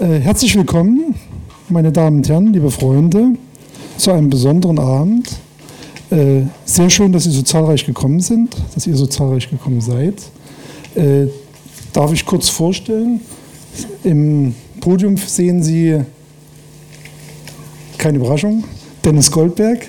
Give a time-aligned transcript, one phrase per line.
[0.00, 1.14] Äh, herzlich willkommen,
[1.68, 3.34] meine Damen und Herren, liebe Freunde,
[3.98, 5.28] zu einem besonderen Abend.
[6.10, 10.14] Äh, sehr schön, dass Sie so zahlreich gekommen sind, dass ihr so zahlreich gekommen seid.
[10.94, 11.26] Äh,
[11.92, 13.20] darf ich kurz vorstellen?
[14.02, 16.00] Im Podium sehen Sie,
[17.98, 18.64] keine Überraschung,
[19.04, 19.86] Dennis Goldberg.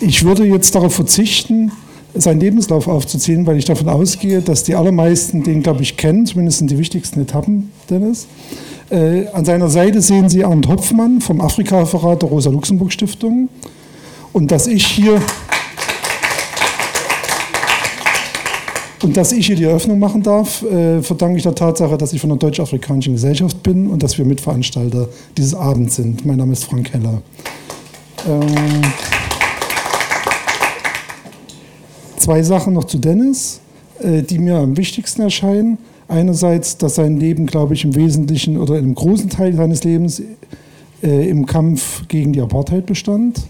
[0.00, 1.70] Ich würde jetzt darauf verzichten,
[2.14, 6.68] seinen Lebenslauf aufzuzählen, weil ich davon ausgehe, dass die allermeisten den, glaube ich, kennen, zumindest
[6.68, 8.26] die wichtigsten Etappen, Dennis.
[8.90, 13.48] Äh, an seiner Seite sehen Sie Arndt Hopfmann vom Afrika-Referat der Rosa-Luxemburg-Stiftung.
[14.32, 15.20] Und dass ich hier
[19.02, 22.20] und dass ich hier die Eröffnung machen darf, äh, verdanke ich der Tatsache, dass ich
[22.20, 26.26] von der Deutsch-Afrikanischen Gesellschaft bin und dass wir Mitveranstalter dieses Abends sind.
[26.26, 27.22] Mein Name ist Frank Heller.
[28.28, 28.82] Ähm
[32.30, 33.58] Zwei Sachen noch zu Dennis,
[33.98, 35.78] äh, die mir am wichtigsten erscheinen.
[36.06, 40.22] Einerseits, dass sein Leben, glaube ich, im Wesentlichen oder einem großen Teil seines Lebens
[41.02, 43.40] äh, im Kampf gegen die Apartheid bestand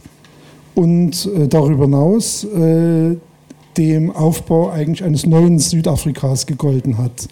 [0.74, 2.46] und äh, darüber hinaus
[3.76, 7.28] dem Aufbau eigentlich eines neuen Südafrikas gegolten hat.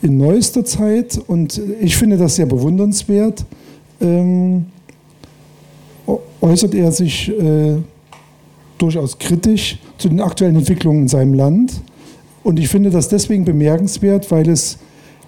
[0.00, 3.44] In neuester Zeit, und ich finde das sehr bewundernswert,
[4.00, 4.64] ähm,
[6.40, 7.30] äußert er sich
[8.78, 11.80] durchaus kritisch zu den aktuellen Entwicklungen in seinem Land.
[12.42, 14.78] Und ich finde das deswegen bemerkenswert, weil es,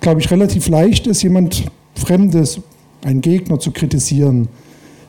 [0.01, 2.61] glaube ich, relativ leicht ist, jemand Fremdes,
[3.03, 4.49] einen Gegner zu kritisieren.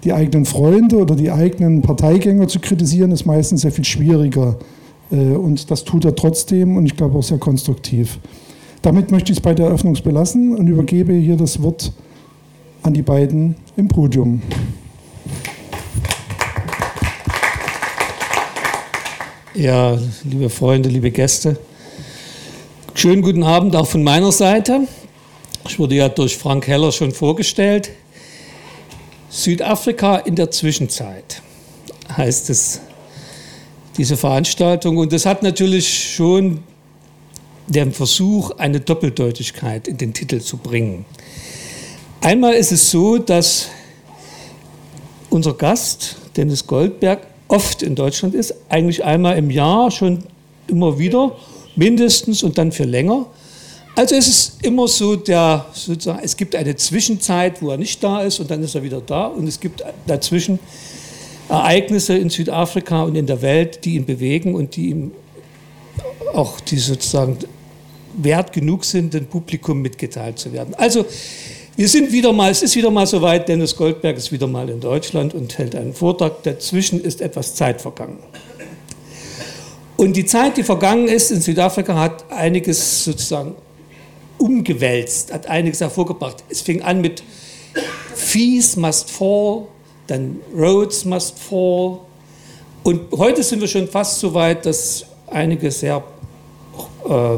[0.04, 4.58] Die eigenen Freunde oder die eigenen Parteigänger zu kritisieren, ist meistens sehr viel schwieriger.
[5.12, 8.20] Äh, und das tut er trotzdem und ich glaube auch sehr konstruktiv.
[8.82, 11.92] Damit möchte ich es bei der Eröffnung belassen und übergebe hier das Wort
[12.82, 14.42] an die beiden im Podium.
[19.60, 21.58] Ja, liebe Freunde, liebe Gäste,
[22.94, 24.88] schönen guten Abend auch von meiner Seite.
[25.68, 27.90] Ich wurde ja durch Frank Heller schon vorgestellt.
[29.30, 31.42] Südafrika in der Zwischenzeit
[32.16, 32.80] heißt es,
[33.98, 34.96] diese Veranstaltung.
[34.96, 36.64] Und das hat natürlich schon
[37.68, 41.04] den Versuch, eine Doppeldeutigkeit in den Titel zu bringen.
[42.22, 43.68] Einmal ist es so, dass
[45.30, 50.24] unser Gast, Dennis Goldberg, oft in Deutschland ist, eigentlich einmal im Jahr schon
[50.68, 51.36] immer wieder,
[51.76, 53.26] mindestens und dann für länger.
[53.96, 58.22] Also es ist immer so, der, sozusagen, es gibt eine Zwischenzeit, wo er nicht da
[58.22, 60.60] ist und dann ist er wieder da und es gibt dazwischen
[61.50, 65.12] Ereignisse in Südafrika und in der Welt, die ihn bewegen und die ihm
[66.34, 67.38] auch die sozusagen
[68.16, 70.76] wert genug sind, dem Publikum mitgeteilt zu werden.
[70.76, 71.06] Also
[71.80, 74.82] wir sind wieder mal, es ist wieder mal soweit, Dennis Goldberg ist wieder mal in
[74.82, 76.44] Deutschland und hält einen Vortrag.
[76.44, 78.20] Dazwischen ist etwas Zeit vergangen.
[79.96, 83.56] Und die Zeit, die vergangen ist in Südafrika, hat einiges sozusagen
[84.40, 86.44] umgewälzt, hat einiges hervorgebracht.
[86.50, 87.24] Es fing an mit
[88.14, 89.64] Fees must fall,
[90.08, 92.00] dann Roads must fall.
[92.84, 96.04] Und heute sind wir schon fast so weit, dass einige sehr
[97.08, 97.38] äh,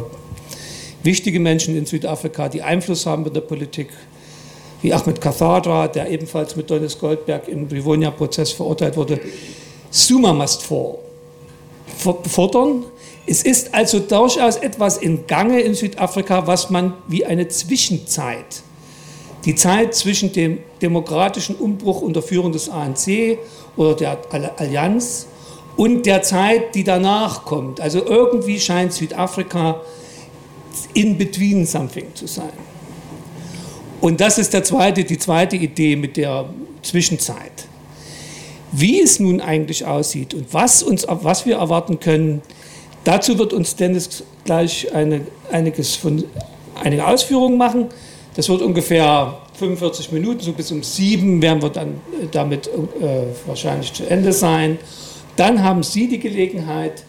[1.04, 3.90] wichtige Menschen in Südafrika, die Einfluss haben in der Politik,
[4.82, 9.20] wie Ahmed Kathadra, der ebenfalls mit Dennis Goldberg im Rivonia-Prozess verurteilt wurde,
[9.90, 10.96] Suma must fall,
[12.26, 12.86] fordern.
[13.28, 18.64] Es ist also durchaus etwas in Gange in Südafrika, was man wie eine Zwischenzeit,
[19.46, 23.38] die Zeit zwischen dem demokratischen Umbruch unter Führung des ANC
[23.78, 24.18] oder der
[24.58, 25.28] Allianz
[25.78, 27.80] und der Zeit, die danach kommt.
[27.80, 29.82] Also irgendwie scheint Südafrika
[30.94, 32.54] in between something zu sein.
[34.02, 36.50] Und das ist der zweite, die zweite Idee mit der
[36.82, 37.68] Zwischenzeit.
[38.72, 42.42] Wie es nun eigentlich aussieht und was, uns, was wir erwarten können,
[43.04, 46.24] dazu wird uns Dennis gleich eine, einiges von,
[46.82, 47.90] einige Ausführungen machen.
[48.36, 52.02] Das wird ungefähr 45 Minuten, so bis um sieben werden wir dann
[52.32, 52.72] damit äh,
[53.46, 54.80] wahrscheinlich zu Ende sein.
[55.36, 57.04] Dann haben Sie die Gelegenheit,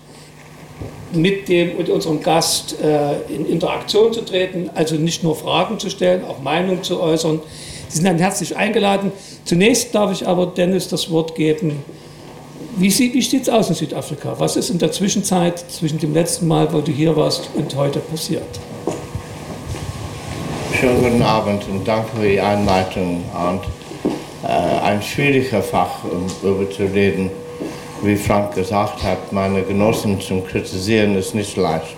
[1.14, 5.90] mit, dem, mit unserem Gast äh, in Interaktion zu treten, also nicht nur Fragen zu
[5.90, 7.40] stellen, auch Meinungen zu äußern.
[7.88, 9.12] Sie sind dann herzlich eingeladen.
[9.44, 11.84] Zunächst darf ich aber Dennis das Wort geben.
[12.76, 14.34] Wie, wie sieht es aus in Südafrika?
[14.38, 17.98] Was ist in der Zwischenzeit zwischen dem letzten Mal, wo du hier warst, und heute
[17.98, 18.42] passiert?
[20.80, 23.22] Schönen guten Abend und danke für die Einleitung.
[23.34, 23.60] Und,
[24.48, 27.30] äh, ein schwieriger Fach, um darüber zu reden
[28.04, 31.96] wie Frank gesagt hat, meine Genossen zum Kritisieren ist nicht leicht.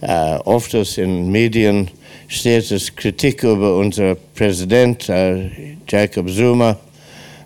[0.00, 1.90] Äh, oft ist in Medien
[2.28, 6.78] steht es Kritik über unseren Präsident äh, Jacob Zuma.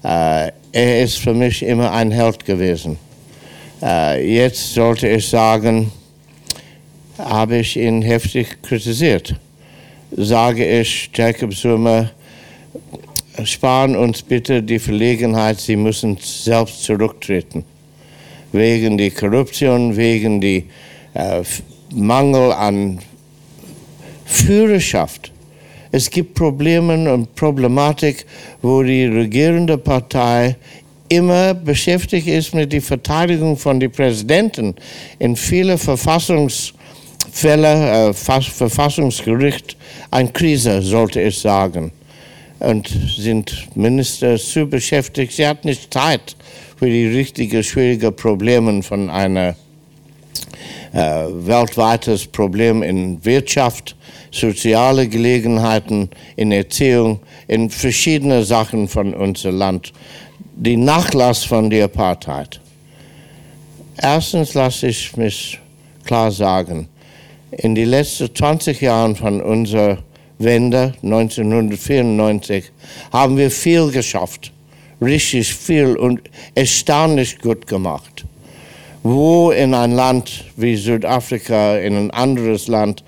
[0.02, 2.98] Äh, er ist für mich immer ein Held gewesen.
[3.82, 5.92] Äh, jetzt sollte ich sagen,
[7.18, 9.34] habe ich ihn heftig kritisiert.
[10.12, 12.10] Sage ich Jacob Zuma,
[13.44, 17.64] sparen uns bitte die Verlegenheit, Sie müssen selbst zurücktreten.
[18.52, 20.62] Wegen der Korruption, wegen der
[21.14, 21.42] äh,
[21.94, 23.00] Mangel an
[24.24, 25.32] Führerschaft.
[25.90, 28.26] Es gibt Probleme und Problematik,
[28.60, 30.56] wo die regierende Partei
[31.08, 34.74] immer beschäftigt ist mit der Verteidigung von den Präsidenten.
[35.18, 39.76] In vielen Verfassungsfällen, äh, Verfassungsgericht,
[40.10, 41.92] eine Krise, sollte ich sagen.
[42.60, 45.32] Und sind Minister zu beschäftigt.
[45.32, 46.36] Sie hat nicht Zeit
[46.76, 49.54] für die richtigen, schwierigen Probleme von einem
[50.92, 53.94] äh, weltweites Problem in Wirtschaft,
[54.32, 59.92] soziale Gelegenheiten, in Erziehung, in verschiedene Sachen von unserem Land
[60.60, 62.60] die Nachlass von der Apartheid.
[63.96, 65.60] Erstens lasse ich mich
[66.04, 66.88] klar sagen,
[67.52, 69.98] in den letzten 20 Jahren von unserer
[70.38, 72.70] Wende 1994
[73.12, 74.52] haben wir viel geschafft,
[75.00, 76.20] richtig viel und
[76.54, 78.24] erstaunlich gut gemacht.
[79.02, 83.02] Wo in ein Land wie Südafrika, in ein anderes Land,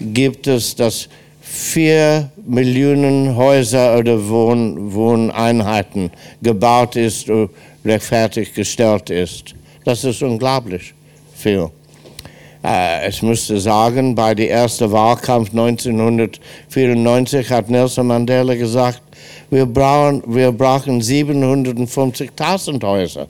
[0.00, 1.08] gibt es das
[1.40, 6.10] vier Millionen Häuser oder Wohn Wohneinheiten
[6.42, 7.48] gebaut ist oder
[7.84, 9.54] rechtfertig gestellt ist.
[9.84, 10.92] Das ist unglaublich
[11.34, 11.70] viel.
[12.68, 19.00] Äh, ich müsste sagen, bei dem ersten Wahlkampf 1994 hat Nelson Mandela gesagt,
[19.50, 23.26] wir brauchen, wir brauchen 750.000 Häuser.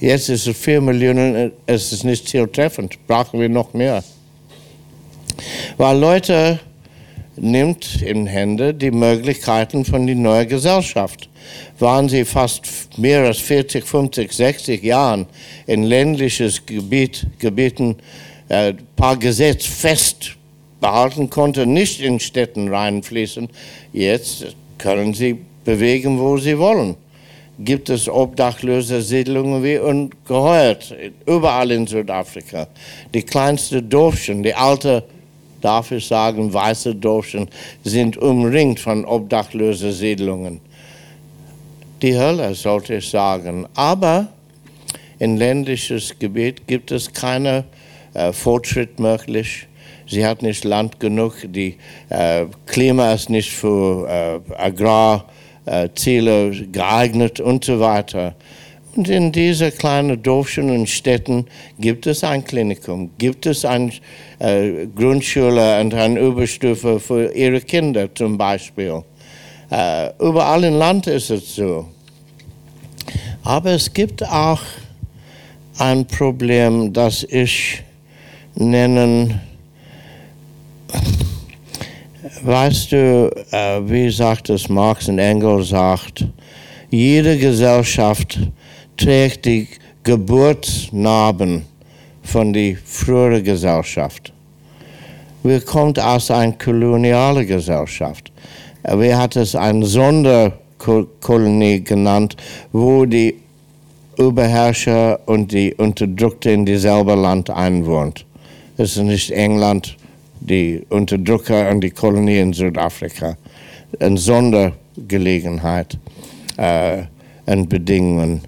[0.00, 4.02] Jetzt ist es 4 Millionen, es ist nicht zieltreffend, brauchen wir noch mehr.
[5.76, 6.60] Weil Leute
[7.36, 11.27] nimmt in Hände die Möglichkeiten von der neuen Gesellschaft.
[11.78, 15.26] Waren sie fast mehr als 40, 50, 60 Jahren
[15.66, 17.96] in ländliches Gebiet, Gebieten
[18.48, 20.36] ein äh, paar Gesetze fest
[20.80, 23.48] behalten konnten, nicht in Städten reinfließen,
[23.92, 24.46] jetzt
[24.78, 26.96] können sie bewegen, wo sie wollen.
[27.58, 30.94] Gibt es obdachlose Siedlungen wie ungeheuert,
[31.26, 32.68] überall in Südafrika.
[33.12, 35.02] Die kleinste Dorfchen, die alte
[35.60, 37.48] darf ich sagen, weiße Deutschen
[37.82, 40.60] sind umringt von obdachlosen Siedlungen.
[42.00, 43.66] Die Hölle, sollte ich sagen.
[43.74, 44.28] Aber
[45.18, 47.64] in ländliches Gebiet gibt es keinen
[48.14, 49.66] äh, Fortschritt möglich.
[50.06, 51.76] Sie hat nicht Land genug, die
[52.08, 54.38] äh, Klima ist nicht für äh,
[55.66, 58.36] Agrarziele geeignet und so weiter.
[58.94, 61.46] Und in diesen kleinen Dörfchen und Städten
[61.78, 63.92] gibt es ein Klinikum, gibt es eine
[64.38, 69.02] äh, Grundschule und eine Überstufe für ihre Kinder zum Beispiel.
[69.70, 71.86] Äh, überall im Land ist es so.
[73.42, 74.60] Aber es gibt auch
[75.78, 77.82] ein Problem, das ich
[78.54, 79.40] nennen,
[82.42, 86.24] weißt du, äh, wie sagt es Marx und Engels sagt,
[86.90, 88.38] jede Gesellschaft
[88.96, 89.68] trägt die
[90.02, 91.66] Geburtsnarben
[92.22, 94.32] von der früheren Gesellschaft.
[95.42, 98.27] Wir kommen aus einer kolonialen Gesellschaft.
[98.82, 102.36] Wir hatten es eine Sonderkolonie genannt,
[102.72, 103.34] wo die
[104.16, 108.24] Überherrscher und die Unterdrückte in dieselbe Land einwohnt.
[108.76, 109.96] Es ist nicht England,
[110.40, 113.36] die Unterdrücker und die Kolonie in Südafrika.
[113.98, 115.98] Eine Sondergelegenheit
[116.56, 117.02] äh,
[117.46, 118.42] und Bedingungen.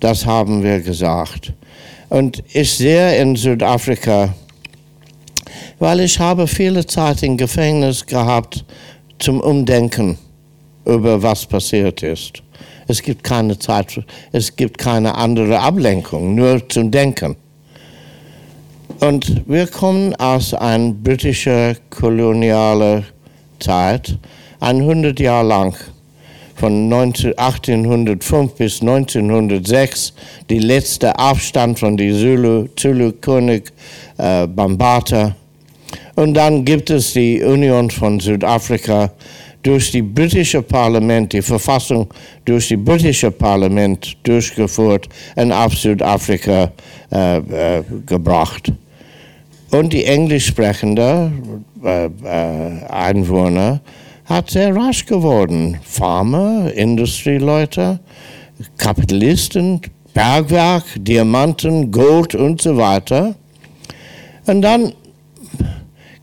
[0.00, 1.52] Das haben wir gesagt.
[2.08, 4.34] Und ich sehe in Südafrika,
[5.78, 8.64] weil ich habe viele Zeit im Gefängnis gehabt
[9.18, 10.18] zum Umdenken
[10.84, 12.42] über was passiert ist.
[12.86, 14.00] Es gibt keine Zeit,
[14.32, 17.36] es gibt keine andere Ablenkung, nur zum Denken.
[19.00, 23.04] Und wir kommen aus einer britischen kolonialen
[23.60, 24.18] Zeit,
[24.60, 25.76] 100 Jahre lang
[26.58, 30.12] von 1805 bis 1906
[30.50, 33.72] die letzte Aufstand von die Zulu, Zulu König
[34.16, 35.36] äh, Bambata.
[36.14, 39.12] Und dann gibt es die Union von Südafrika
[39.62, 42.08] durch die britische Parlament, die Verfassung
[42.44, 46.72] durch die britische Parlament durchgeführt und auf Südafrika
[47.12, 48.72] äh, äh, gebracht.
[49.70, 53.80] Und die englisch sprechenden äh, äh, Einwohner
[54.24, 55.78] hat sehr rasch geworden.
[55.84, 58.00] Farmer, Industrieleute,
[58.76, 59.80] Kapitalisten,
[60.14, 63.34] Bergwerk, Diamanten, Gold und so weiter.
[64.46, 64.92] Und dann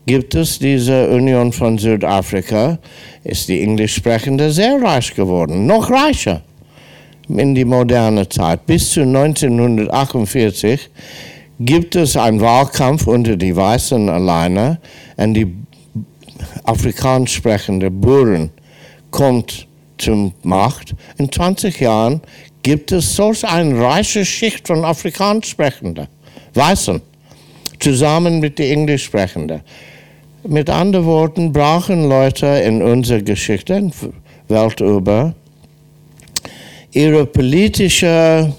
[0.06, 2.78] gibt es diese Union von Südafrika,
[3.24, 6.42] ist die Englischsprechende sehr reich geworden, noch reicher.
[7.28, 8.66] in die moderne Zeit.
[8.66, 10.88] Bis zu 1948
[11.58, 14.78] gibt es einen Wahlkampf unter die Weißen alleine
[15.16, 15.52] und die
[16.62, 18.50] afrikanisch sprechende Buren
[19.10, 19.66] kommt
[19.98, 20.94] zum Macht.
[21.18, 22.20] In 20 Jahren
[22.62, 26.06] gibt es solch eine reiche Schicht von afrikanisch sprechenden
[26.54, 27.00] Weißen
[27.80, 29.62] zusammen mit den englisch sprechenden.
[30.48, 33.90] Mit anderen Worten brauchen Leute in unserer Geschichte
[34.46, 35.34] Welt über
[36.92, 38.52] ihre politische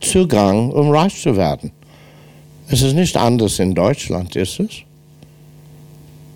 [0.00, 1.70] Zugang, um reich zu werden.
[2.68, 4.70] Es ist nicht anders in Deutschland, ist es?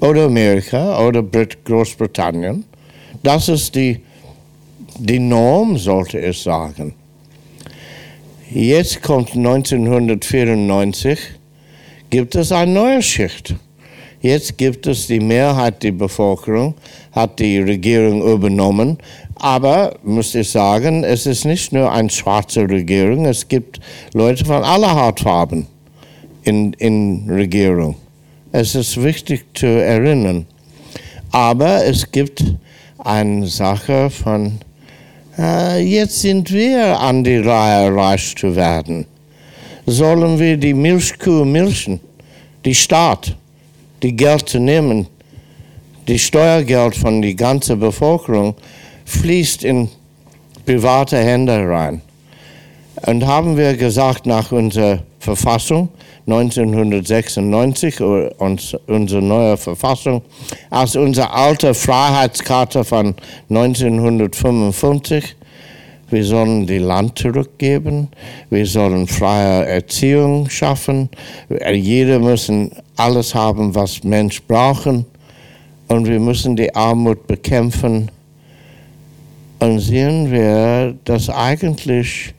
[0.01, 2.65] Oder Amerika oder Brit Großbritannien.
[3.23, 4.01] Das ist die,
[4.99, 6.95] die Norm, sollte ich sagen.
[8.51, 11.19] Jetzt kommt 1994,
[12.09, 13.55] gibt es eine neue Schicht.
[14.21, 16.75] Jetzt gibt es die Mehrheit der Bevölkerung,
[17.13, 18.99] hat die Regierung übernommen.
[19.37, 23.79] Aber, muss ich sagen, es ist nicht nur eine schwarze Regierung, es gibt
[24.15, 25.69] Leute von aller Hautfarben
[26.43, 27.95] in, in Regierung.
[28.51, 30.47] Es ist wichtig zu erinnern.
[31.31, 32.43] Aber es gibt
[32.99, 34.59] eine Sache von,
[35.39, 39.07] äh, jetzt sind wir an die Reihe, reich zu werden.
[39.87, 42.01] Sollen wir die Milchkuh milchen?
[42.65, 43.37] Die Staat?
[44.03, 45.07] Die Geld zu nehmen,
[46.07, 48.55] die Steuergeld von der ganzen Bevölkerung
[49.05, 49.89] fließt in
[50.65, 52.03] private Hände rein.
[53.07, 55.89] Und haben wir gesagt, nach unserer Verfassung
[56.27, 60.23] 1996, unsere neue Verfassung,
[60.69, 63.15] als unsere alte Freiheitskarte von
[63.49, 65.37] 1955,
[66.11, 68.09] wir sollen die Land zurückgeben,
[68.51, 71.09] wir sollen freie Erziehung schaffen,
[71.73, 72.51] jeder muss
[72.97, 75.05] alles haben, was Mensch brauchen
[75.89, 78.11] und wir müssen die Armut bekämpfen.
[79.61, 82.33] Und sehen wir, dass eigentlich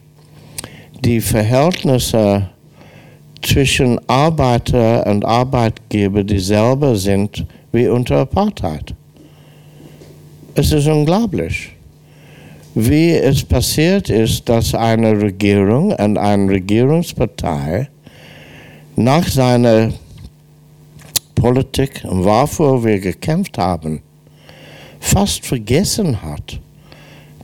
[1.03, 2.49] die Verhältnisse
[3.41, 8.93] zwischen Arbeiter und Arbeitgeber dieselbe sind wie unter Apartheid.
[10.55, 11.71] Es ist unglaublich,
[12.75, 17.89] wie es passiert ist, dass eine Regierung und eine Regierungspartei
[18.95, 19.91] nach seiner
[21.35, 24.01] Politik wovor wir gekämpft haben,
[24.99, 26.59] fast vergessen hat,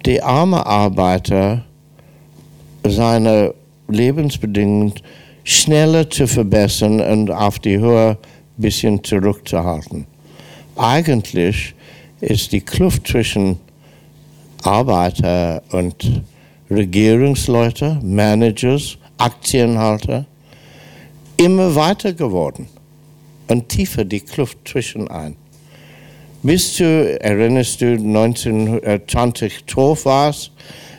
[0.05, 1.63] die arme Arbeiter
[2.85, 3.53] seine
[3.87, 4.93] Lebensbedingungen
[5.43, 8.17] schneller zu verbessern und auf die Höhe ein
[8.61, 10.05] bisschen zurückzuhalten.
[10.75, 11.73] Eigentlich
[12.19, 13.59] ist die Kluft zwischen
[14.63, 16.23] Arbeiter und
[16.69, 20.25] Regierungsleute, Managers, Aktienhalter
[21.37, 22.67] immer weiter geworden
[23.47, 25.35] und tiefer die Kluft zwischen ein.
[26.41, 30.49] Bis zu, erinnerst du, 1912 war es,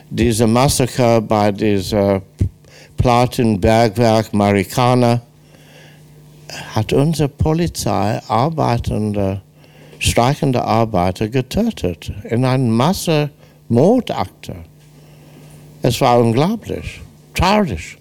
[0.09, 2.21] diese Massaker bei dieser
[2.97, 5.21] Plattenbergwerk Marikana,
[6.73, 9.41] hat unsere Polizei arbeitende,
[9.99, 13.29] streichende Arbeiter getötet in einer Masse
[13.69, 14.55] Mordakte.
[15.81, 17.01] Es war unglaublich,
[17.33, 17.97] traurig.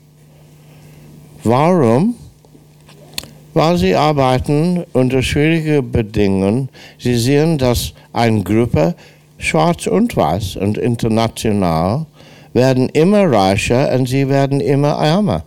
[1.44, 2.14] Warum?
[3.56, 6.68] weil sie arbeiten unter schwierigen Bedingungen.
[6.98, 8.94] Sie sehen, dass eine Gruppe,
[9.38, 12.04] schwarz und weiß und international,
[12.52, 15.42] werden immer reicher und sie werden immer ärmer.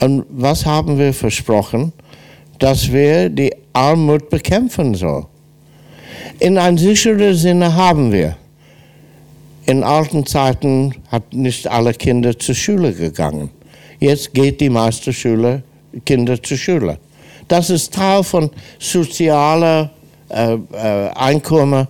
[0.00, 1.92] Und was haben wir versprochen?
[2.58, 5.26] Dass wir die Armut bekämpfen sollen.
[6.38, 8.38] In einem sicheren Sinne haben wir.
[9.70, 13.50] In alten Zeiten hat nicht alle Kinder zur Schule gegangen.
[14.00, 15.62] Jetzt geht die meiste Schule
[16.04, 16.98] Kinder zur Schule.
[17.46, 18.50] Das ist Teil von
[18.80, 19.92] sozialer
[20.28, 21.86] äh, äh, Einkommen,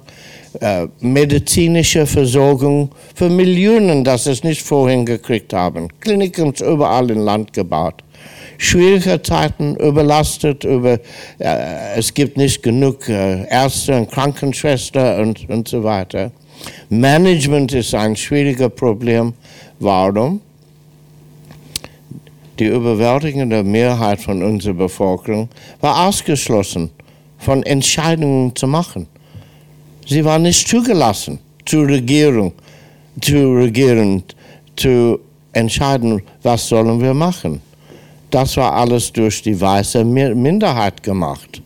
[0.60, 5.88] äh, medizinischer Versorgung für Millionen, das es nicht vorhin gekriegt haben.
[6.00, 8.04] Kliniken überall im Land gebaut.
[8.58, 10.98] Schwierige Zeiten, überlastet, über,
[11.38, 16.30] äh, es gibt nicht genug äh, Ärzte und Krankenschwestern und, und so weiter.
[16.88, 19.34] Management ist ein schwieriges Problem.
[19.78, 20.40] Warum?
[22.60, 25.48] die überwältigende Mehrheit von unserer Bevölkerung
[25.80, 26.90] war ausgeschlossen,
[27.38, 29.06] von Entscheidungen zu machen.
[30.06, 32.52] Sie war nicht zugelassen, zur Regierung,
[33.20, 34.22] zu regieren,
[34.76, 35.18] zu
[35.52, 37.62] entscheiden, was sollen wir machen.
[38.30, 41.62] Das war alles durch die weiße Minderheit gemacht.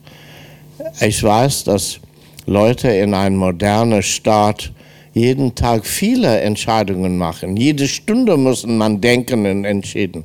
[1.01, 1.99] Ich weiß, dass
[2.47, 4.71] Leute in einem modernen Staat
[5.14, 7.56] jeden Tag viele Entscheidungen machen.
[7.56, 10.25] Jede Stunde muss man denken und entscheiden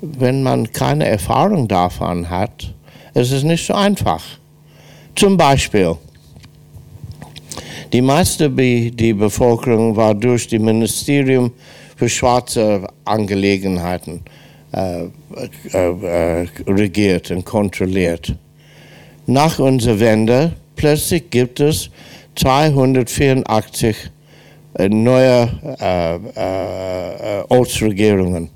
[0.00, 2.74] wenn man keine Erfahrung davon hat,
[3.14, 4.22] ist es nicht so einfach.
[5.14, 5.96] Zum Beispiel,
[7.92, 11.52] Die meiste die Bevölkerung war durch das Ministerium
[11.96, 14.22] für schwarze Angelegenheiten
[14.72, 18.34] äh, äh, äh, regiert und kontrolliert.
[19.26, 21.88] Nach unserer Wende plötzlich gibt es
[22.36, 24.10] 284
[24.78, 25.48] äh, neue
[25.80, 28.50] äh, äh, Ortsregierungen.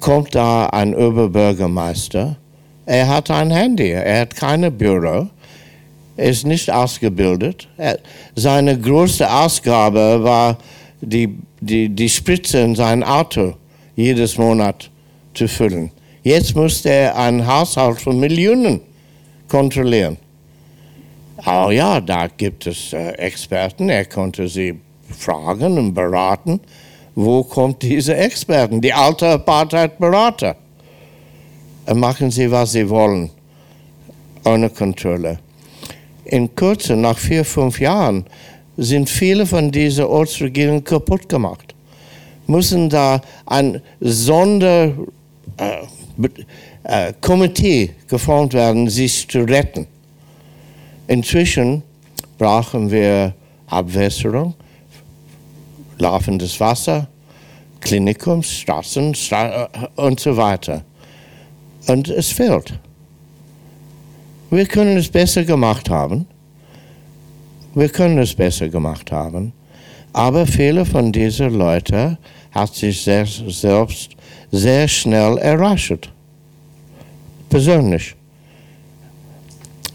[0.00, 2.36] Kommt da ein Oberbürgermeister,
[2.84, 5.28] er hat ein Handy, er hat keine Büro,
[6.16, 7.68] ist nicht ausgebildet.
[7.76, 7.98] Er,
[8.34, 10.58] seine größte Ausgabe war,
[11.00, 13.54] die, die, die Spritze in sein Auto
[13.96, 14.90] jedes Monat
[15.34, 15.90] zu füllen.
[16.22, 18.80] Jetzt musste er einen Haushalt von Millionen
[19.48, 20.18] kontrollieren.
[21.46, 26.60] Oh ja, da gibt es äh, Experten, er konnte sie fragen und beraten.
[27.14, 28.80] Wo kommt diese Experten?
[28.80, 30.56] Die alte Apartheid-Berater.
[31.94, 33.30] Machen sie, was sie wollen,
[34.44, 35.38] ohne Kontrolle.
[36.24, 38.26] In Kürze, nach vier, fünf Jahren,
[38.76, 41.74] sind viele von diesen Ortsregierungen kaputt gemacht.
[42.46, 45.04] Müssen da ein Sonderkomitee
[46.84, 49.86] äh, äh, geformt werden, sich zu retten.
[51.08, 51.82] Inzwischen
[52.36, 53.34] brauchen wir
[53.66, 54.54] Abwässerung,
[55.98, 57.08] laufendes Wasser,
[57.80, 60.84] Klinikum, Straßen Stra äh, und so weiter.
[61.86, 62.78] Und es fehlt.
[64.50, 66.26] Wir können es besser gemacht haben.
[67.74, 69.52] Wir können es besser gemacht haben.
[70.12, 72.18] Aber viele von diesen Leuten
[72.50, 74.10] hat sich selbst
[74.50, 76.10] sehr schnell errascht.
[77.48, 78.17] Persönlich.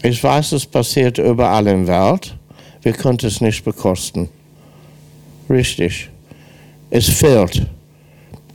[0.06, 2.36] Ich weiß, es passiert überall der Welt.
[2.82, 4.28] Wir können es nicht bekosten.
[5.48, 6.10] Richtig.
[6.90, 7.66] Es fehlt.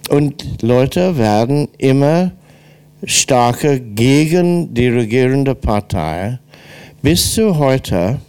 [0.10, 2.32] Und Leute werden immer
[3.04, 6.38] stärker gegen die regierende Partei.
[7.02, 8.20] Bis zu heute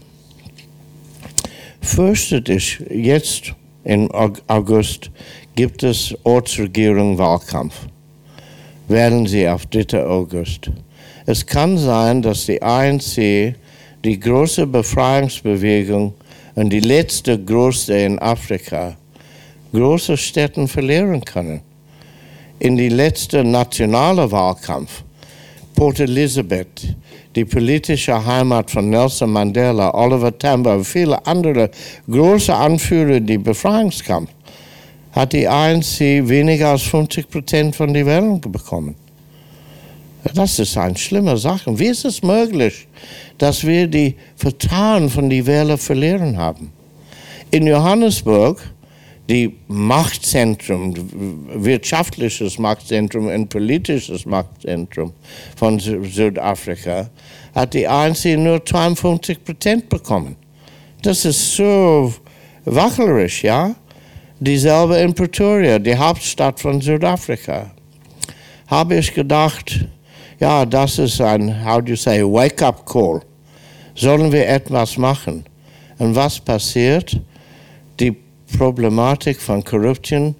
[1.82, 3.52] fürchtet ich, jetzt
[3.84, 4.10] im
[4.46, 5.10] August
[5.56, 7.74] gibt es Ortsregierung Wahlkampf.
[8.88, 10.06] Wählen Sie auf 3.
[10.06, 10.70] August.
[11.30, 13.54] Es kann sein, dass die ANC
[14.04, 16.12] die große Befreiungsbewegung
[16.56, 18.96] und die letzte große in Afrika
[19.72, 21.60] große Städte verlieren können
[22.58, 25.04] in die letzte nationale Wahlkampf
[25.76, 26.96] Port Elizabeth,
[27.36, 31.70] die politische Heimat von Nelson Mandela, Oliver Tambo und viele andere
[32.10, 34.30] große Anführer die Befreiungskampf,
[35.12, 38.96] hat die ANC weniger als 50 Prozent von den Wählern bekommen.
[40.34, 41.78] Das ist eine schlimme Sache.
[41.78, 42.86] Wie ist es möglich,
[43.38, 46.72] dass wir die Vertrauen von den Wählern verlieren haben?
[47.50, 48.60] In Johannesburg
[49.30, 50.92] die Machtzentrum,
[51.54, 55.12] wirtschaftliches Machtzentrum und politisches Machtzentrum
[55.56, 57.08] von Südafrika,
[57.54, 60.34] hat die ANC nur 52 Prozent bekommen.
[61.02, 62.12] Das ist so
[62.64, 63.76] wachlerisch, ja?
[64.40, 67.70] Dieselbe in Pretoria, die Hauptstadt von Südafrika.
[68.66, 69.86] Habe ich gedacht,
[70.40, 73.20] ja, das ist ein, how do you say, wake-up call.
[73.94, 75.44] Sollen wir etwas machen?
[75.98, 77.20] Und was passiert?
[78.00, 78.16] Die
[78.56, 80.34] Problematik von Korruption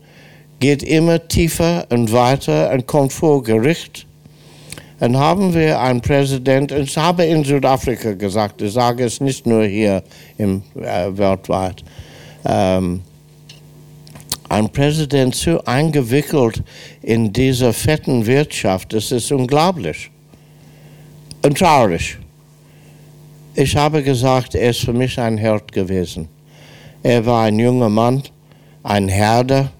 [0.58, 4.06] geht immer tiefer und weiter und kommt vor Gericht.
[5.00, 9.64] Dann haben wir einen Präsident, ich habe in Südafrika gesagt, ich sage es nicht nur
[9.64, 10.02] hier
[10.36, 11.82] im, äh, weltweit,
[12.44, 13.00] ähm,
[14.50, 16.62] ein Präsident so eingewickelt
[17.02, 20.10] in dieser fetten Wirtschaft, das ist unglaublich
[21.42, 22.18] und traurig.
[23.54, 26.28] Ich habe gesagt, er ist für mich ein Held gewesen.
[27.02, 28.24] Er war ein junger Mann,
[28.82, 29.70] ein Herder.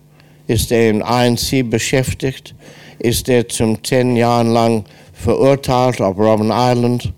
[0.47, 2.55] Ist er in ANC beschäftigt?
[3.01, 7.13] Ist er zum zehn Jahren lang verurteilt auf Robben Island?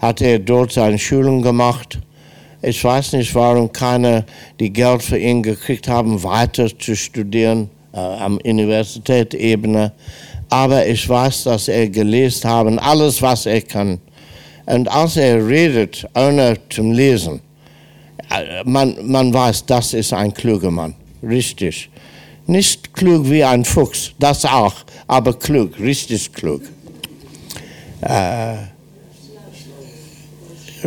[0.00, 1.98] Hat er dort seine Schulung gemacht?
[2.66, 4.24] Ich weiß nicht, warum keiner
[4.58, 9.92] die Geld für ihn gekriegt haben, weiter zu studieren äh, am Universitätsebene.
[10.48, 13.98] Aber ich weiß, dass er gelesen haben, alles, was er kann.
[14.64, 17.40] Und als er redet, ohne zum Lesen,
[18.30, 20.94] äh, man, man weiß, das ist ein kluger Mann.
[21.22, 21.90] Richtig.
[22.46, 24.74] Nicht klug wie ein Fuchs, das auch,
[25.06, 26.62] aber klug, richtig klug.
[28.00, 28.54] Äh,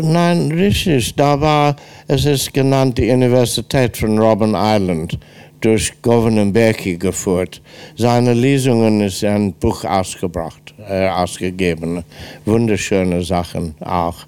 [0.01, 1.15] nein, richtig.
[1.15, 1.75] Da war,
[2.07, 5.17] es ist genannt, die Universität von Robben Island
[5.61, 7.61] durch Gouverneur Berkey geführt.
[7.95, 12.03] Seine Lesungen ist ein Buch ausgebracht, äh, ausgegeben.
[12.45, 14.25] Wunderschöne Sachen auch.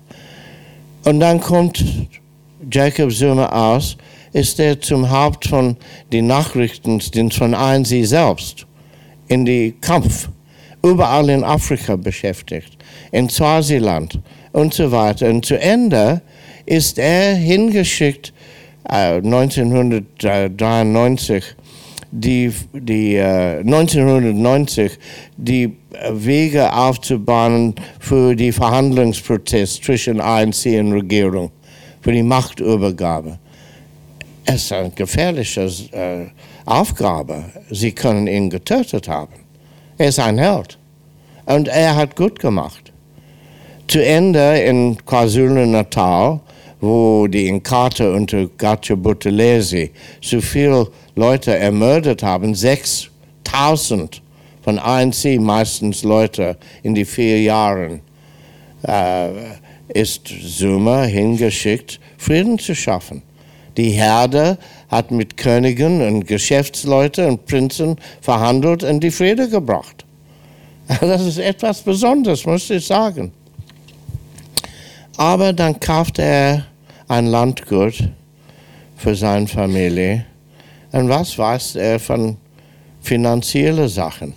[1.05, 1.83] Und dann kommt
[2.71, 3.95] Jacob Zuma aus,
[4.33, 5.77] ist er zum Haupt von
[6.11, 8.65] den Nachrichtendienst von ANC selbst
[9.27, 10.29] in die Kampf
[10.83, 12.77] überall in Afrika beschäftigt,
[13.11, 14.19] in Swaziland
[14.51, 15.29] und so weiter.
[15.29, 16.21] Und zu Ende
[16.65, 18.33] ist er hingeschickt
[18.89, 21.55] äh, 1993
[22.11, 24.97] die, die äh, 1990
[25.37, 25.77] die
[26.11, 31.51] Wege aufzubauen für die Verhandlungsprozess zwischen ANC und Regierung,
[32.01, 33.37] für die Machtübergabe.
[34.45, 36.25] Es ist eine gefährliche äh,
[36.65, 37.45] Aufgabe.
[37.69, 39.33] Sie können ihn getötet haben.
[39.97, 40.77] Er ist ein Held.
[41.45, 42.88] Und er hat gut gemacht.
[43.89, 46.39] Zu Ende in KwaZulu-Natal,
[46.79, 49.89] wo die Inkate unter Gacha Buthelezi
[50.21, 54.21] so viele Leute ermordet haben, 6000
[54.61, 58.01] von ANC, meistens Leute in die vier Jahren,
[58.83, 59.29] äh,
[59.87, 63.23] ist Zuma hingeschickt, Frieden zu schaffen.
[63.75, 70.05] Die Herde hat mit Königen und Geschäftsleuten und Prinzen verhandelt und die Friede gebracht.
[71.01, 73.31] Das ist etwas Besonderes, muss ich sagen.
[75.19, 76.65] Aber dann kaufte er
[77.09, 78.09] ein Landgut
[78.95, 80.23] für seine Familie.
[80.93, 82.37] Und was weiß er von
[83.01, 84.33] finanziellen Sachen?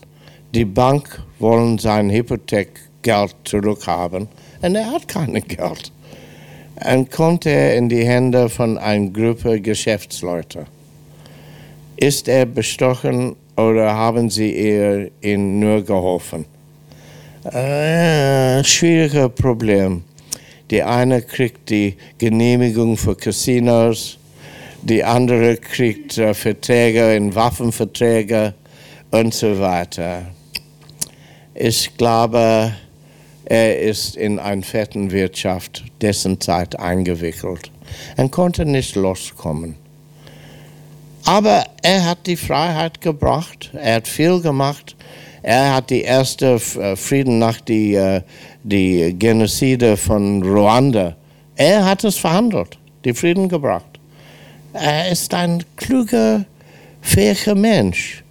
[0.52, 4.26] Die Bank wollen sein Hypothekgeld zurückhaben
[4.60, 5.92] und er hat kein Geld.
[6.84, 10.66] Und kommt er in die Hände von einer Gruppe Geschäftsleute.
[11.96, 16.44] Ist er bestochen oder haben Sie ihr ihn nur geholfen?
[17.44, 20.02] Äh, schwieriger Problem.
[20.72, 24.16] Die eine kriegt die Genehmigung für Casinos,
[24.80, 28.54] die andere kriegt äh, Verträge in Waffenverträge
[29.10, 30.22] und so weiter.
[31.54, 32.72] Ich glaube,
[33.44, 37.70] er ist in eine Fettenwirtschaft dessen Zeit eingewickelt
[38.16, 39.74] und konnte nicht loskommen.
[41.26, 44.96] Aber er hat die Freiheit gebracht, er hat viel gemacht.
[45.42, 48.22] Er hat die erste äh, Frieden nach die, äh,
[48.62, 51.16] die Genozide von Ruanda.
[51.56, 53.98] Er hat es verhandelt, die Frieden gebracht.
[54.72, 56.44] Er ist ein kluger,
[57.00, 58.22] fähiger Mensch.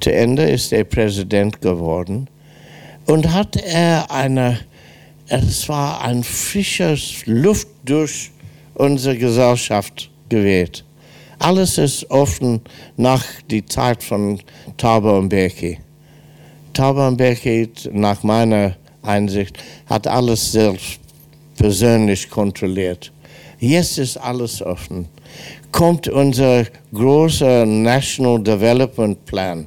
[0.00, 2.28] Zu Ende ist er Präsident geworden
[3.06, 4.60] und hat er eine,
[5.28, 8.30] es war ein frisches Luft durch
[8.74, 10.84] unsere Gesellschaft geweht.
[11.38, 12.60] Alles ist offen
[12.96, 14.40] nach der Zeit von
[14.76, 15.78] Thabo Mbeki.
[16.72, 20.98] Thabo Mbeki, nach meiner Einsicht, hat alles selbst
[21.56, 23.12] persönlich kontrolliert.
[23.58, 25.08] Jetzt ist alles offen.
[25.72, 29.66] Kommt unser großer National Development Plan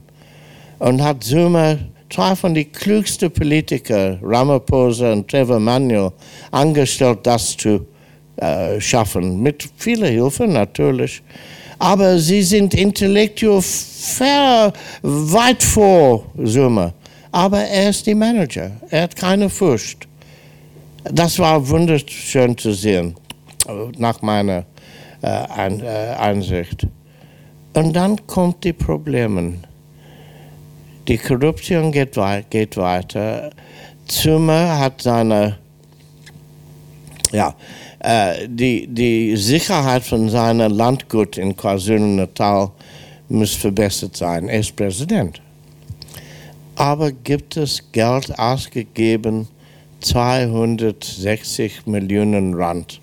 [0.80, 1.78] und hat Zuma
[2.10, 6.12] zwei von den klügsten Politikern, Ramaphosa und Trevor Manuel,
[6.52, 7.86] angestellt, das zu
[8.38, 9.41] äh, schaffen.
[9.41, 11.21] Mit vieler Hilfe natürlich
[11.80, 13.63] aber sie sind intellektuell
[15.02, 16.93] weit vor Summe.
[17.31, 20.07] Aber er ist der Manager, er hat keine Furcht.
[21.03, 23.15] Das war wunderschön zu sehen,
[23.97, 24.65] nach meiner
[25.21, 26.65] äh, Ein, äh.
[27.73, 29.55] Und dann kommt die Probleme.
[31.07, 32.17] Die Korruption geht,
[32.49, 33.51] geht weiter.
[34.07, 35.57] Zimmer hat seine,
[37.31, 37.55] ja,
[37.99, 42.71] äh, die, die Sicherheit von seinem Landgut in KwaZulu-Natal
[43.29, 44.49] muss verbessert sein.
[44.49, 45.41] Er ist Präsident.
[46.79, 49.49] Aber gibt es Geld ausgegeben,
[49.99, 53.01] 260 Millionen Rand.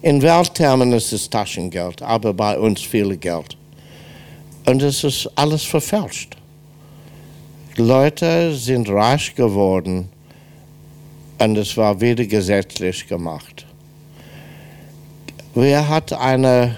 [0.00, 3.58] In Welttermen ist es Taschengeld, aber bei uns viel Geld.
[4.64, 6.34] Und es ist alles verfälscht.
[7.76, 10.08] Leute sind reich geworden
[11.40, 13.66] und es war wieder gesetzlich gemacht.
[15.54, 16.76] Wer hat eine,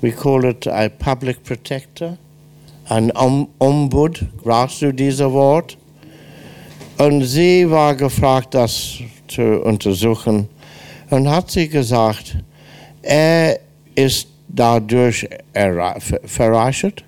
[0.00, 2.16] we call it a public protector,
[2.88, 3.12] ein
[3.58, 5.76] Ombud, brauchst du dieses Wort?
[6.98, 10.48] Und sie war gefragt, das zu untersuchen.
[11.10, 12.36] Und hat sie gesagt,
[13.02, 13.58] er
[13.94, 15.28] ist dadurch
[16.24, 17.04] verreichert,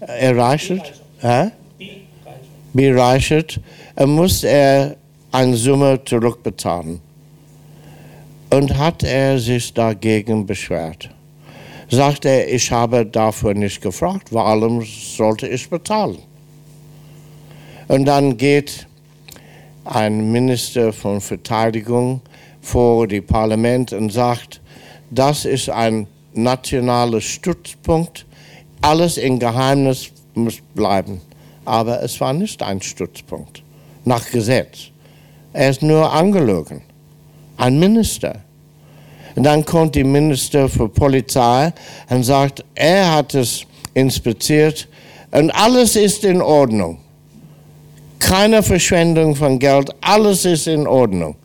[0.00, 0.92] erreichert,
[2.72, 3.60] bereichert,
[3.96, 4.96] er muss er
[5.32, 7.00] eine Summe zurückbezahlen
[8.50, 11.10] und hat er sich dagegen beschwert.
[11.90, 16.18] Sagt er, ich habe dafür nicht gefragt, warum sollte ich bezahlen?
[17.88, 18.86] Und dann geht
[19.84, 22.20] ein Minister von Verteidigung
[22.60, 24.60] vor die Parlament und sagt,
[25.10, 28.26] das ist ein nationaler Stützpunkt,
[28.82, 31.22] alles in Geheimnis muss bleiben.
[31.64, 33.62] Aber es war nicht ein Stützpunkt
[34.04, 34.90] nach Gesetz.
[35.54, 36.82] Er ist nur angelogen
[37.58, 38.40] ein Minister.
[39.38, 41.72] Und dann kommt die Minister für Polizei
[42.10, 44.88] und sagt, er hat es inspiziert
[45.30, 46.98] und alles ist in Ordnung.
[48.18, 51.36] Keine Verschwendung von Geld, alles ist in Ordnung.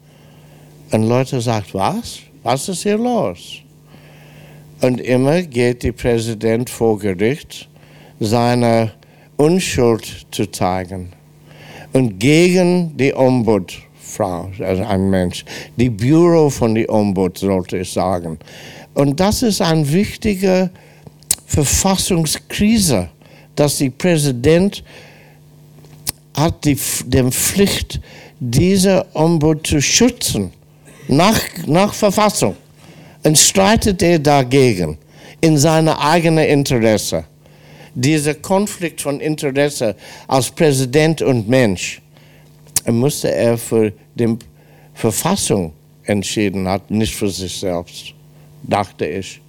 [0.91, 2.17] Und Leute sagen, was?
[2.41, 3.59] Was ist hier los?
[4.81, 7.69] Und immer geht der Präsident vor Gericht,
[8.19, 8.93] seine
[9.37, 11.13] Unschuld zu zeigen.
[11.93, 13.13] Und gegen die
[14.19, 15.45] Ombudsfrau, also ein Mensch,
[15.77, 18.37] die Büro von der Ombud, sollte ich sagen.
[18.93, 20.69] Und das ist eine wichtige
[21.45, 23.09] Verfassungskrise,
[23.55, 24.83] dass der Präsident
[26.35, 27.99] hat die die Pflicht,
[28.39, 30.51] diese Ombud zu schützen,
[31.07, 32.55] nach, nach Verfassung.
[33.23, 34.97] Und streitet er dagegen
[35.39, 37.23] in seine eigene Interesse.
[37.95, 39.95] Dieser Konflikt von Interesse
[40.27, 42.02] als Präsident und Mensch
[42.91, 44.37] musste er für die
[44.93, 45.73] Verfassung
[46.05, 48.13] entschieden hat, nicht für sich selbst,
[48.63, 49.41] dachte ich.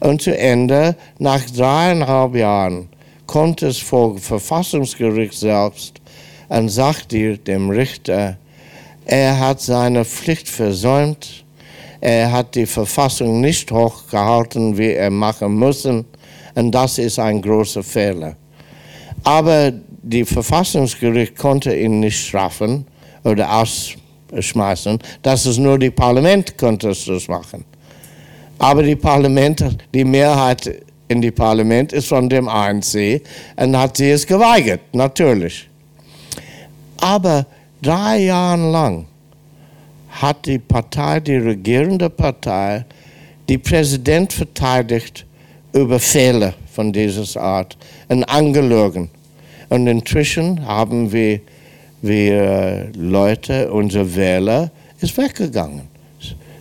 [0.00, 2.88] Und zu Ende, nach dreieinhalb Jahren,
[3.26, 6.00] kommt es vor Verfassungsgericht selbst
[6.48, 8.36] und sagt dem Richter,
[9.04, 11.44] er hat seine Pflicht versäumt,
[12.00, 16.04] er hat die Verfassung nicht hochgehalten, wie er machen müssen,
[16.54, 18.36] und das ist ein großer Fehler.
[19.24, 19.72] Aber
[20.08, 22.86] die Verfassungsgericht konnte ihn nicht strafen
[23.24, 27.64] oder ausschmeißen, das ist nur die Parlament konnte das machen.
[28.58, 33.22] Aber die Parlament, die Mehrheit in die Parlament ist von dem ANC
[33.56, 35.68] und hat sie es geweigert, natürlich.
[36.96, 37.46] Aber
[37.82, 39.06] drei Jahre lang
[40.08, 42.84] hat die Partei, die regierende Partei,
[43.48, 45.26] die Präsident verteidigt
[45.72, 47.76] über Fehler von dieser Art
[48.08, 49.10] und angelogen.
[49.68, 51.40] Und inzwischen haben wir,
[52.00, 55.82] wir Leute, unsere Wähler, ist weggegangen.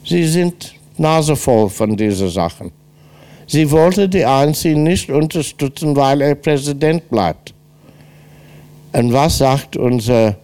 [0.05, 2.71] Sie sind nasevoll von diesen Sachen.
[3.45, 7.53] Sie wollte die ANC nicht unterstützen, weil er Präsident bleibt.
[8.91, 10.35] Und was sagt unsere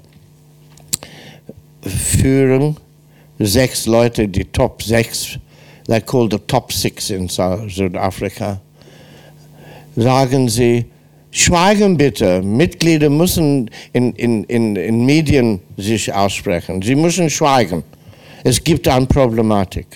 [1.81, 2.77] Führung?
[3.39, 5.37] Sechs Leute, die Top sechs,
[5.87, 8.61] they call the Top Six in Südafrika,
[9.95, 10.85] sagen sie,
[11.33, 17.83] schweigen bitte, Mitglieder müssen in, in, in, in Medien sich aussprechen, sie müssen schweigen.
[18.43, 19.87] Es gibt eine Problematik.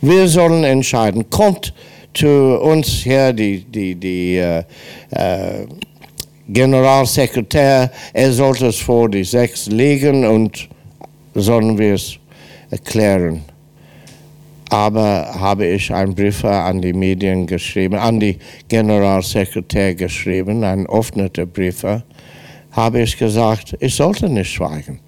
[0.00, 1.72] Wir sollen entscheiden, kommt
[2.12, 4.62] zu uns her die, die, die äh,
[5.10, 5.66] äh,
[6.46, 10.68] Generalsekretär, er sollte es vor die sechs legen und
[11.34, 12.18] sollen wir es
[12.70, 13.42] erklären.
[14.74, 21.28] Aber habe ich einen Brief an die Medien geschrieben, an die Generalsekretär geschrieben, ein offener
[21.28, 21.86] Brief,
[22.72, 24.98] habe ich gesagt, ich sollte nicht schweigen.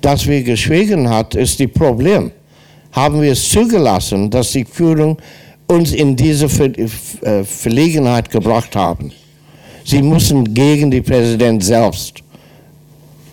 [0.00, 2.30] Dass wir geschwiegen hat, ist das Problem.
[2.92, 5.18] Haben wir es zugelassen, dass die Führung
[5.66, 9.12] uns in diese äh, Verlegenheit gebracht haben.
[9.84, 12.22] Sie müssen gegen den Präsident selbst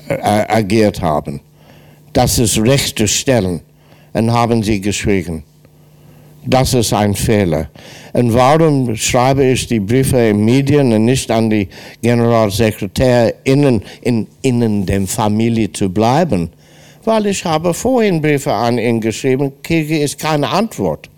[0.10, 1.40] äh, agiert haben.
[2.12, 3.62] Das ist Recht zu stellen.
[4.20, 5.44] Und haben sie geschwiegen.
[6.46, 7.70] Das ist ein Fehler.
[8.14, 11.68] Und warum schreibe ich die Briefe in Medien und nicht an die
[12.02, 16.50] Generalsekretär innen, in, innen der Familie zu bleiben?
[17.04, 21.10] Weil ich habe vorhin Briefe an ihn geschrieben, kriege ich keine Antwort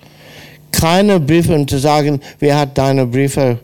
[0.72, 3.60] keine Briefe um zu sagen, wer hat deine Briefe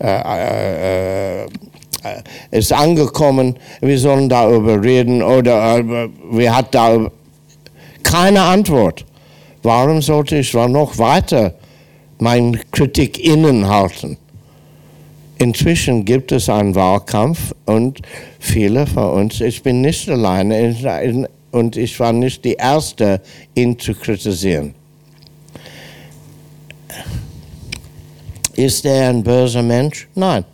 [0.00, 1.46] äh, äh, äh,
[2.50, 7.10] ist angekommen, wir sollen darüber reden oder äh, wer hat da
[8.10, 9.04] keine Antwort.
[9.62, 11.54] Warum sollte ich noch weiter
[12.18, 14.16] meine Kritik innen halten?
[15.36, 18.00] Inzwischen gibt es einen Wahlkampf und
[18.40, 23.20] viele von uns, ich bin nicht alleine und ich war nicht die Erste,
[23.54, 24.74] ihn zu kritisieren.
[28.54, 30.08] Ist er ein böser Mensch?
[30.14, 30.44] Nein.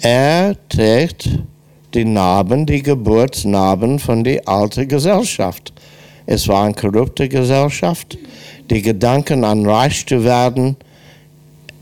[0.00, 1.30] Er trägt
[1.94, 5.72] die Narben, die Geburtsnarben von der alten Gesellschaft.
[6.30, 8.18] Es war eine korrupte Gesellschaft.
[8.68, 10.76] Die Gedanken an reich zu werden,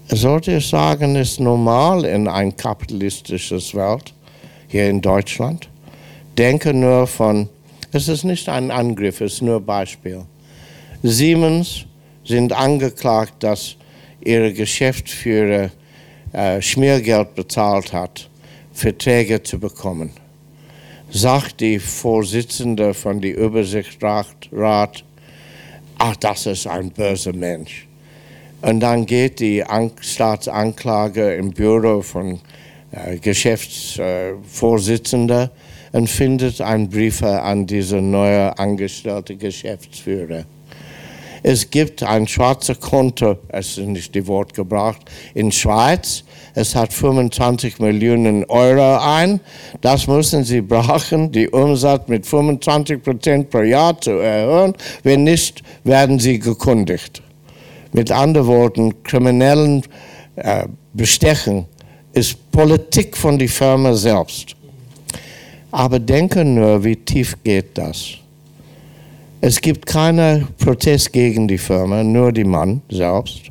[0.07, 4.15] sollte ich sagen, ist normal in ein kapitalistisches Welt,
[4.69, 5.69] hier in Deutschland.
[6.39, 7.49] Denke nur von,
[7.91, 10.23] es ist nicht ein Angriff, es ist nur ein Beispiel.
[11.03, 11.85] Siemens
[12.25, 13.75] sind angeklagt, dass
[14.25, 15.71] ihre Geschäftsführer
[16.33, 18.31] äh, Schmiergeld bezahlt hat,
[18.73, 20.13] Verträge zu bekommen.
[21.11, 25.05] Sagt die Vorsitzende von der Übersichtsrat,
[25.99, 27.87] ach, das ist ein böser Mensch.
[28.63, 32.41] Und dann geht die An Staatsanklage im Büro von
[32.91, 35.49] äh, Geschäftsvorsitzender äh,
[35.97, 40.45] und findet einen Brief an diese neue angestellte Geschäftsführer.
[41.43, 46.25] Es gibt ein schwarzes Konto, es ist nicht die Wort gebracht, in Schweiz.
[46.59, 49.41] Es hat 25 Millionen Euro ein.
[49.83, 54.73] Das müssen Sie brauchen, die Umsatz mit 25 Prozent pro Jahr zu erhöhen.
[55.03, 57.23] Wenn nicht, werden Sie gekündigt.
[57.93, 59.83] Mit anderen Worten, kriminellen
[60.37, 60.65] äh,
[60.95, 61.67] Bestechen
[62.15, 64.57] ist Politik von der Firma selbst.
[65.73, 68.15] Aber denke nur, wie tief geht das?
[69.43, 73.43] Es gibt keinen Protest gegen die Firma, nur die Mann selbst.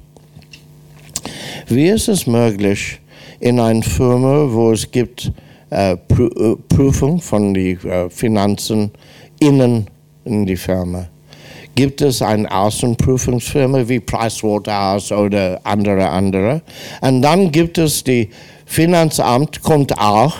[1.68, 3.00] Wie ist es möglich,
[3.40, 5.32] in einer Firma, wo es gibt
[5.70, 8.92] äh, Prüfung von den äh, Finanzen
[9.40, 9.88] innen
[10.24, 11.08] in die Firma,
[11.76, 16.62] gibt es eine Außenprüfungsfirma wie Pricewaterhouse oder andere, andere.
[17.02, 18.30] Und dann gibt es die
[18.66, 20.36] Finanzamt, kommt auch.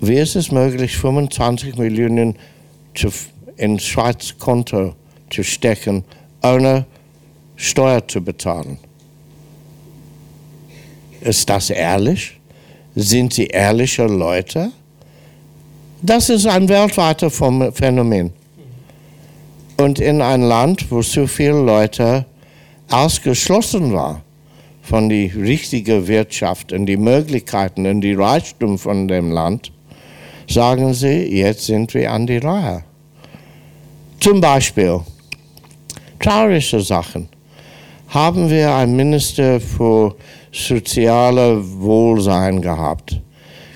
[0.00, 2.34] Wie ist es möglich, 25 Millionen
[2.94, 3.08] zu,
[3.56, 4.94] in Schweiz Konto
[5.30, 6.04] zu stecken,
[6.42, 6.86] ohne
[7.54, 8.78] Steuer zu bezahlen?
[11.24, 12.40] Ist das ehrlich?
[12.94, 14.72] Sind sie ehrliche Leute?
[16.02, 17.40] Das ist ein weltweites
[17.74, 18.32] Phänomen.
[19.76, 22.26] Und in ein Land, wo so viele Leute
[22.90, 24.20] ausgeschlossen waren
[24.82, 29.72] von der richtigen Wirtschaft und die Möglichkeiten und die Reichtum von dem Land,
[30.48, 32.82] sagen sie, jetzt sind wir an die Reihe.
[34.18, 35.00] Zum Beispiel,
[36.18, 37.28] traurige Sachen.
[38.08, 40.14] Haben wir einen Minister für
[40.52, 43.20] soziale Wohlsein gehabt.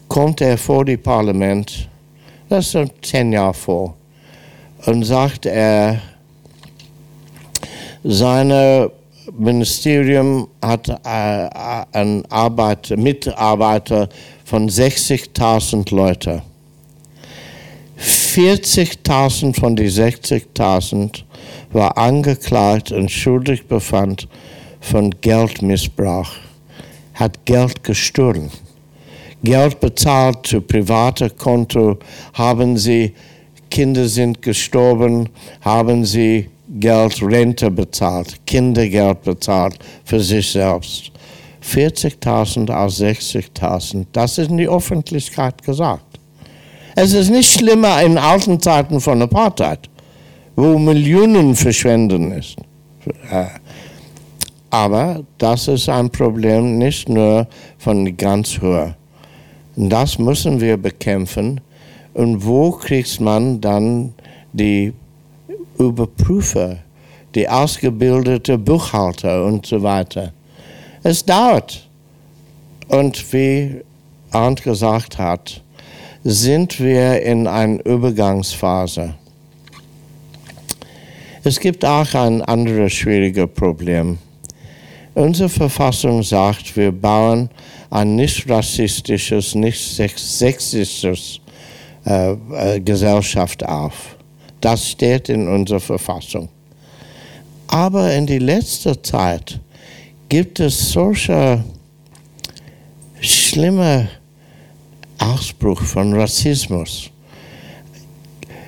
[0.08, 1.88] Kommt er vor die Parlament,
[2.48, 3.96] das ist zehn Jahre vor,
[4.84, 6.00] und sagt er,
[8.04, 8.90] sein
[9.36, 11.48] Ministerium hat äh,
[11.92, 14.08] einen Arbeiter, Mitarbeiter
[14.44, 16.42] von 60.000 Leuten.
[17.98, 21.24] 40.000 von den 60.000
[21.72, 24.18] war angeklagt und schuldig befangen
[24.80, 26.30] von Geldmissbrauch
[27.16, 28.50] hat Geld gestohlen.
[29.42, 31.98] Geld bezahlt zu privater Konto,
[32.34, 33.12] haben sie,
[33.70, 35.28] Kinder sind gestorben,
[35.60, 41.10] haben sie Geld, Rente bezahlt, Kindergeld bezahlt für sich selbst.
[41.62, 46.20] 40.000 aus 60.000, das ist in die Öffentlichkeit gesagt.
[46.94, 49.90] Es ist nicht schlimmer in alten Zeiten von Apartheid,
[50.54, 52.56] wo Millionen verschwenden ist.
[54.76, 57.46] Aber das ist ein Problem nicht nur
[57.78, 58.90] von ganz hoch.
[59.74, 61.62] Das müssen wir bekämpfen.
[62.12, 64.12] Und wo kriegt man dann
[64.52, 64.92] die
[65.78, 66.76] Überprüfer,
[67.34, 70.34] die ausgebildete Buchhalter und so weiter?
[71.02, 71.88] Es dauert.
[72.88, 73.80] Und wie
[74.30, 75.62] Arndt gesagt hat,
[76.22, 79.14] sind wir in einer Übergangsphase.
[81.44, 84.18] Es gibt auch ein anderes schwieriges Problem.
[85.16, 87.48] Unsere Verfassung sagt, wir bauen
[87.88, 91.40] ein nicht rassistisches, nicht sexistisches
[92.04, 94.14] äh, äh, Gesellschaft auf.
[94.60, 96.50] Das steht in unserer Verfassung.
[97.66, 99.58] Aber in die letzter Zeit
[100.28, 101.64] gibt es solche
[103.18, 104.10] schlimme
[105.16, 107.08] Ausbruch von Rassismus.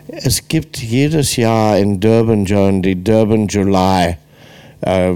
[0.07, 4.17] Es gibt jedes Jahr in Durban John die Durban July
[4.81, 5.13] äh,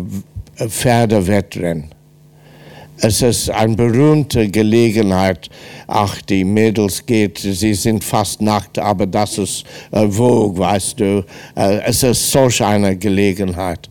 [0.69, 1.91] Pferdewettrennen.
[2.99, 5.51] Es ist eine berühmte Gelegenheit.
[5.89, 11.25] Ach, die Mädels geht, sie sind fast nackt, aber das ist äh, Vogue, weißt du.
[11.57, 13.89] Äh, es ist solch eine Gelegenheit.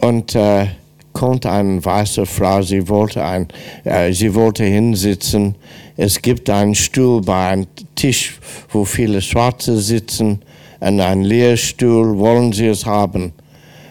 [0.00, 0.66] Und äh,
[1.12, 3.46] kommt eine weiße Frau, sie wollte, ein,
[3.84, 5.54] äh, sie wollte hinsitzen.
[5.96, 8.38] Es gibt einen Stuhl bei einem Tisch,
[8.70, 10.40] wo viele Schwarze sitzen,
[10.80, 12.18] und einen Lehrstuhl.
[12.18, 13.32] Wollen Sie es haben?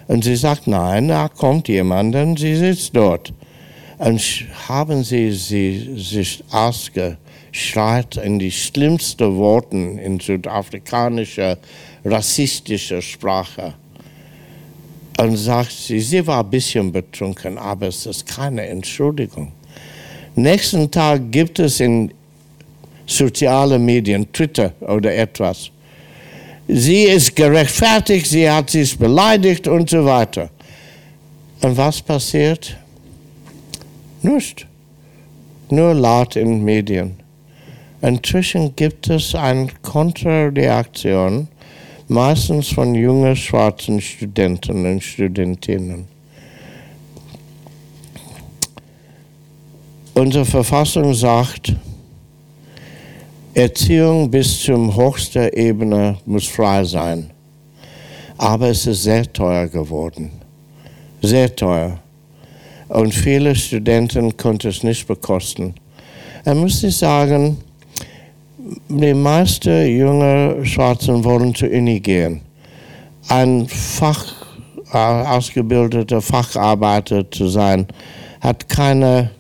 [0.10, 3.32] Und sie sagt, nein, da kommt jemand und sie sitzt dort.
[4.00, 4.20] Und
[4.68, 11.60] haben sie, sie sich ausgeschreit in die schlimmsten Worten in südafrikanischer,
[12.04, 13.76] rassistischer Sprache.
[15.20, 19.52] Und sagt sie, sie war ein bisschen betrunken, aber es ist keine Entschuldigung.
[20.34, 22.12] Nächsten Tag gibt es in
[23.06, 25.70] sozialen Medien, Twitter oder etwas,
[26.70, 30.50] sie ist gerechtfertigt, sie hat sich beleidigt und so weiter.
[31.62, 32.78] Und was passiert?
[34.22, 34.66] Nichts.
[35.70, 37.18] Nur laut in Medien.
[38.02, 41.48] Inzwischen gibt es eine Kontrareaktion,
[42.08, 46.08] meistens von jungen schwarzen Studenten und Studentinnen.
[50.14, 51.74] Unsere Verfassung sagt,
[53.54, 57.32] Erziehung bis zum höchsten Ebene muss frei sein.
[58.38, 60.32] Aber es ist sehr teuer geworden.
[61.22, 62.00] Sehr teuer.
[62.88, 65.74] Und viele Studenten konnten es nicht bekosten.
[66.46, 67.58] Er müsste sagen,
[68.88, 72.42] die meisten jungen Schwarzen wollen zur Uni gehen.
[73.28, 74.40] Ein Fach
[74.94, 77.88] äh, ausgebildeter Facharbeiter zu sein,
[78.42, 79.32] hat keine,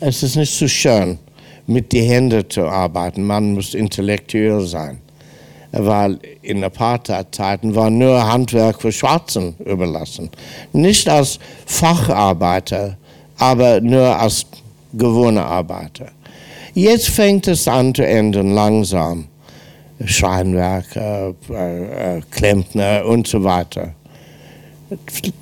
[0.00, 1.18] es ist nicht so schön,
[1.68, 3.24] mit den Händen zu arbeiten.
[3.24, 4.98] Man muss intellektuell sein.
[5.70, 10.30] Weil in Apartheid-Zeiten war nur Handwerk für Schwarzen überlassen.
[10.72, 12.96] Nicht als Facharbeiter,
[13.36, 14.46] aber nur als
[14.94, 16.06] gewohnte Arbeiter.
[16.72, 19.26] Jetzt fängt es an zu ändern, langsam.
[20.04, 23.94] Scheinwerker, äh, äh, Klempner und so weiter.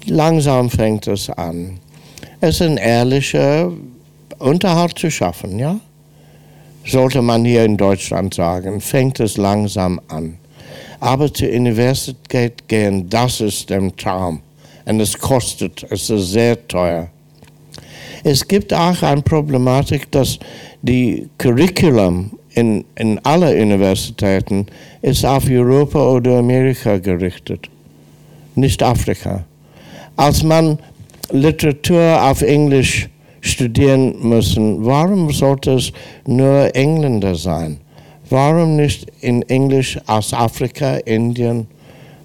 [0.06, 1.78] Langsam fängt es an.
[2.40, 3.70] Es ist ein ehrlicher
[4.38, 5.78] Unterhalt zu schaffen, ja?
[6.86, 10.38] Sollte man hier in Deutschland sagen, fängt es langsam an.
[11.00, 14.40] Aber zur Universität gehen, das ist der Traum.
[14.84, 17.08] Und es kostet, es ist sehr teuer.
[18.22, 20.38] Es gibt auch eine Problematik, dass
[20.82, 24.66] die Curriculum in, in aller Universitäten
[25.02, 27.68] ist auf Europa oder Amerika gerichtet,
[28.54, 29.44] nicht Afrika.
[30.16, 30.78] Als man
[31.30, 33.08] Literatur auf Englisch
[33.46, 35.92] studieren müssen, warum sollte es
[36.26, 37.78] nur Engländer sein?
[38.28, 41.66] Warum nicht in Englisch aus Afrika, Indien,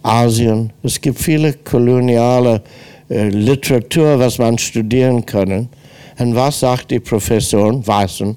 [0.02, 0.74] Asien?
[0.82, 2.62] Es gibt viele koloniale
[3.10, 5.70] äh, Literatur, was man studieren kann.
[6.18, 8.36] Und was sagt die Professoren, Weißen?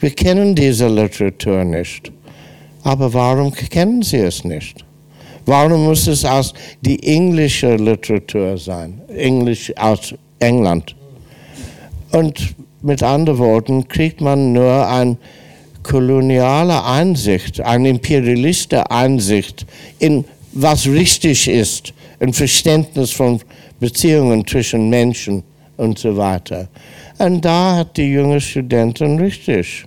[0.00, 2.10] Wir kennen diese Literatur nicht.
[2.82, 4.84] Aber warum kennen sie es nicht?
[5.46, 9.00] Warum muss es aus die englische Literatur sein?
[9.08, 10.96] Englisch aus England.
[12.14, 15.16] Und mit anderen Worten kriegt man nur eine
[15.82, 19.66] koloniale Einsicht, eine imperialistische Einsicht
[19.98, 23.40] in was richtig ist, ein Verständnis von
[23.80, 25.42] Beziehungen zwischen Menschen
[25.76, 26.68] und so weiter.
[27.18, 29.84] Und da hat die junge Studentin richtig.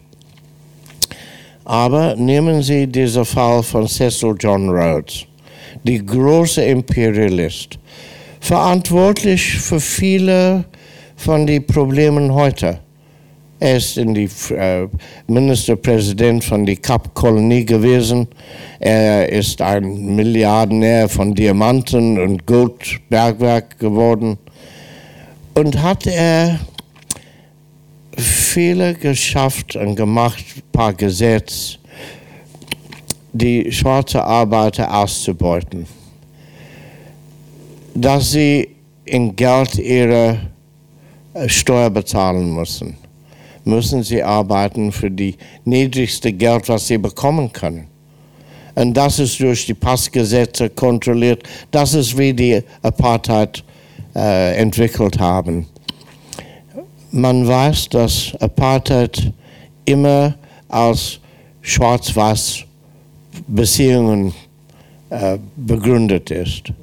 [1.63, 5.25] Aber nehmen Sie diesen Fall von Cecil John Rhodes,
[5.86, 7.80] die große Imperialist,
[8.41, 10.65] verantwortlich für viele
[11.18, 12.80] von den Problemen heute.
[13.59, 14.88] Er ist in die, äh,
[15.26, 18.28] Ministerpräsident von der Kapkolonie gewesen.
[18.80, 24.38] Er ist ein Milliardär von Diamanten und Goldbergwerk geworden.
[25.55, 26.59] Und hat er
[28.15, 31.80] viele geschafft und gemacht, ein paar Gesetze,
[33.34, 35.88] die schwarze Arbeiter auszubeuten.
[37.95, 38.70] Dass sie
[39.05, 40.41] in Geld ihre
[41.47, 42.97] Steuer bezahlen müssen,
[43.63, 45.35] müssen sie arbeiten für die
[45.65, 47.88] niedrigste Geld, was sie bekommen können.
[48.75, 51.43] Und das ist durch die Passgesetze kontrolliert.
[51.71, 53.63] Das ist wie die Apartheid
[54.15, 55.65] äh, entwickelt haben
[57.11, 59.31] man weiß, dass Apartheid
[59.85, 60.35] immer
[60.67, 61.19] als
[61.61, 62.63] schwarz-weiß
[63.47, 64.33] Beziehungen
[65.09, 66.73] äh, begründet ist.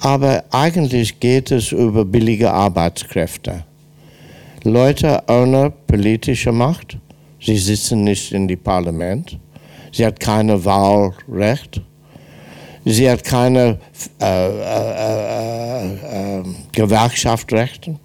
[0.00, 3.64] Aber eigentlich geht es über billige Arbeitskräfte.
[4.66, 6.96] Leute ohne politische Macht,
[7.38, 9.38] sie sitzen nicht in die Parlament,
[9.92, 11.82] sie hat keine Wahlrecht,
[12.86, 13.78] sie hat keine
[14.22, 17.96] äh, äh, äh, äh Gewerkschaftsrechte.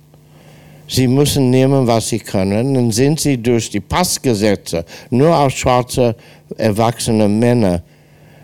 [0.85, 2.73] Sie müssen nehmen, was sie können.
[2.73, 6.15] Dann sind sie durch die Passgesetze nur auf schwarze
[6.57, 7.83] erwachsene Männer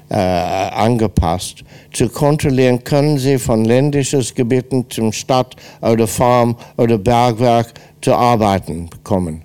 [0.10, 1.64] äh, angepasst.
[1.94, 8.90] Zu kontrollieren können sie von ländliches Gebieten zum Stadt oder Farm oder Bergwerk zu arbeiten
[9.04, 9.44] kommen.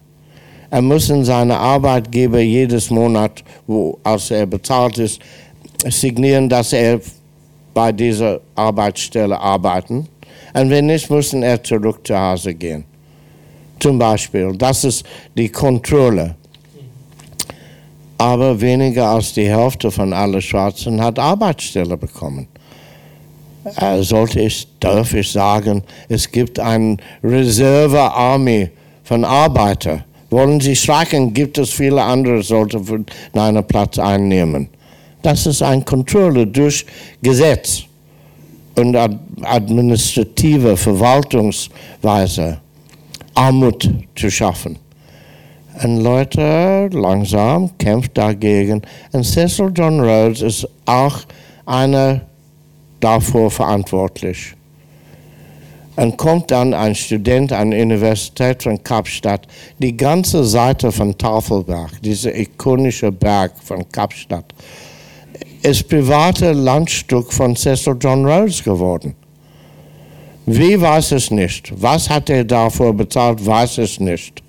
[0.71, 5.21] Er muss seine Arbeitgeber jedes Monat, wo als er bezahlt ist,
[5.87, 7.01] signieren, dass er
[7.75, 10.07] bei dieser Arbeitsstelle arbeiten.
[10.53, 12.85] Und wenn nicht, muss er zurück zu Hause gehen
[13.81, 14.55] zum Beispiel.
[14.57, 15.05] Das ist
[15.37, 16.37] die Kontrolle.
[18.21, 22.49] Aber weniger als die Hälfte von allen Schwarzen hat Arbeitsstelle bekommen.
[23.77, 28.69] Äh, sollte ich, darf ich sagen, es gibt eine Reserve-Army
[29.05, 30.05] von Arbeitern.
[30.29, 32.83] Wollen Sie streiken, gibt es viele andere, sollte
[33.33, 34.69] einen Platz einnehmen.
[35.23, 36.85] Das ist eine Kontrolle durch
[37.23, 37.85] Gesetz
[38.77, 42.59] und administrative Verwaltungsweise.
[43.33, 44.79] Armut zu schaffen.
[45.83, 48.83] Und Leute langsam kämpft dagegen.
[49.13, 51.21] Und Cecil John Rhodes ist auch
[51.65, 52.23] einer
[52.99, 54.55] davor verantwortlich.
[55.97, 59.47] Und kommt dann ein Student an der Universität von Kapstadt,
[59.79, 64.55] die ganze Seite von Tafelberg, dieser ikonische Berg von Kapstadt,
[65.63, 69.15] ist private Landstück von Cecil John Rhodes geworden.
[70.47, 71.73] Wie weiß es nicht?
[71.81, 73.45] Was hat er dafür bezahlt?
[73.45, 74.43] Weiß es nicht.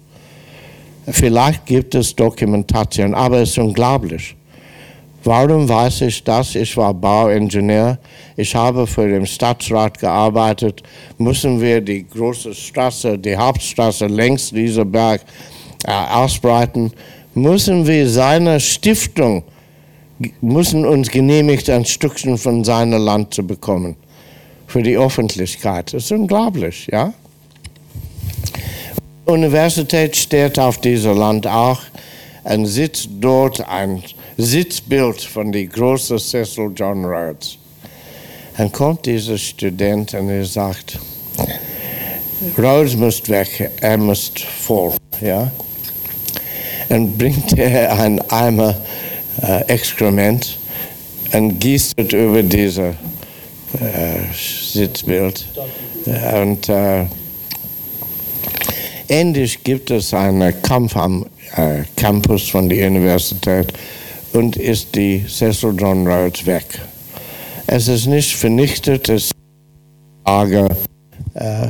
[1.07, 4.35] Vielleicht gibt es Dokumentation, aber es ist unglaublich.
[5.23, 6.55] Warum weiß ich das?
[6.55, 7.99] Ich war Bauingenieur.
[8.35, 10.81] Ich habe für den Stadtrat gearbeitet.
[11.19, 15.21] Müssen wir die große Straße, die Hauptstraße längs dieser Berg
[15.85, 16.91] äh, ausbreiten?
[17.35, 19.43] Müssen wir seine Stiftung,
[20.41, 23.95] müssen uns genehmigt, ein Stückchen von seinem Land zu bekommen?
[24.65, 25.93] Für die Öffentlichkeit.
[25.93, 27.13] Das ist unglaublich, ja?
[29.25, 31.79] Universität steht auf diesem Land auch
[32.43, 34.03] und sitzt dort ein
[34.37, 37.57] Sitzbild von dem großen Cecil John Rhodes.
[38.57, 40.99] Dann kommt dieser Student und er sagt,
[42.57, 44.95] Rhodes muss weg, er muss vor.
[45.21, 45.51] Ja?
[46.89, 48.75] Und bringt er ein Eimer
[49.41, 50.57] äh, Exkrement
[51.31, 52.95] und gießt es über dieses
[53.79, 54.19] äh,
[54.73, 55.45] Sitzbild.
[56.33, 57.05] Und äh,
[59.11, 61.25] endlich gibt es einen Kampf am
[61.57, 63.73] äh, Campus von der Universität
[64.33, 66.65] und ist die Cecil John Rhodes weg.
[67.67, 69.31] Es ist nicht vernichtet, es ist
[70.25, 70.69] Lager.
[71.33, 71.67] Äh,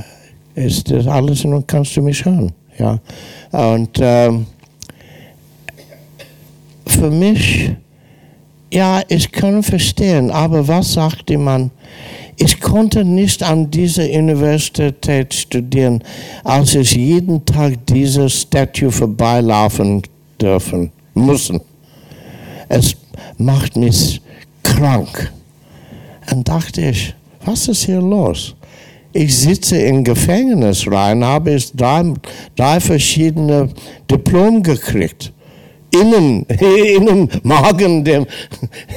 [0.54, 2.52] ist das alles und kannst du mich hören.
[2.78, 3.00] Ja?
[3.52, 4.46] Und ähm,
[6.86, 7.72] für mich,
[8.72, 11.72] ja, ich kann verstehen, aber was sagte man?
[12.44, 16.04] Ich konnte nicht an dieser Universität studieren,
[16.44, 20.02] als ich jeden Tag diese Statue vorbeilaufen
[20.42, 21.62] dürfen, müssen.
[22.68, 22.96] Es
[23.38, 24.22] macht mich
[24.64, 25.32] krank.
[26.26, 27.14] Dann dachte ich,
[27.46, 28.56] was ist hier los?
[29.14, 32.12] Ich sitze im Gefängnis rein, habe ich drei,
[32.56, 33.70] drei verschiedene
[34.10, 35.32] Diplom gekriegt.
[35.92, 36.46] Innen,
[36.96, 38.26] innen Magen dem,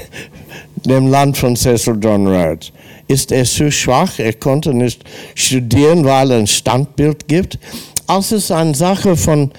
[0.87, 2.73] dem Land von Cecil John Rhodes.
[3.07, 4.19] Ist er zu schwach?
[4.19, 7.59] Er konnte nicht studieren, weil er ein Standbild gibt.
[8.07, 9.51] Also es ist eine Sache von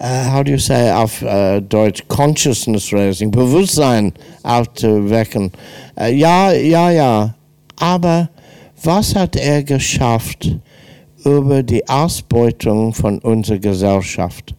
[0.00, 5.50] uh, how do you say auf uh, Deutsch, Consciousness Raising, Bewusstsein aufzuwecken.
[6.00, 7.34] Uh, ja, ja, ja.
[7.76, 8.28] Aber
[8.82, 10.56] was hat er geschafft
[11.24, 14.54] über die Ausbeutung von unserer Gesellschaft?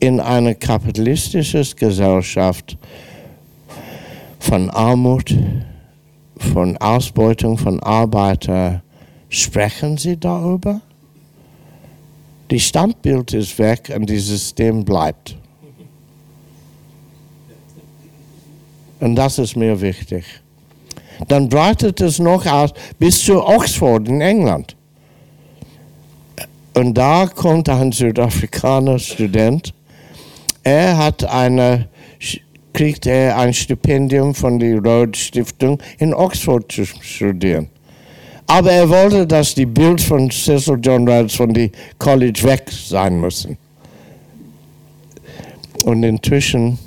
[0.00, 2.76] In einer kapitalistischen Gesellschaft
[4.40, 5.34] von Armut,
[6.42, 8.82] von Ausbeutung von Arbeitern,
[9.28, 10.80] sprechen Sie darüber?
[12.50, 15.36] Die Standbild ist weg und das System bleibt.
[19.00, 20.24] Und das ist mir wichtig.
[21.28, 24.76] Dann breitet es noch aus bis zu Oxford in England.
[26.74, 29.74] Und da kommt ein Südafrikaner Student.
[30.62, 31.88] Er hat eine,
[32.72, 37.68] kriegt er ein Stipendium von der Rhodes Stiftung in Oxford zu studieren.
[38.46, 43.20] Aber er wollte, dass die Bild von Cecil John Rhodes von die College weg sein
[43.20, 43.56] müssen.
[45.84, 46.78] Und inzwischen,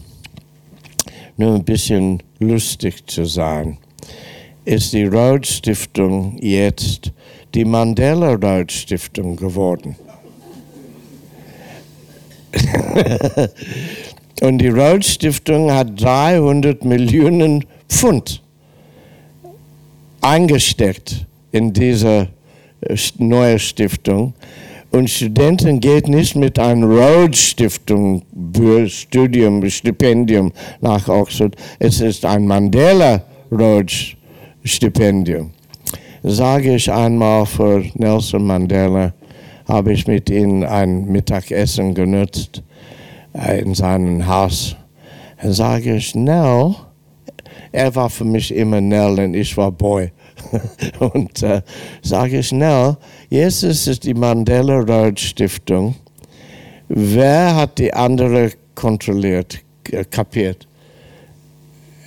[1.38, 3.78] nur ein bisschen lustig zu sein,
[4.64, 7.12] ist die Rhodes Stiftung jetzt
[7.54, 9.96] die Mandela Rhodes Stiftung geworden.
[14.42, 18.42] Und die Rhodes Stiftung hat 300 Millionen Pfund
[20.22, 22.28] eingesteckt in diese
[22.82, 24.34] äh, neue Stiftung.
[24.92, 28.24] Und Studenten gehen nicht mit einer Rhodes Stiftung
[28.88, 31.56] Studium, Stipendium nach Oxford.
[31.80, 34.16] Es ist ein Mandela Rhodes
[34.64, 35.52] Stipendium.
[36.24, 39.14] Sage ich einmal für Nelson Mandela,
[39.68, 42.64] habe ich mit ihm ein Mittagessen genutzt
[43.36, 44.76] in seinem Haus.
[45.42, 46.76] Dann sage ich, Nell,
[47.72, 50.12] er war für mich immer Nell und ich war Boy.
[51.00, 51.62] und äh,
[52.02, 52.98] sage schnell,
[53.30, 55.96] jetzt ist es die Mandela Road Stiftung.
[56.88, 59.60] Wer hat die andere kontrolliert,
[60.12, 60.68] kapiert?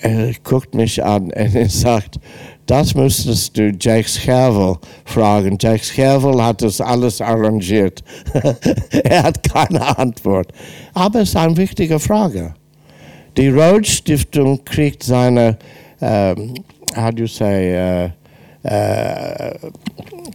[0.00, 2.20] Er guckt mich an und sagt,
[2.68, 5.56] das müsstest du Jake Schervel fragen.
[5.58, 8.04] Jake Schervel hat das alles arrangiert.
[8.90, 10.52] er hat keine Antwort.
[10.92, 12.54] Aber es ist eine wichtige Frage.
[13.38, 15.56] Die Rhodes Stiftung kriegt seine,
[16.00, 16.54] um,
[16.94, 19.54] how do you say, uh, äh,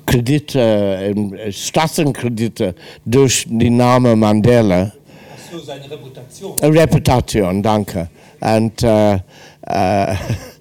[0.06, 2.74] Kredite, äh, Straßenkredite
[3.06, 4.92] durch den Namen Mandela.
[4.92, 6.58] Ach so, seine Reputation.
[6.60, 8.10] Äh, Reputation, danke.
[8.40, 10.16] Und, äh, äh,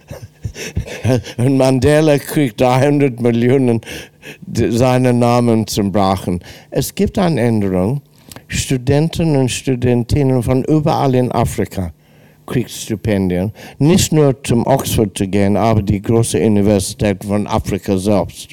[1.36, 3.80] und Mandela kriegt 300 Millionen
[4.54, 6.40] seinen Namen zum Brachen.
[6.70, 8.02] Es gibt eine Änderung.
[8.48, 11.92] Studenten und Studentinnen von überall in Afrika
[12.46, 18.50] Kriegsstipendien, nicht nur zum Oxford zu gehen, aber die große Universität von Afrika selbst.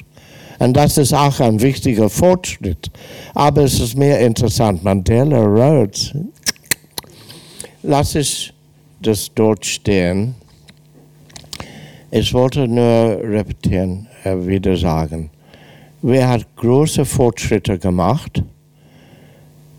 [0.58, 2.90] Und das ist auch ein wichtiger Fortschritt.
[3.34, 4.84] Aber es ist mehr interessant.
[4.84, 6.14] Mandela Rhodes,
[7.82, 8.52] lass ich
[9.00, 10.34] das dort stehen.
[12.12, 15.30] Ich wollte nur repetieren, äh, wieder sagen.
[16.02, 18.42] Wir haben große Fortschritte gemacht.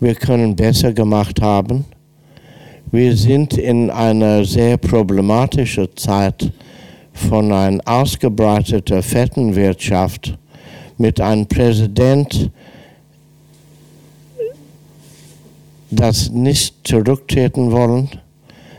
[0.00, 1.84] Wir können besser gemacht haben.
[2.90, 6.50] Wir sind in einer sehr problematischen Zeit
[7.12, 10.38] von einer ausgebreiteten Fettenwirtschaft
[10.96, 12.50] mit einem Präsident,
[15.90, 18.08] das nicht zurücktreten wollen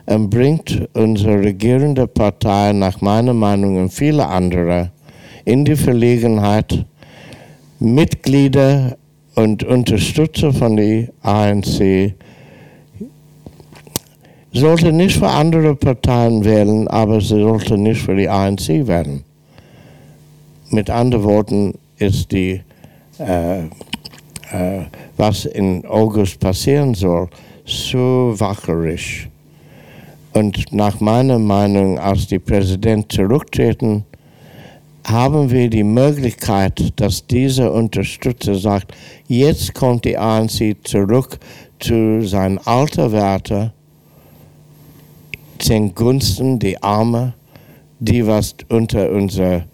[0.06, 4.92] bringt unsere regierende Partei nach meiner Meinung und viele andere
[5.46, 6.86] in die Verlegenheit,
[7.80, 8.98] Mitglieder
[9.36, 12.14] und Unterstützer von der ANC
[14.54, 19.24] sollte nicht für andere Parteien wählen, aber sie sollte nicht für die ANC werden.
[20.70, 22.62] Mit anderen Worten ist die,
[23.20, 24.86] äh, äh,
[25.18, 27.30] was in August passieren soll,
[27.66, 29.28] so wacherisch.
[30.34, 34.04] Und nach meiner Meinung, als die Präsident zurücktreten,
[35.06, 38.94] haben wir die Möglichkeit, dass dieser Unterstützer sagt,
[39.28, 41.40] jetzt kommt die ANC zurück
[41.80, 43.72] zu seinen alten Werten,
[45.70, 47.34] den Gunsten, die Arme,
[48.00, 49.66] die was unter unserer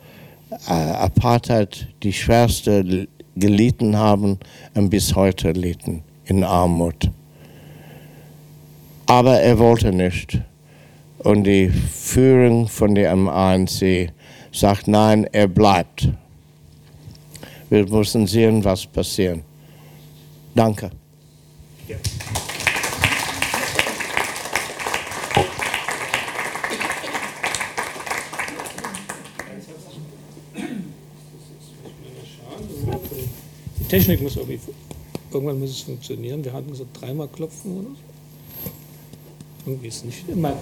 [0.67, 4.39] äh, Apartheid die schwerste gelitten haben
[4.75, 7.09] und bis heute litten in Armut.
[9.05, 10.39] Aber er wollte nicht.
[11.19, 14.11] Und die Führung von dem ANC
[14.51, 16.09] sagt, nein, er bleibt.
[17.69, 19.41] Wir müssen sehen, was passiert.
[20.55, 20.89] Danke.
[21.87, 21.97] Ja.
[33.77, 34.59] Die Technik muss irgendwie,
[35.31, 36.43] irgendwann muss es funktionieren.
[36.43, 38.08] Wir hatten gesagt, dreimal klopfen oder so.
[39.69, 40.53] Irgendwie ist nicht immer.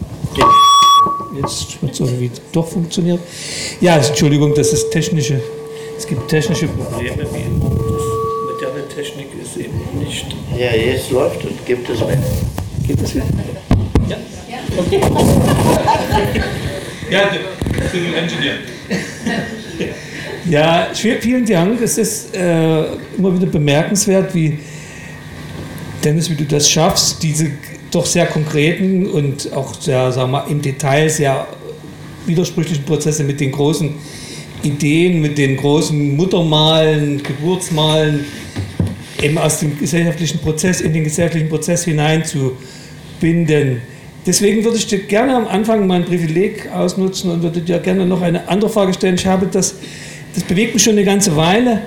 [1.42, 3.20] Jetzt wird es irgendwie doch funktionieren.
[3.80, 5.40] Ja, Entschuldigung, das ist technische.
[5.98, 7.70] Es gibt technische Probleme, wie immer.
[7.70, 10.26] Moderne Technik ist eben nicht.
[10.60, 12.22] Ja, jetzt läuft und gibt es mehr.
[12.86, 13.24] Gibt es mehr?
[14.10, 14.18] Ja.
[14.78, 15.00] Okay.
[17.10, 17.30] ja,
[17.90, 18.56] Civil Engineer.
[20.50, 21.80] Ja, vielen Dank.
[21.80, 22.88] Es ist äh,
[23.18, 24.60] immer wieder bemerkenswert, wie
[26.04, 27.52] Dennis, wie du das schaffst, diese
[27.92, 31.48] doch sehr konkreten und auch sehr, sagen wir, im Detail sehr
[32.26, 33.94] widersprüchlichen Prozesse mit den großen
[34.64, 38.26] Ideen, mit den großen Muttermalen, Geburtsmalen,
[39.22, 43.82] eben aus dem gesellschaftlichen Prozess in den gesellschaftlichen Prozess hineinzubinden.
[44.26, 48.22] Deswegen würde ich dir gerne am Anfang mein Privileg ausnutzen und würde dir gerne noch
[48.22, 49.16] eine andere Frage stellen.
[49.16, 49.76] Ich habe das,
[50.36, 51.84] das bewegt mich schon eine ganze Weile.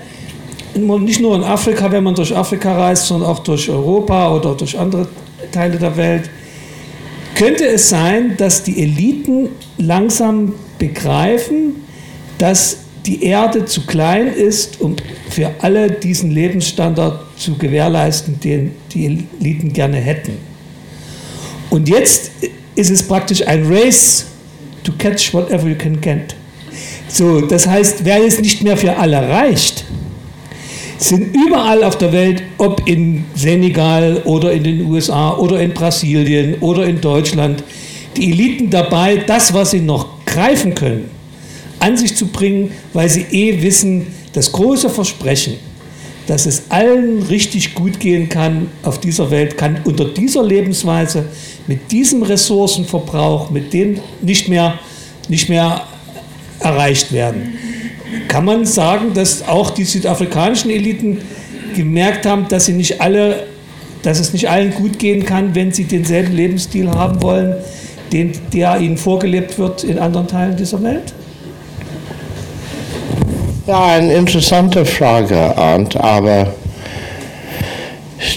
[0.74, 4.78] Nicht nur in Afrika, wenn man durch Afrika reist, sondern auch durch Europa oder durch
[4.78, 5.06] andere
[5.50, 6.30] Teile der Welt.
[7.34, 9.48] Könnte es sein, dass die Eliten
[9.78, 11.76] langsam begreifen,
[12.38, 14.96] dass die Erde zu klein ist, um
[15.30, 19.06] für alle diesen Lebensstandard zu gewährleisten, den die
[19.40, 20.32] Eliten gerne hätten?
[21.70, 22.32] Und jetzt
[22.74, 24.26] ist es praktisch ein Race
[24.82, 26.34] to catch whatever you can get.
[27.08, 29.84] So, das heißt, wer es nicht mehr für alle reicht,
[31.00, 36.56] sind überall auf der Welt, ob in Senegal oder in den USA oder in Brasilien
[36.60, 37.64] oder in Deutschland,
[38.16, 41.08] die Eliten dabei, das, was sie noch greifen können,
[41.78, 45.54] an sich zu bringen, weil sie eh wissen, das große Versprechen,
[46.26, 51.24] dass es allen richtig gut gehen kann auf dieser Welt, kann unter dieser Lebensweise,
[51.66, 54.78] mit diesem Ressourcenverbrauch, mit dem nicht mehr,
[55.28, 55.86] nicht mehr
[56.60, 57.54] erreicht werden.
[58.30, 61.18] Kann man sagen, dass auch die südafrikanischen Eliten
[61.74, 63.48] gemerkt haben, dass sie nicht alle,
[64.04, 67.56] dass es nicht allen gut gehen kann, wenn sie denselben Lebensstil haben wollen,
[68.12, 71.12] den, der ihnen vorgelebt wird in anderen Teilen dieser Welt?
[73.66, 76.54] Ja, eine interessante Frage, Arndt, aber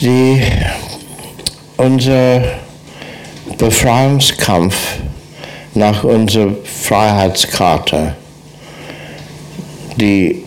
[0.02, 0.42] die,
[1.78, 2.42] unser
[3.60, 4.76] Befreiungskampf
[5.76, 8.16] nach unserer Freiheitskarte
[9.98, 10.44] die,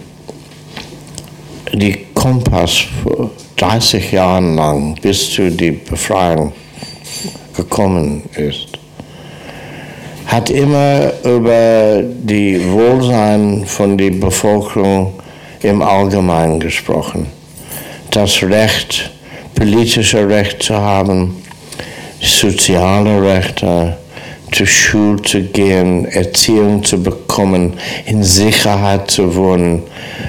[1.73, 6.53] die Kompass vor 30 Jahren lang bis zu die Befreiung
[7.57, 8.79] gekommen ist,
[10.27, 15.15] hat immer über die Wohlsein von der Bevölkerung
[15.63, 17.27] im Allgemeinen gesprochen.
[18.11, 19.11] Das Recht,
[19.55, 21.37] politische Recht zu haben,
[22.21, 23.97] soziale Rechte,
[24.57, 27.75] zur Schule zu gehen, Erziehung zu bekommen,
[28.07, 29.83] in Sicherheit zu wohnen.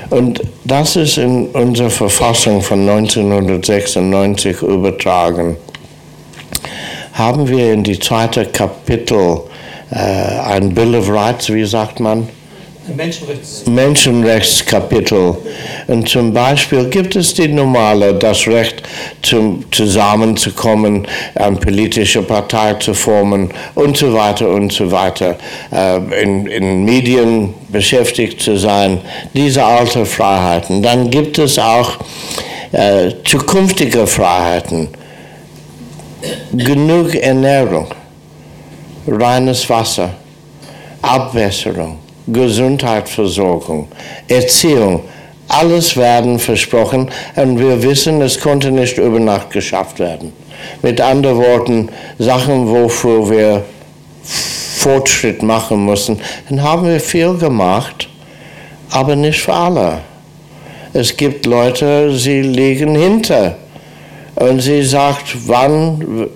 [0.10, 5.56] Und das ist in unserer Verfassung von 1996 übertragen.
[7.14, 9.44] Haben wir in die zweite Kapitel
[9.92, 12.28] ein Bill of Rights, wie sagt man?
[12.96, 13.66] Menschenrechts.
[13.66, 15.38] Menschenrechtskapitel.
[15.88, 18.84] Und zum Beispiel gibt es die normale, das Recht
[19.22, 25.38] zum, zusammenzukommen, eine politische Partei zu formen und so weiter und so weiter,
[25.72, 29.02] äh, in, in Medien beschäftigt zu sein,
[29.34, 30.82] diese alten Freiheiten.
[30.82, 31.98] Dann gibt es auch
[32.72, 34.90] äh, zukünftige Freiheiten,
[36.54, 37.88] genug Ernährung,
[39.08, 40.14] reines Wasser,
[41.02, 43.88] Abwässerung Gesundheitsversorgung,
[44.28, 45.02] Erziehung,
[45.48, 50.34] alles werden versprochen und wir wissen, es konnte nicht über Nacht geschafft werden.
[50.82, 53.64] Mit anderen Worten, Sachen, wofür wir
[54.24, 56.20] Fortschritt machen müssen,
[56.50, 58.10] dann haben wir viel gemacht,
[58.92, 60.00] aber nicht für alle.
[60.94, 63.56] Es gibt Leute, sie liegen hinter
[64.36, 66.28] und sie sagt, wann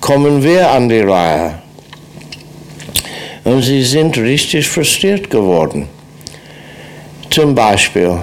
[0.00, 1.54] kommen wir an die Reihe?
[3.44, 5.88] Und sie sind richtig frustriert geworden.
[7.30, 8.18] Zum Beispiel,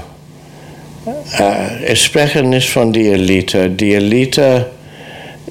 [1.39, 3.69] äh, ich spreche nicht von der Elite.
[3.69, 4.67] Die Elite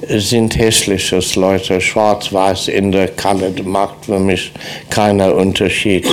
[0.09, 4.51] sind hässliche Leute, schwarz-weiß in der Kalle, macht für mich
[4.89, 6.07] keinen Unterschied.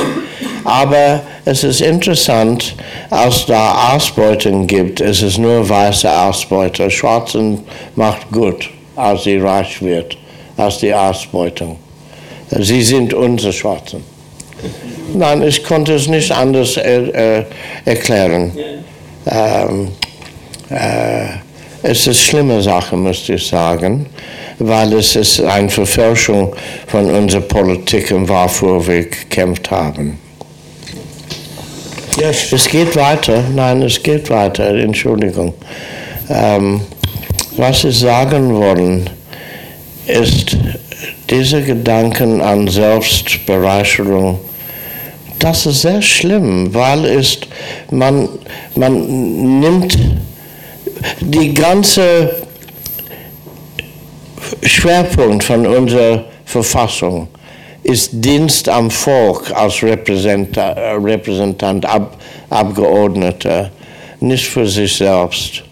[0.64, 2.74] Aber es ist interessant,
[3.10, 6.90] als da Ausbeutung gibt, es ist nur weiße Ausbeuter.
[6.90, 7.60] Schwarzen
[7.94, 10.16] macht gut, als sie reich wird,
[10.56, 11.76] als die Ausbeutung.
[12.60, 14.02] Sie sind unsere Schwarzen.
[15.12, 17.44] Nein, ich konnte es nicht anders er, äh,
[17.84, 18.52] erklären.
[19.26, 19.88] Ähm,
[20.70, 21.26] äh,
[21.82, 24.06] es ist schlimme Sache, müsste ich sagen,
[24.58, 26.54] weil es ist eine Verfälschung
[26.86, 30.18] von unserer Politik und wofür wir gekämpft haben.
[32.18, 32.52] Yes.
[32.52, 35.52] Es geht weiter, nein, es geht weiter, Entschuldigung.
[36.30, 36.80] Ähm,
[37.56, 39.10] was ich sagen wollen,
[40.06, 40.56] ist,
[41.30, 44.40] diese Gedanken an Selbstbereicherung,
[45.38, 47.38] das ist sehr schlimm, weil es,
[47.90, 48.28] man,
[48.74, 49.98] man nimmt
[51.20, 52.36] die ganze
[54.62, 57.28] Schwerpunkt von unserer Verfassung
[57.84, 62.16] ist Dienst am Volk als Repräsentant, Repräsentant Ab,
[62.48, 63.70] Abgeordneter,
[64.20, 65.62] nicht für sich selbst.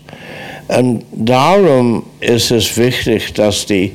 [0.69, 3.93] Und darum ist es wichtig, dass die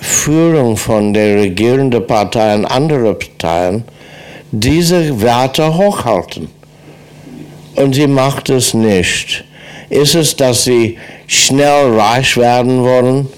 [0.00, 3.84] Führung von der regierenden Partei und anderen Parteien
[4.50, 6.48] diese Werte hochhalten.
[7.74, 9.44] Und sie macht es nicht.
[9.90, 10.96] Ist es, dass sie
[11.26, 13.28] schnell reich werden wollen?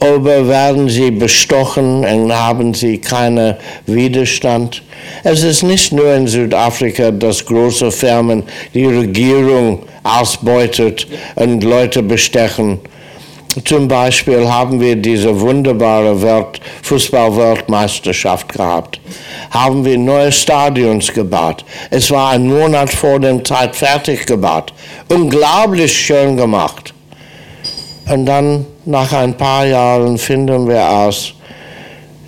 [0.00, 3.56] Oder werden sie bestochen und haben sie keinen
[3.86, 4.82] Widerstand?
[5.24, 8.42] Es ist nicht nur in Südafrika, dass große Firmen
[8.74, 11.06] die Regierung ausbeutet
[11.36, 12.80] und Leute bestechen
[13.64, 19.00] zum Beispiel haben wir diese wunderbare Welt, Fußball-Weltmeisterschaft gehabt.
[19.50, 21.64] Haben wir neue Stadions gebaut.
[21.90, 24.72] Es war ein Monat vor der Zeit fertig gebaut.
[25.08, 26.94] Unglaublich schön gemacht.
[28.06, 31.34] Und dann nach ein paar Jahren finden wir aus,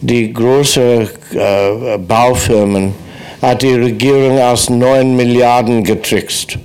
[0.00, 2.94] die großen äh, Baufirmen
[3.40, 6.58] hat die Regierung aus 9 Milliarden getrickst.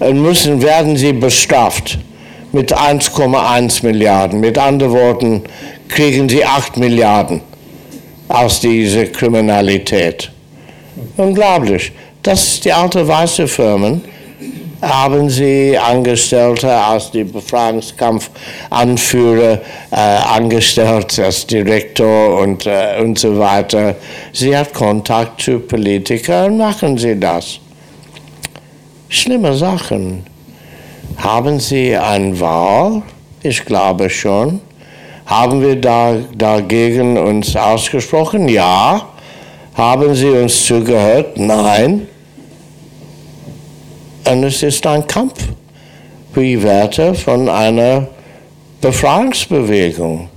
[0.00, 1.98] Und müssen, werden sie bestraft
[2.52, 4.40] mit 1,1 Milliarden.
[4.40, 5.42] Mit anderen Worten
[5.88, 7.40] kriegen sie 8 Milliarden
[8.28, 10.30] aus dieser Kriminalität.
[11.16, 11.92] Unglaublich.
[12.22, 14.02] Das ist die alte weiße Firmen.
[14.80, 23.94] Haben sie Angestellte als die Befreiungskampfanführer äh, angestellt, als Direktor und, äh, und so weiter.
[24.32, 27.60] Sie hat Kontakt zu Politikern, machen sie das.
[29.08, 30.31] Schlimme Sachen.
[31.22, 33.02] Haben Sie eine Wahl?
[33.44, 34.60] Ich glaube schon.
[35.24, 38.48] Haben wir da, dagegen uns ausgesprochen?
[38.48, 39.08] Ja.
[39.74, 41.38] Haben Sie uns zugehört?
[41.38, 42.08] Nein.
[44.28, 45.44] Und es ist ein Kampf
[46.34, 48.08] wie Werte von einer
[48.80, 50.28] Befreiungsbewegung.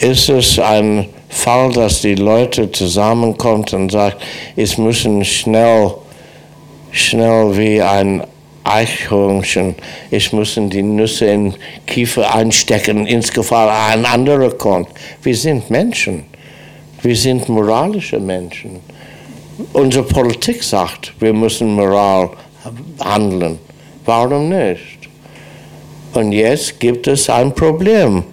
[0.00, 4.16] Ist es ein Fall, dass die Leute zusammenkommen und sagen,
[4.54, 5.94] es müssen schnell
[6.90, 8.22] schnell wie ein
[8.64, 9.74] Eichhörnchen.
[10.10, 11.54] Ich muss die Nüsse in
[11.86, 14.88] Kiefer einstecken, ins Gefahr ein anderer kommt.
[15.22, 16.24] Wir sind Menschen.
[17.02, 18.80] Wir sind moralische Menschen.
[19.72, 22.30] Unsere Politik sagt, wir müssen moral
[23.00, 23.58] handeln.
[24.04, 24.98] Warum nicht?
[26.12, 28.24] Und jetzt gibt es ein Problem.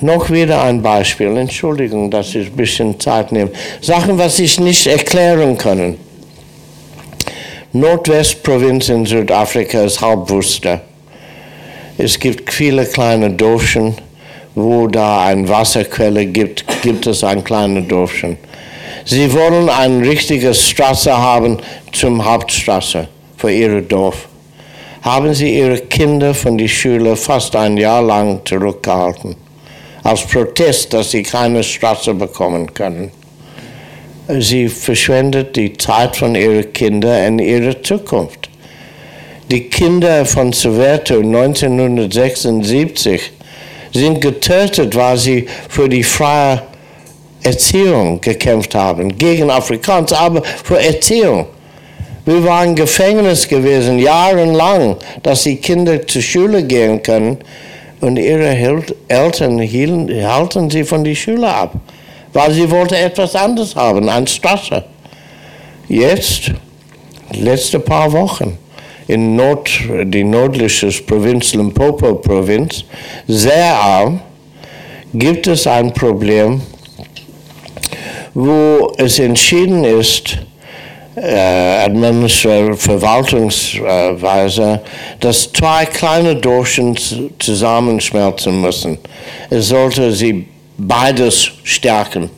[0.00, 1.36] Noch wieder ein Beispiel.
[1.36, 3.50] Entschuldigung, dass ich ein bisschen Zeit nehme.
[3.80, 5.96] Sachen, was ich nicht erklären kann.
[7.80, 10.80] Nordwestprovinz in Südafrika ist Halbwüste.
[11.98, 13.94] Es gibt viele kleine Dörfchen,
[14.54, 18.38] wo da eine Wasserquelle gibt, gibt es ein kleines Dorfchen.
[19.04, 21.58] Sie wollen eine richtige Straße haben
[21.92, 24.26] zum Hauptstraße für ihr Dorf.
[25.02, 29.36] Haben sie ihre Kinder von der Schule fast ein Jahr lang zurückgehalten,
[30.02, 33.10] als Protest, dass sie keine Straße bekommen können.
[34.28, 38.50] Sie verschwendet die Zeit von ihren Kindern in ihre Zukunft.
[39.48, 43.30] Die Kinder von Soweto 1976
[43.94, 46.60] sind getötet, weil sie für die freie
[47.44, 51.46] Erziehung gekämpft haben, gegen Afrikaans, aber für Erziehung.
[52.24, 57.38] Wir waren Gefängnis gewesen, jahrelang, dass die Kinder zur Schule gehen können
[58.00, 61.76] und ihre Eltern hielten, halten sie von der Schule ab,
[62.32, 64.84] weil sie wollten etwas anderes haben, eine Straße.
[65.88, 66.52] Jetzt,
[67.32, 68.58] letzte paar Wochen,
[69.08, 69.70] in Nord,
[70.04, 72.84] die nördliche Provinz Limpopo-Provinz,
[73.28, 74.20] sehr arm,
[75.14, 76.60] gibt es ein Problem,
[78.34, 80.38] wo es entschieden ist,
[81.16, 81.88] äh,
[82.74, 84.80] Verwaltungsweise,
[85.20, 86.94] dass zwei kleine Dorschen
[87.38, 88.98] zusammenschmelzen müssen.
[89.48, 90.46] Es sollte sie
[90.78, 92.30] beides stärken.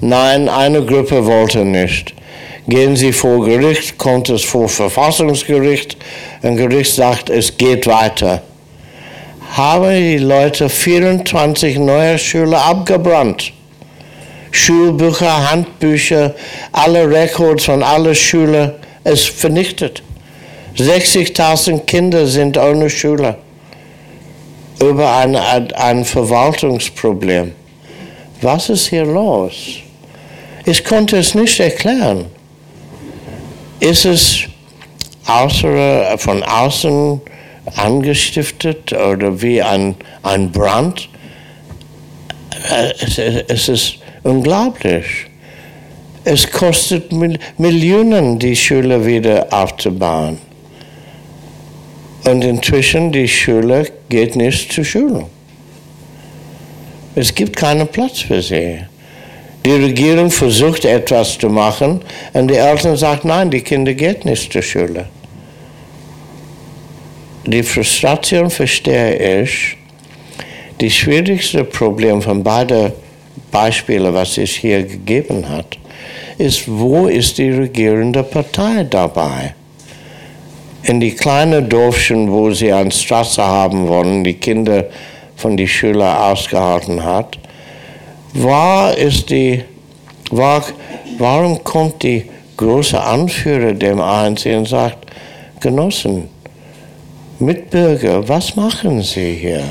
[0.00, 2.14] Nein, eine Gruppe wollte nicht.
[2.66, 5.96] Gehen Sie vor Gericht, kommt es vor Verfassungsgericht,
[6.42, 8.42] ein Gericht sagt, es geht weiter.
[9.56, 13.52] Haben die Leute 24 neue Schüler abgebrannt.
[14.50, 16.34] Schulbücher, Handbücher,
[16.72, 18.72] alle Records von allen Schulen
[19.04, 20.02] ist vernichtet.
[20.76, 23.36] 60.000 Kinder sind ohne Schule
[24.80, 27.52] über ein, ein Verwaltungsproblem.
[28.40, 29.54] Was ist hier los?
[30.64, 32.26] Ich konnte es nicht erklären.
[33.80, 34.44] Ist es
[35.26, 37.20] außer, von außen
[37.76, 41.08] angestiftet oder wie ein, ein Brand?
[42.70, 45.06] Äh, es, es ist Unglaublich.
[46.24, 47.12] Es kostet
[47.56, 50.38] Millionen, die Schule wieder aufzubauen.
[52.24, 55.26] Und inzwischen die Schule geht nicht zur Schule.
[57.14, 58.78] Es gibt keinen Platz für sie.
[59.64, 62.00] Die Regierung versucht etwas zu machen
[62.32, 65.06] und die Eltern sagen, nein, die Kinder gehen nicht zur Schule.
[67.46, 69.76] Die Frustration verstehe ich.
[70.78, 72.92] Das schwierigste Problem von beiden
[73.50, 75.78] Beispiele, was es hier gegeben hat,
[76.38, 79.54] ist, wo ist die regierende Partei dabei?
[80.82, 84.84] In die kleinen Dorfchen, wo sie eine Straße haben wollen, die Kinder
[85.38, 87.38] von den Schülern ausgehalten hat,
[88.34, 89.64] war ist die,
[90.30, 90.64] war,
[91.16, 92.24] warum kommt die
[92.56, 95.06] große Anführer dem ANC und sagt,
[95.60, 96.28] Genossen,
[97.38, 99.64] Mitbürger, was machen Sie hier?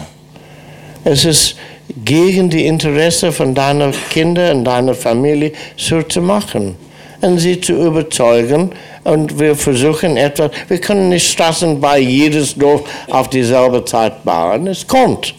[1.03, 1.55] Es ist
[2.03, 6.75] gegen die Interessen von deiner Kinder und deiner Familie so zu machen
[7.21, 8.71] und sie zu überzeugen.
[9.03, 14.67] Und wir versuchen etwas, wir können nicht Straßen bei jedes Dorf auf dieselbe Zeit bauen,
[14.67, 15.33] es kommt.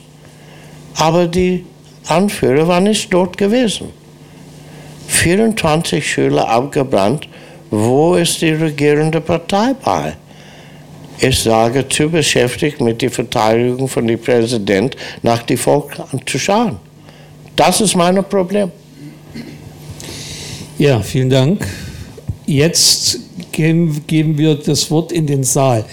[0.98, 1.64] Aber die
[2.06, 3.88] Anführer waren nicht dort gewesen.
[5.08, 7.28] 24 Schüler abgebrannt,
[7.70, 10.14] wo ist die regierende Partei bei?
[11.20, 15.96] ich sage, zu beschäftigt mit der Verteidigung von dem Präsident nach dem Volk
[16.26, 16.76] zu schauen.
[17.56, 18.70] Das ist mein Problem.
[20.78, 21.66] Ja, vielen Dank.
[22.46, 23.18] Jetzt
[23.50, 25.84] geben, geben wir das Wort in den Saal.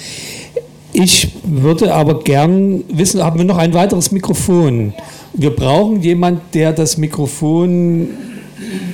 [0.98, 4.93] Ich würde aber gern wissen, haben wir noch ein weiteres Mikrofon?
[5.34, 8.12] Wir brauchen jemanden, der das Mikrofon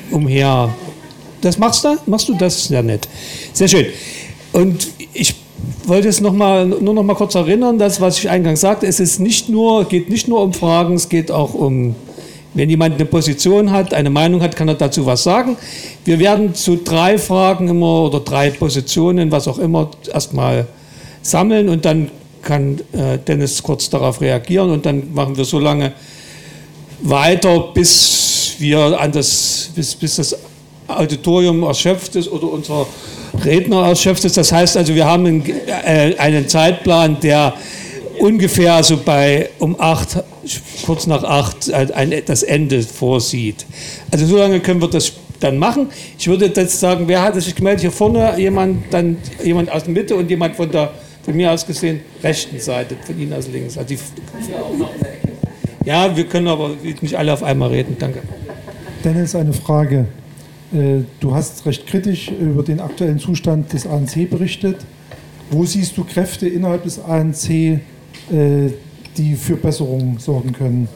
[0.10, 0.74] umher.
[1.42, 1.96] Das machst du?
[2.08, 2.66] Machst du das?
[2.66, 3.08] Sehr nett.
[3.54, 3.86] Sehr schön.
[4.52, 5.36] Und ich
[5.86, 9.00] wollte es noch mal, nur noch mal kurz erinnern, das, was ich eingangs sagte, es
[9.00, 11.94] ist nicht nur, geht nicht nur um Fragen, es geht auch um,
[12.56, 15.56] wenn jemand eine Position hat, eine Meinung hat, kann er dazu was sagen.
[16.04, 20.66] Wir werden zu drei Fragen immer oder drei Positionen, was auch immer, erstmal
[21.22, 22.10] sammeln und dann
[22.42, 25.94] kann äh, Dennis kurz darauf reagieren und dann machen wir so lange
[27.02, 30.38] weiter, bis wir an das, bis, bis das
[30.88, 32.86] Auditorium erschöpft ist oder unser
[33.46, 34.38] Redner erschöpft ist.
[34.38, 37.54] Das heißt also, wir haben einen, äh, einen Zeitplan, der
[38.20, 40.24] ungefähr so bei um acht,
[40.86, 43.66] kurz nach acht, äh, ein, das Ende vorsieht.
[44.12, 45.88] Also so lange können wir das dann machen.
[46.20, 47.82] Ich würde jetzt sagen, wer hat sich gemeldet?
[47.82, 50.92] Hier vorne jemand, dann jemand aus der Mitte und jemand von der,
[51.24, 53.78] von mir aus gesehen, rechten Seite, von Ihnen aus links.
[53.78, 54.00] Also die,
[55.86, 57.96] ja, wir können aber nicht alle auf einmal reden.
[58.00, 58.20] Danke.
[59.04, 60.06] Dennis, eine Frage.
[60.74, 64.78] Äh, du hast recht kritisch über den aktuellen Zustand des ANC berichtet.
[65.50, 67.80] Wo siehst du Kräfte innerhalb des ANC, äh,
[69.18, 70.88] die für Besserungen sorgen können?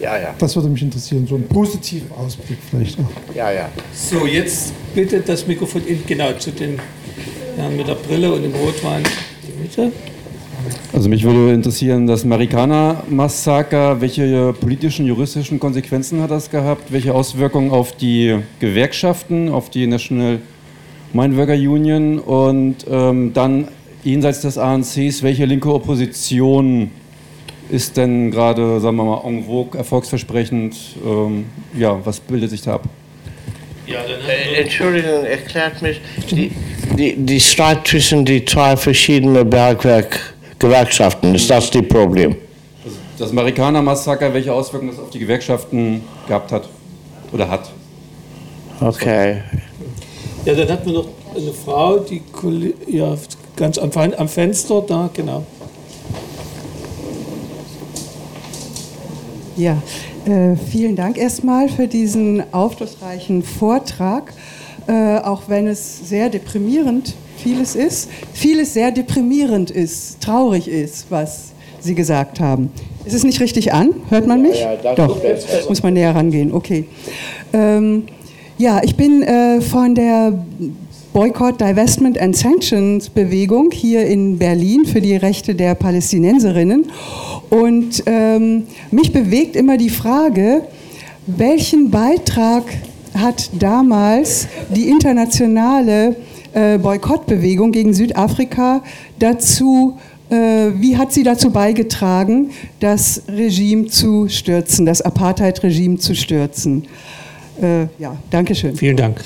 [0.00, 0.34] Ja, ja.
[0.38, 3.34] Das würde mich interessieren, so ein positiver Ausblick vielleicht auch.
[3.34, 3.68] Ja, ja.
[3.92, 6.78] So, jetzt bitte das Mikrofon in, genau zu den
[7.56, 9.02] Herrn mit der Brille und dem Rotwein.
[9.60, 9.92] Die Mitte.
[10.92, 16.92] Also mich würde interessieren, das Marikana-Massaker, welche politischen, juristischen Konsequenzen hat das gehabt?
[16.92, 20.38] Welche Auswirkungen auf die Gewerkschaften, auf die National
[21.12, 23.68] Mine Worker Union und ähm, dann
[24.04, 26.90] jenseits des ANCs, welche linke Opposition
[27.70, 30.76] ist denn gerade, sagen wir mal, en vogue, erfolgsversprechend?
[31.04, 31.46] Ähm,
[31.76, 32.88] ja, was bildet sich da ab?
[33.90, 36.52] Ja, äh, Entschuldigung, erklärt mich, die,
[36.96, 42.36] die, die Streit zwischen die zwei verschiedenen Bergwerk-Gewerkschaften, ist das das Problem?
[43.18, 46.68] Das Marikaner-Massaker, welche Auswirkungen das auf die Gewerkschaften gehabt hat
[47.32, 47.68] oder hat?
[48.80, 49.42] Okay.
[50.44, 52.22] Ja, dann hat man noch eine Frau, die
[52.86, 53.16] ja,
[53.56, 55.44] ganz am, am Fenster da, genau.
[59.56, 59.82] Ja,
[60.26, 64.32] äh, vielen Dank erstmal für diesen aufschlussreichen Vortrag,
[64.86, 71.52] äh, auch wenn es sehr deprimierend vieles ist, vieles sehr deprimierend ist, traurig ist, was
[71.80, 72.70] Sie gesagt haben.
[73.04, 73.94] Ist es nicht richtig an?
[74.10, 74.60] Hört man mich?
[74.60, 75.20] Ja, ja, Doch,
[75.68, 76.52] muss man näher rangehen.
[76.52, 76.84] Okay.
[77.52, 78.04] Ähm,
[78.58, 80.34] ja, ich bin äh, von der
[81.12, 86.86] Boycott, Divestment and Sanctions Bewegung hier in Berlin für die Rechte der Palästinenserinnen.
[87.50, 90.62] Und ähm, mich bewegt immer die Frage,
[91.26, 92.64] welchen Beitrag
[93.14, 96.16] hat damals die internationale
[96.52, 98.82] äh, Boykottbewegung gegen Südafrika
[99.18, 99.98] dazu,
[100.30, 106.84] äh, wie hat sie dazu beigetragen, das Regime zu stürzen, das Apartheid-Regime zu stürzen?
[107.60, 108.74] Äh, ja, danke schön.
[108.74, 109.20] Vielen Dank.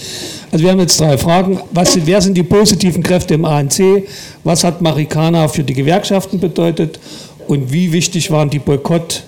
[0.51, 1.61] Also wir haben jetzt drei Fragen.
[1.73, 4.07] Was, wer sind die positiven Kräfte im ANC?
[4.43, 6.99] Was hat Marikana für die Gewerkschaften bedeutet?
[7.47, 9.25] Und wie wichtig waren die Boykott?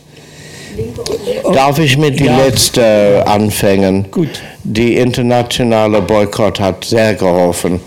[1.53, 2.27] Darf ich mit ja.
[2.27, 4.11] die letzte anfangen?
[4.11, 4.43] Gut.
[4.65, 7.81] Die internationale Boykott hat sehr geholfen.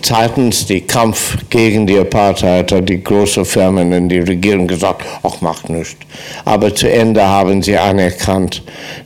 [0.00, 5.40] Zeitens die Kampf gegen die Apartheid hat die großen Firmen in die Regierung gesagt, ach,
[5.40, 5.96] macht nichts.
[6.44, 8.62] Aber zu Ende haben sie anerkannt,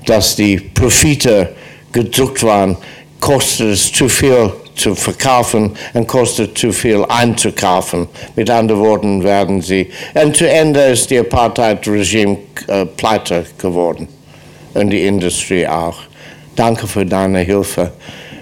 [0.07, 1.55] dass die Profite
[1.93, 2.77] gedruckt waren,
[3.21, 8.09] kostet es zu viel zu verkaufen und kostet zu viel einzukaufen.
[8.37, 14.09] Mit anderen Worten werden sie, und zu Ende ist die Apartheid-Regime äh, pleite geworden
[14.75, 15.99] und die Industrie auch.
[16.57, 17.93] Danke für deine Hilfe.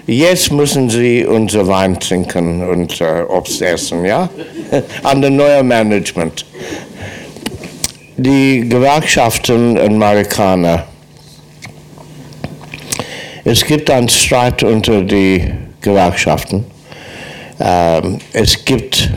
[0.07, 4.29] Jetzt müssen Sie unser Wein trinken und äh, Obst essen, ja?
[5.03, 6.45] An der neuen Management.
[8.15, 10.85] Die Gewerkschaften in Marokkaner.
[13.43, 16.65] Es gibt einen Streit unter die Gewerkschaften.
[17.59, 19.09] Ähm, es gibt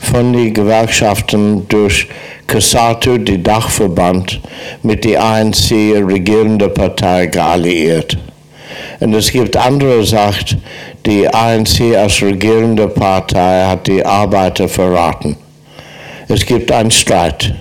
[0.00, 2.08] von den Gewerkschaften durch
[2.46, 4.40] CASATO, die Dachverband,
[4.82, 8.18] mit der ANC regierende Partei gealliiert.
[9.00, 10.56] Und es gibt andere, sagt,
[11.06, 15.36] die ANC als regierende Partei hat die Arbeiter verraten.
[16.28, 17.54] Es gibt einen Streit.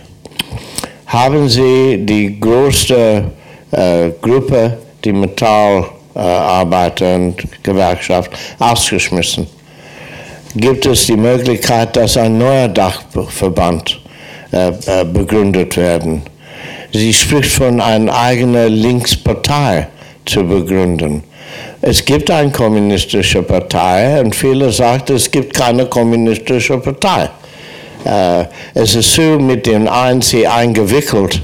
[1.08, 3.32] Haben Sie die größte
[3.72, 5.86] äh, Gruppe, die Metall
[6.20, 9.48] Arbeiter und Gewerkschaft ausgeschmissen.
[10.56, 14.02] Gibt es die Möglichkeit, dass ein neuer Dachverband
[14.52, 16.24] äh, äh, begründet werden?
[16.92, 19.88] Sie spricht von einer eigenen Linkspartei
[20.26, 21.24] zu begründen.
[21.82, 27.30] Es gibt eine kommunistische Partei und viele sagen, es gibt keine kommunistische Partei.
[28.04, 31.42] Äh, es ist so mit den ANC eingewickelt,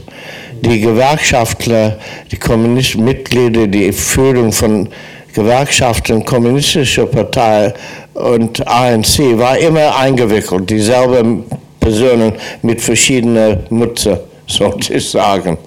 [0.62, 1.98] die Gewerkschaftler,
[2.32, 4.90] die kommunistischen Mitglieder, die Führung von
[5.34, 7.74] Gewerkschaften, kommunistische Partei
[8.14, 11.44] und ANC war immer eingewickelt, dieselben
[11.80, 12.34] Personen
[12.64, 15.58] mit verschiedenen Mützen, sozusagen.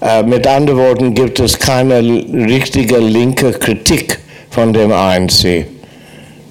[0.00, 4.18] Äh, mit anderen Worten gibt es keine richtige linke Kritik
[4.50, 5.66] von dem ANC,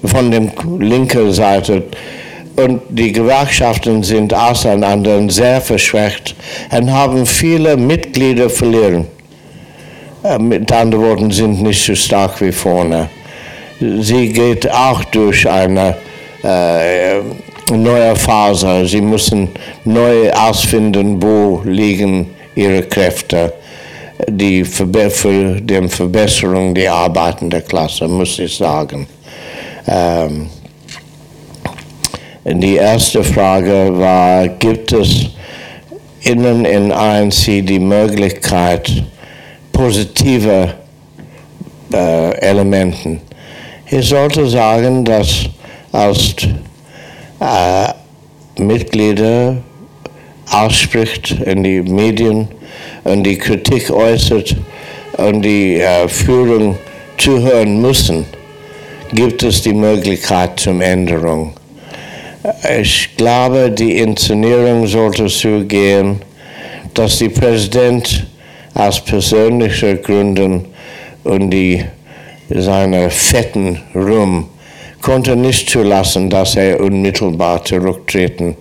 [0.04, 1.82] von der linken Seite
[2.56, 6.34] und die Gewerkschaften sind auseinander sehr verschwächt
[6.70, 9.06] und haben viele Mitglieder verlieren.
[10.22, 13.08] Äh, mit anderen Worten, sind nicht so stark wie vorne.
[13.80, 15.96] Sie geht auch durch eine
[16.42, 17.20] äh,
[17.72, 18.86] neue Phase.
[18.86, 19.48] Sie müssen
[19.84, 23.52] neu ausfinden, wo liegen ihre Kräfte
[24.28, 24.86] die für
[25.60, 29.06] die Verbesserung der arbeitenden Klasse, muss ich sagen.
[29.86, 30.48] Ähm,
[32.44, 35.30] die erste Frage war, gibt es
[36.20, 38.90] innen in ANC die Möglichkeit,
[39.72, 40.74] positive
[41.92, 43.22] äh, Elementen?
[43.86, 45.48] Ich sollte sagen, dass
[45.90, 46.36] als
[47.40, 47.88] äh,
[48.60, 49.56] Mitglieder
[50.50, 52.48] ausspricht in die Medien
[53.04, 54.54] und die Kritik äußert
[55.16, 56.76] und die äh, Führung
[57.16, 58.26] zuhören müssen,
[59.12, 61.54] gibt es die Möglichkeit zur Änderung.
[62.78, 66.20] Ich glaube, die Inszenierung sollte so gehen,
[66.92, 68.26] dass der Präsident
[68.74, 70.66] aus persönlichen Gründen
[71.22, 71.82] und die,
[72.50, 74.50] seine fetten Ruhm
[75.00, 78.56] konnte nicht zulassen, dass er unmittelbar zurücktreten.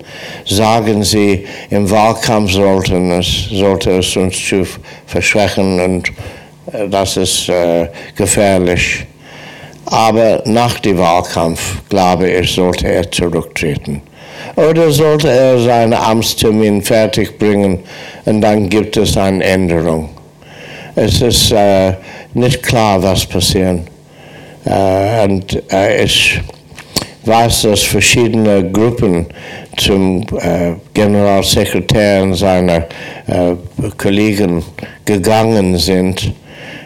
[0.45, 4.65] Sagen Sie, im Wahlkampf sollten es, sollte es uns zu
[5.05, 6.09] verschwächen und
[6.71, 9.05] äh, das ist äh, gefährlich.
[9.85, 14.01] Aber nach dem Wahlkampf, glaube ich, sollte er zurücktreten.
[14.55, 17.79] Oder sollte er seinen Amtstermin fertigbringen
[18.25, 20.09] und dann gibt es eine Änderung.
[20.95, 21.93] Es ist äh,
[22.33, 23.81] nicht klar, was passiert.
[24.65, 26.39] Äh, und äh, ich
[27.25, 29.27] weiß, dass verschiedene Gruppen
[29.77, 32.85] zum äh, Generalsekretär und seiner
[33.27, 33.55] äh,
[33.97, 34.63] Kollegen
[35.05, 36.33] gegangen sind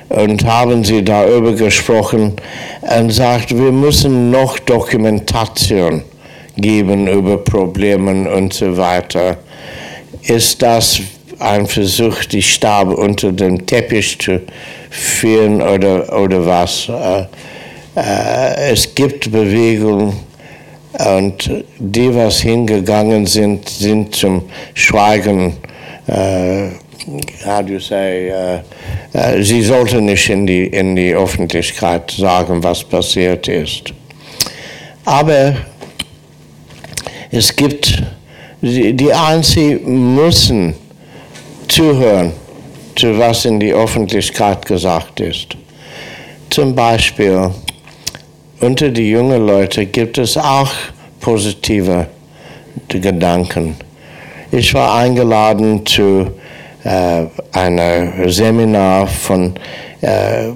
[0.09, 2.33] und haben sie darüber gesprochen
[2.81, 6.03] und sagt, wir müssen noch Dokumentation
[6.55, 9.37] geben über Probleme und so weiter.
[10.23, 10.99] Ist das
[11.39, 14.41] ein Versuch, die Stab unter dem Teppich zu
[14.89, 16.89] führen oder, oder was?
[16.89, 17.25] Äh,
[17.95, 20.17] äh, es gibt Bewegung
[20.93, 24.43] und die, was hingegangen sind, sind zum
[24.73, 25.57] Schweigen
[26.07, 26.69] äh,
[27.45, 28.61] how do you say, uh,
[29.15, 33.93] uh, sie sollten nicht in die, in die Öffentlichkeit sagen, was passiert ist.
[35.05, 35.55] Aber
[37.31, 38.03] es gibt,
[38.61, 40.75] die, die ANC müssen
[41.69, 42.33] zuhören,
[42.95, 45.55] zu was in die Öffentlichkeit gesagt ist.
[46.49, 47.51] Zum Beispiel,
[48.59, 50.71] unter die jungen Leute gibt es auch
[51.21, 52.07] positive
[52.89, 53.75] Gedanken.
[54.51, 56.31] Ich war eingeladen zu
[56.83, 59.53] äh, ein Seminar von
[60.01, 60.49] äh,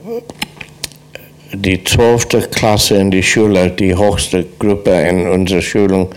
[1.53, 2.49] die 12.
[2.51, 6.09] Klasse in die Schule, die höchste Gruppe in unserer Schulung.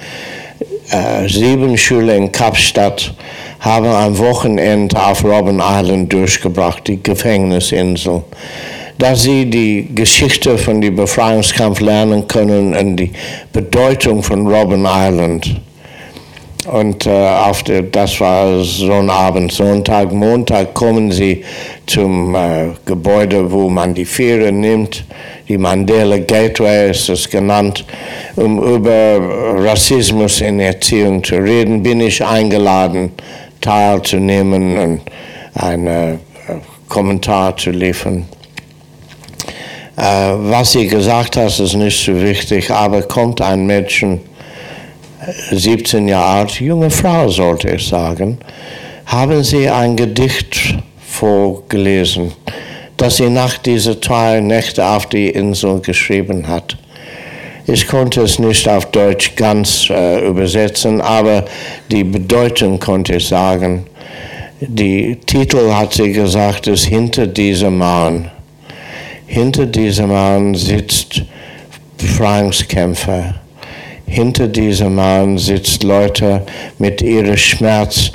[0.91, 3.15] Äh, sieben Schulen in Kapstadt
[3.61, 8.23] haben am Wochenende auf Robben Island durchgebracht, die Gefängnisinsel.
[8.99, 13.11] Da sie die Geschichte von dem Befreiungskampf lernen können und die
[13.53, 15.61] Bedeutung von Robben Island.
[16.67, 21.45] Und äh, auf der, das war so ein Abend, Sonntag, Montag kommen sie
[21.87, 25.05] zum äh, Gebäude, wo man die Fähre nimmt.
[25.49, 27.85] Die Mandela Gateway ist es genannt.
[28.37, 29.21] Um über
[29.59, 33.13] Rassismus in Erziehung zu reden, bin ich eingeladen,
[33.61, 35.01] teilzunehmen und
[35.55, 36.17] einen äh,
[36.89, 38.27] Kommentar zu liefern.
[39.97, 44.21] Äh, was sie gesagt hat, ist nicht so wichtig, aber kommt ein Mädchen,
[45.51, 48.39] 17 Jahre alt, junge Frau sollte ich sagen,
[49.07, 50.77] haben Sie ein Gedicht
[51.15, 52.33] vorgelesen,
[52.97, 56.77] das sie nach diesen zwei Nächten auf die Insel geschrieben hat.
[57.67, 61.45] Ich konnte es nicht auf Deutsch ganz äh, übersetzen, aber
[61.91, 63.87] die Bedeutung konnte ich sagen.
[64.61, 68.31] Die Titel hat sie gesagt, ist hinter diesem Mann.
[69.27, 71.23] Hinter diesem Mann sitzt
[71.97, 73.44] Befreiungskämpfer
[74.07, 76.43] hinter diesem Mann sitzt Leute
[76.79, 78.11] mit ihrem Schmerz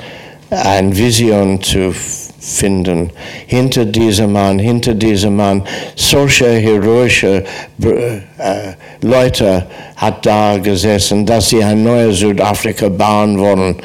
[0.50, 1.94] eine Vision zu
[2.40, 3.10] finden.
[3.46, 5.62] Hinter diesem Mann, hinter diesem Mann,
[5.94, 7.44] solche heroische
[7.82, 8.72] äh,
[9.02, 13.76] Leute hat da gesessen, dass sie ein neues Südafrika bauen wollen,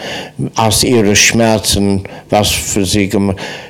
[0.56, 3.10] aus ihren Schmerzen, was für sie,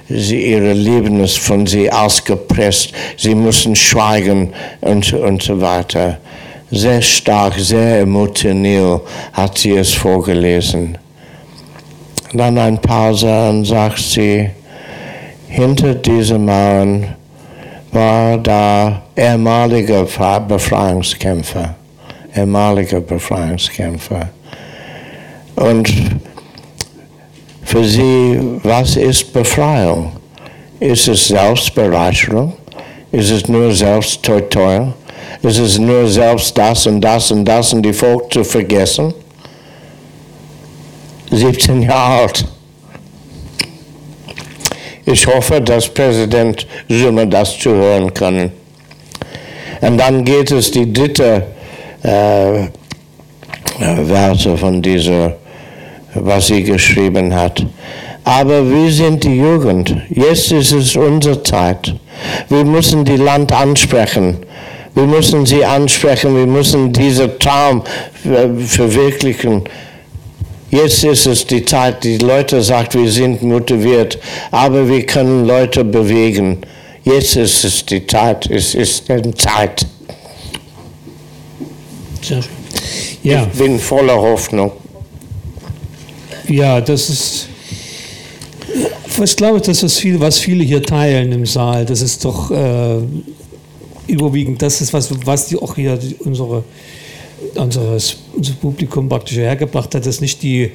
[0.07, 6.19] sie ihre Leben ist von sie ausgepresst, sie müssen schweigen und, und so weiter
[6.71, 9.01] sehr stark, sehr emotional
[9.33, 10.97] hat sie es vorgelesen.
[12.33, 14.49] Dann ein Pause und sagt sie,
[15.47, 17.15] hinter diesem Mann
[17.91, 21.75] war da ehemaliger Befreiungskämpfer,
[22.35, 24.29] ehemaliger Befreiungskämpfer.
[25.55, 25.93] Und
[27.63, 30.11] für sie, was ist Befreiung?
[30.79, 32.53] Ist es Selbstbereicherung?
[33.11, 34.93] Ist es nur Selbsttäuschung?
[35.43, 39.13] Es ist nur selbst das und das und das und die Volk zu vergessen.
[41.31, 42.45] 17 Jahre alt.
[45.05, 48.51] Ich hoffe, dass Präsident Zuma das zuhören kann.
[49.81, 51.45] Und dann geht es die dritte
[52.01, 52.67] äh,
[53.77, 55.35] Verse von dieser,
[56.15, 57.65] was sie geschrieben hat.
[58.23, 59.95] Aber wir sind die Jugend.
[60.09, 61.93] Jetzt ist es unsere Zeit.
[62.49, 64.37] Wir müssen die Land ansprechen.
[64.95, 67.83] Wir müssen sie ansprechen, wir müssen diesen Traum
[68.23, 69.63] verwirklichen.
[70.71, 74.17] Jetzt ist es die Zeit, die Leute sagt, wir sind motiviert,
[74.51, 76.57] aber wir können Leute bewegen.
[77.03, 79.85] Jetzt ist es die Zeit, es ist die Zeit.
[83.23, 84.71] Ja, Ich bin voller Hoffnung.
[86.47, 87.49] ja, das ist.
[89.23, 91.85] Ich glaube, das ist viel, was viele hier teilen im Saal.
[91.85, 92.97] Das ist doch äh,
[94.07, 96.63] überwiegend das ist, was, was die auch hier unsere,
[97.55, 100.71] unseres, unser Publikum praktisch hergebracht hat, dass nicht die,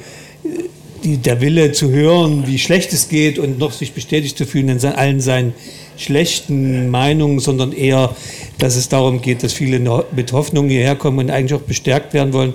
[1.04, 4.68] die, der Wille zu hören, wie schlecht es geht und noch sich bestätigt zu fühlen
[4.68, 5.54] in allen seinen
[5.96, 8.14] schlechten Meinungen, sondern eher,
[8.58, 12.32] dass es darum geht, dass viele mit Hoffnung hierher kommen und eigentlich auch bestärkt werden
[12.32, 12.54] wollen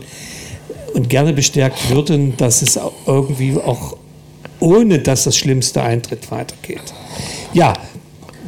[0.93, 3.97] und gerne bestärkt würden, dass es irgendwie auch
[4.59, 6.93] ohne dass das Schlimmste eintritt weitergeht.
[7.53, 7.73] Ja,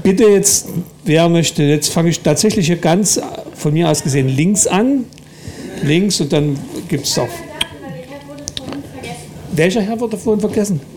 [0.03, 0.68] bitte jetzt,
[1.03, 3.19] wer möchte, jetzt fange ich tatsächlich hier ganz
[3.56, 5.06] von mir aus gesehen links an.
[5.84, 6.57] Links und dann
[6.88, 7.28] gibt es auch.
[9.52, 10.80] Welcher Herr wurde vorhin vergessen?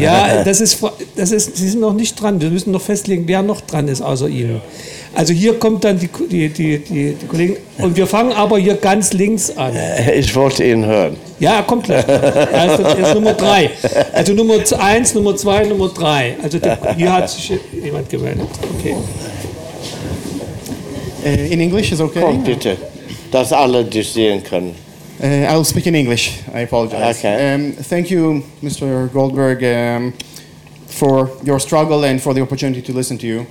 [0.00, 0.82] Ja, das ist,
[1.16, 2.40] das ist, Sie sind noch nicht dran.
[2.40, 4.60] Wir müssen noch festlegen, wer noch dran ist außer Ihnen.
[5.14, 7.56] Also hier kommt dann die, die, die, die, die Kollegen.
[7.78, 9.72] Und wir fangen aber hier ganz links an.
[10.14, 11.16] Ich wollte ihn hören.
[11.40, 12.06] Ja, er kommt gleich.
[12.06, 13.70] Er ist, er ist Nummer drei.
[14.12, 16.36] Also Nummer eins, Nummer zwei, Nummer drei.
[16.42, 18.48] Also der, hier hat sich jemand gemeldet.
[18.78, 18.94] Okay.
[21.22, 22.20] Uh, in English is okay.
[22.20, 22.76] Komm bitte,
[23.30, 24.74] dass alle dich sehen können.
[25.22, 26.38] Uh, I'll speak in English.
[26.54, 27.18] I apologize.
[27.18, 27.54] Okay.
[27.54, 29.08] Um, thank you, Mr.
[29.12, 30.14] Goldberg, um,
[30.86, 33.46] for your struggle and for the opportunity to listen to you.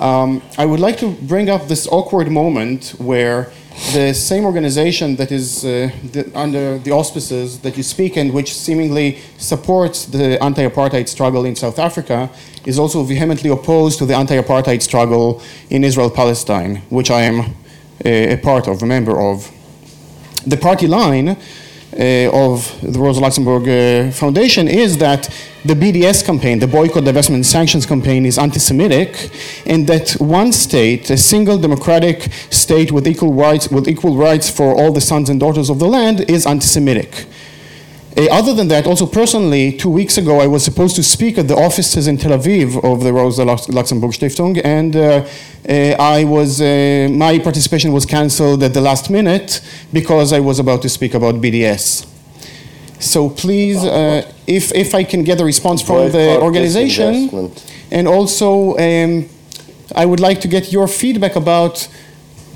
[0.00, 3.52] Um, I would like to bring up this awkward moment where
[3.92, 8.54] the same organization that is uh, the, under the auspices that you speak and which
[8.54, 12.30] seemingly supports the anti-apartheid struggle in South Africa
[12.64, 17.54] is also vehemently opposed to the anti-apartheid struggle in Israel-Palestine, which I am
[18.04, 19.50] a, a part of, a member of.
[20.46, 21.36] The party line uh,
[22.32, 25.28] of the Rosa Luxemburg uh, Foundation is that
[25.64, 29.30] the BDS campaign, the boycott, divestment, sanctions campaign, is anti-Semitic,
[29.64, 34.74] and that one state, a single democratic state with equal rights, with equal rights for
[34.74, 37.26] all the sons and daughters of the land, is anti-Semitic.
[38.16, 41.48] Uh, other than that, also personally, two weeks ago, I was supposed to speak at
[41.48, 45.26] the offices in Tel Aviv of the Rosa Luxemburg Stiftung, and uh,
[45.68, 49.62] uh, I was uh, my participation was cancelled at the last minute
[49.92, 52.11] because I was about to speak about BDS.
[53.02, 57.72] So please, uh, if if I can get a response from the Boycott, organization, disinvestment.
[57.90, 59.28] and also um,
[59.94, 61.88] I would like to get your feedback about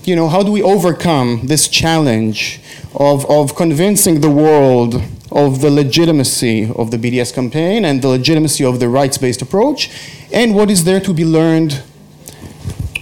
[0.07, 2.61] you know, how do we overcome this challenge
[2.95, 5.03] of, of convincing the world
[5.33, 9.91] of the legitimacy of the BDS campaign and the legitimacy of the rights based approach?
[10.33, 11.83] And what is there to be learned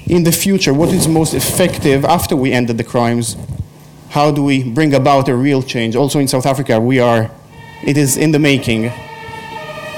[0.06, 0.72] in the future?
[0.72, 3.36] What is most effective after we ended the crimes?
[4.14, 5.96] How do we bring about a real change?
[5.96, 7.28] Also in South Africa, we are,
[7.82, 8.92] it is in the making.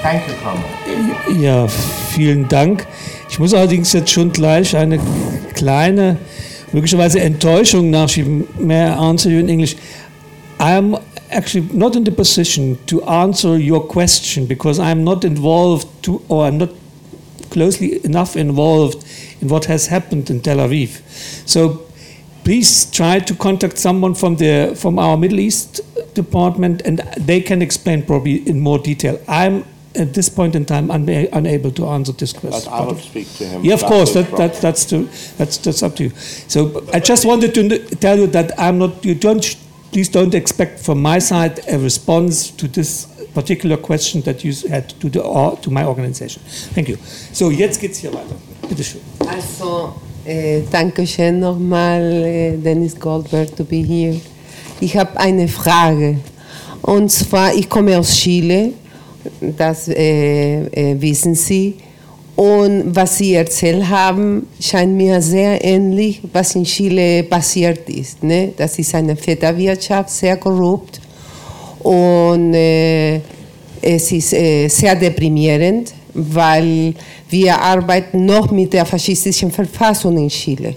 [0.01, 1.39] Thank you, Conrad.
[1.39, 2.87] Ja, vielen Dank.
[3.29, 4.99] Ich muss allerdings jetzt schon gleich eine
[5.53, 6.17] kleine,
[6.71, 8.47] möglicherweise Enttäuschung nachschieben.
[8.59, 9.75] May I answer you in English?
[10.57, 10.97] I'm
[11.29, 16.47] actually not in the position to answer your question because I'm not involved to, or
[16.47, 16.69] I'm not
[17.51, 19.05] closely enough involved
[19.41, 21.01] in what has happened in Tel Aviv.
[21.45, 21.86] So
[22.47, 25.81] please try to contact someone from the from our Middle East
[26.15, 29.19] department, and they can explain probably in more detail.
[29.27, 29.65] I'm
[29.95, 32.73] at this point in time unba- unable to answer this But question.
[32.73, 33.65] I will speak to him.
[33.65, 34.13] Yeah, of course.
[34.13, 34.97] this That, that, that's, to,
[35.37, 36.11] that's, that's up to you.
[36.47, 39.03] So I just wanted to tell you that I'm not.
[39.03, 39.43] You don't.
[39.91, 44.89] Please don't expect from my side a response to this particular question that you had
[45.01, 46.41] to the or, to my organization.
[46.75, 46.97] Thank you.
[47.33, 48.35] So jetzt geht's hier weiter.
[48.69, 49.01] Bitte schön.
[49.19, 49.95] Also,
[50.27, 54.19] äh, danke schön nochmal, äh, Dennis Goldberg, to be here.
[54.79, 56.17] Ich habe eine Frage.
[56.81, 58.73] Und zwar, ich komme aus Chile,
[59.41, 61.75] das äh, äh, wissen Sie.
[62.35, 68.21] Und was Sie erzählt haben, scheint mir sehr ähnlich, was in Chile passiert ist.
[68.21, 68.53] Ne?
[68.55, 71.01] Das ist eine Vetternwirtschaft, sehr korrupt.
[71.79, 73.21] Und äh,
[73.81, 76.95] es ist sehr deprimierend, weil
[77.29, 80.73] wir arbeiten noch mit der faschistischen Verfassung in Chile.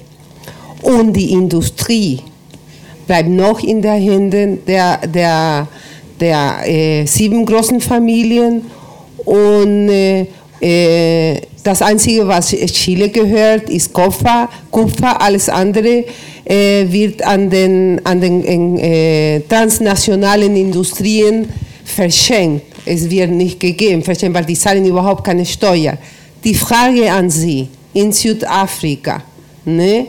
[0.82, 2.20] Und die Industrie
[3.06, 5.66] bleibt noch in den Händen der, der,
[6.20, 8.66] der äh, sieben großen Familien.
[9.24, 10.26] Und äh,
[10.60, 14.48] äh, das Einzige, was Chile gehört, ist Kupfer.
[14.70, 16.04] Kupfer alles andere
[16.44, 21.48] äh, wird an den, an den äh, transnationalen Industrien
[21.84, 22.69] verschenkt.
[22.90, 25.96] Es wird nicht gegeben, verschenkt, weil die zahlen überhaupt keine Steuer.
[26.42, 29.22] Die Frage an Sie in Südafrika,
[29.64, 30.06] ne?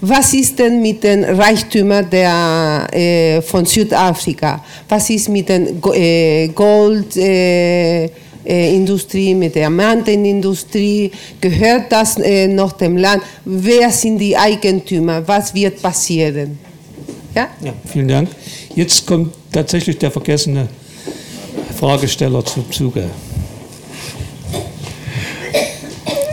[0.00, 4.64] was ist denn mit den Reichtümern der, äh, von Südafrika?
[4.88, 5.60] Was ist mit der
[5.94, 8.10] äh, Goldindustrie,
[9.30, 11.12] äh, mit der Diamantenindustrie?
[11.40, 13.22] Gehört das äh, noch dem Land?
[13.44, 15.22] Wer sind die Eigentümer?
[15.26, 16.58] Was wird passieren?
[17.32, 17.48] Ja?
[17.62, 18.28] ja, vielen Dank.
[18.74, 20.68] Jetzt kommt tatsächlich der vergessene
[21.78, 23.04] Fragesteller zum Zuge.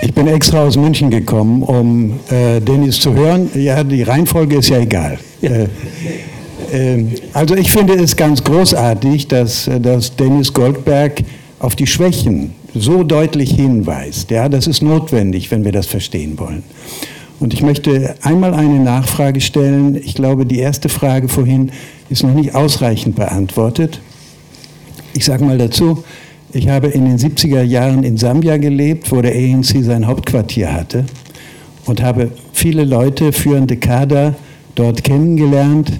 [0.01, 3.51] Ich bin extra aus München gekommen, um äh, Dennis zu hören.
[3.53, 5.19] Ja, die Reihenfolge ist ja egal.
[5.43, 5.67] Äh,
[6.73, 11.23] äh, also ich finde es ganz großartig, dass, dass Dennis Goldberg
[11.59, 14.31] auf die Schwächen so deutlich hinweist.
[14.31, 16.63] Ja, das ist notwendig, wenn wir das verstehen wollen.
[17.39, 19.95] Und ich möchte einmal eine Nachfrage stellen.
[19.95, 21.71] Ich glaube, die erste Frage vorhin
[22.09, 23.99] ist noch nicht ausreichend beantwortet.
[25.15, 26.03] Ich sage mal dazu,
[26.51, 31.05] ich habe in den 70er Jahren in Sambia gelebt, wo der ANC sein Hauptquartier hatte
[31.85, 34.35] und habe viele Leute, führende Kader
[34.75, 35.93] dort kennengelernt.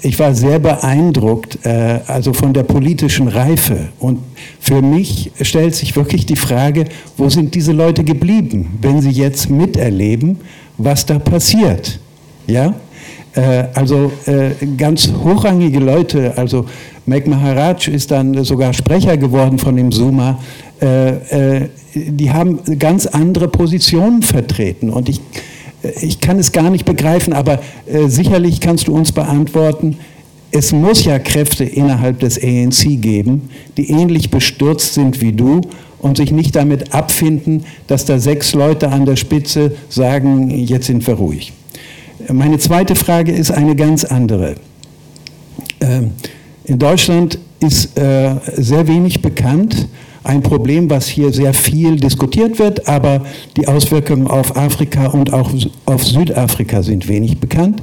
[0.00, 3.88] Ich war sehr beeindruckt, äh, also von der politischen Reife.
[3.98, 4.20] Und
[4.60, 6.84] für mich stellt sich wirklich die Frage,
[7.16, 10.38] wo sind diese Leute geblieben, wenn sie jetzt miterleben,
[10.78, 11.98] was da passiert?
[12.46, 12.74] Ja?
[13.34, 16.66] Äh, also äh, ganz hochrangige Leute, also
[17.06, 20.38] Meg Maharaj ist dann sogar Sprecher geworden von dem Suma.
[20.80, 25.20] Äh, die haben ganz andere Positionen vertreten und ich,
[26.02, 27.60] ich kann es gar nicht begreifen, aber
[28.06, 29.96] sicherlich kannst du uns beantworten,
[30.50, 35.60] es muss ja Kräfte innerhalb des ANC geben, die ähnlich bestürzt sind wie du
[35.98, 41.06] und sich nicht damit abfinden, dass da sechs Leute an der Spitze sagen, jetzt sind
[41.06, 41.52] wir ruhig.
[42.32, 44.54] Meine zweite Frage ist eine ganz andere.
[45.80, 46.12] Ähm,
[46.66, 49.86] in Deutschland ist äh, sehr wenig bekannt.
[50.24, 53.24] Ein Problem, was hier sehr viel diskutiert wird, aber
[53.56, 55.52] die Auswirkungen auf Afrika und auch
[55.84, 57.82] auf Südafrika sind wenig bekannt.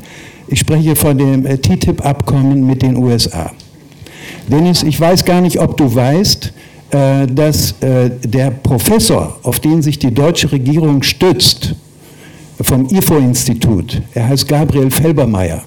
[0.49, 3.51] Ich spreche von dem äh, TTIP-Abkommen mit den USA.
[4.49, 6.51] Dennis, ich weiß gar nicht, ob du weißt,
[6.91, 11.75] äh, dass der Professor, auf den sich die deutsche Regierung stützt,
[12.61, 14.01] vom IFO-Institut.
[14.13, 15.63] Er heißt Gabriel Felbermeier.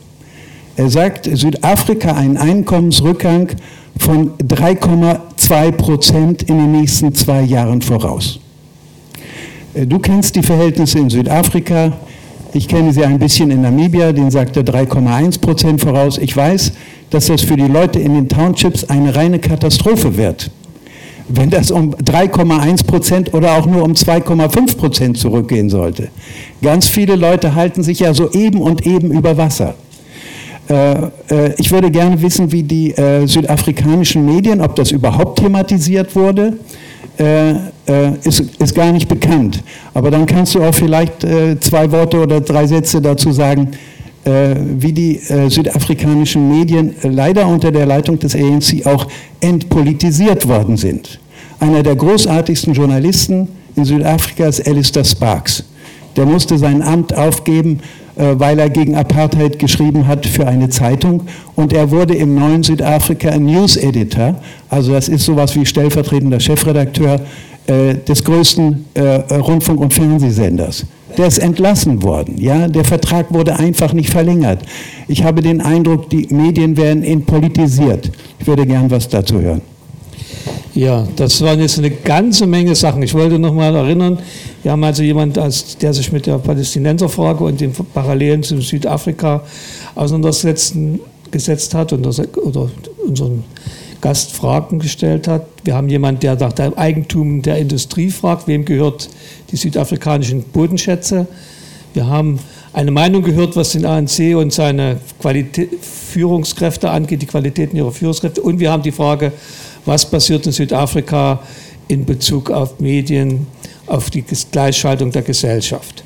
[0.77, 3.49] Er sagt, Südafrika einen Einkommensrückgang
[3.99, 8.39] von 3,2 Prozent in den nächsten zwei Jahren voraus.
[9.75, 11.93] Äh, du kennst die Verhältnisse in Südafrika.
[12.53, 16.19] Ich kenne sie ein bisschen in Namibia, den sagt er 3,1 Prozent voraus.
[16.19, 16.73] Ich weiß,
[17.11, 20.51] dass das für die Leute in den Townships eine reine Katastrophe wird
[21.29, 26.09] wenn das um 3,1 Prozent oder auch nur um 2,5 Prozent zurückgehen sollte.
[26.63, 29.75] Ganz viele Leute halten sich ja so eben und eben über Wasser.
[30.69, 30.95] Äh,
[31.31, 36.55] äh, ich würde gerne wissen, wie die äh, südafrikanischen Medien, ob das überhaupt thematisiert wurde,
[38.25, 39.65] ist, ist gar nicht bekannt.
[39.95, 41.23] Aber dann kannst du auch vielleicht
[41.61, 43.71] zwei Worte oder drei Sätze dazu sagen,
[44.23, 45.19] wie die
[45.49, 49.07] südafrikanischen Medien leider unter der Leitung des ANC auch
[49.41, 51.19] entpolitisiert worden sind.
[51.59, 55.65] Einer der großartigsten Journalisten in Südafrika ist Alistair Sparks.
[56.17, 57.81] Der musste sein Amt aufgeben,
[58.17, 61.23] weil er gegen Apartheid geschrieben hat für eine Zeitung.
[61.55, 64.37] Und er wurde im neuen Südafrika ein News Editor,
[64.69, 67.21] also das ist sowas wie stellvertretender Chefredakteur
[67.67, 69.01] äh, des größten äh,
[69.35, 70.87] Rundfunk- und Fernsehsenders.
[71.17, 72.37] Der ist entlassen worden.
[72.39, 72.69] Ja?
[72.69, 74.63] Der Vertrag wurde einfach nicht verlängert.
[75.09, 78.11] Ich habe den Eindruck, die Medien werden entpolitisiert.
[78.39, 79.63] Ich würde gern was dazu hören.
[80.77, 83.03] Ja, das waren jetzt eine ganze Menge Sachen.
[83.03, 84.19] Ich wollte noch mal erinnern,
[84.63, 85.41] wir haben also jemanden,
[85.81, 89.43] der sich mit der Palästinenserfrage und den Parallelen zu Südafrika
[89.95, 90.75] auseinandergesetzt
[91.73, 92.69] hat und das, oder
[93.09, 93.43] unseren
[94.03, 95.47] Gast Fragen gestellt hat.
[95.65, 99.09] Wir haben jemanden, der nach dem Eigentum der Industrie fragt, wem gehört
[99.51, 101.27] die südafrikanischen Bodenschätze.
[101.95, 102.39] Wir haben
[102.75, 108.43] eine Meinung gehört, was den ANC und seine Qualität, Führungskräfte angeht, die Qualitäten ihrer Führungskräfte.
[108.43, 109.33] Und wir haben die Frage,
[109.87, 111.41] was passiert in Südafrika
[111.89, 113.47] in Bezug auf Medien,
[113.87, 116.03] auf die Gleichschaltung der Gesellschaft.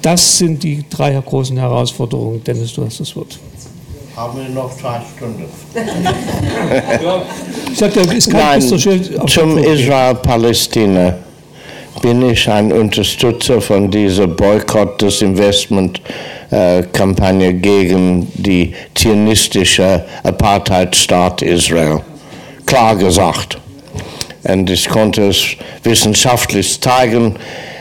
[0.00, 2.44] Das sind die drei großen Herausforderungen.
[2.44, 3.36] Dennis, du hast das Wort.
[4.14, 5.46] Haben wir noch zwei Stunden?
[7.02, 7.20] ja,
[7.72, 11.18] ich sagte, es kann Nein, so schön zum Israel-Palästina
[12.00, 22.02] bin ich ein Unterstützer von dieser Boykott des Investment-Kampagne gegen die zionistische Apartheidstaat Israel
[22.68, 23.58] klar gesagt.
[24.44, 27.34] Und ich konnte es wissenschaftlich zeigen,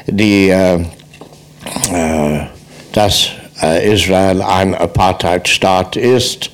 [0.08, 2.40] die, äh, äh,
[2.94, 3.28] dass
[3.62, 6.52] äh, Israel ein Apartheidstaat ist.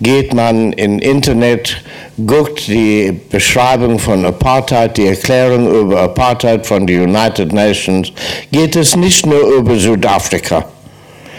[0.00, 1.82] Geht man in Internet,
[2.26, 8.12] guckt die Beschreibung von Apartheid, die Erklärung über Apartheid von den United Nations,
[8.50, 10.64] geht es nicht nur über Südafrika.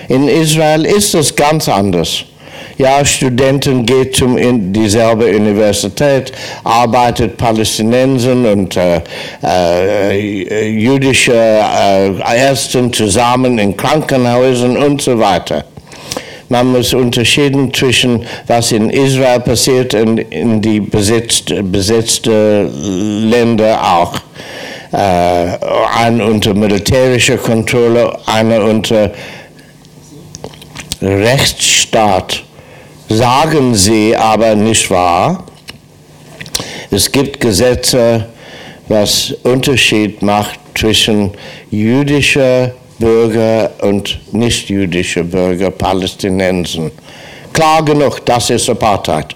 [0.07, 2.23] In Israel ist es ganz anders.
[2.79, 6.31] Ja, Studenten gehen zum in dieselbe Universität,
[6.63, 9.01] arbeitet Palästinensen und äh,
[9.43, 15.65] äh, jüdische äh, Ärzte zusammen in Krankenhäusern und so weiter.
[16.47, 24.13] Man muss unterscheiden zwischen was in Israel passiert und in die besetzten besetzte Länder auch.
[24.93, 25.57] Äh,
[25.97, 29.11] ein unter militärischer Kontrolle, einer unter
[31.01, 32.43] Rechtsstaat
[33.09, 35.43] sagen sie aber nicht wahr.
[36.91, 38.27] Es gibt Gesetze,
[38.87, 41.31] was Unterschied macht zwischen
[41.71, 46.91] jüdischer Bürger und nicht-jüdischer Bürger, Palästinensen.
[47.53, 49.35] Klar genug, das ist Apartheid.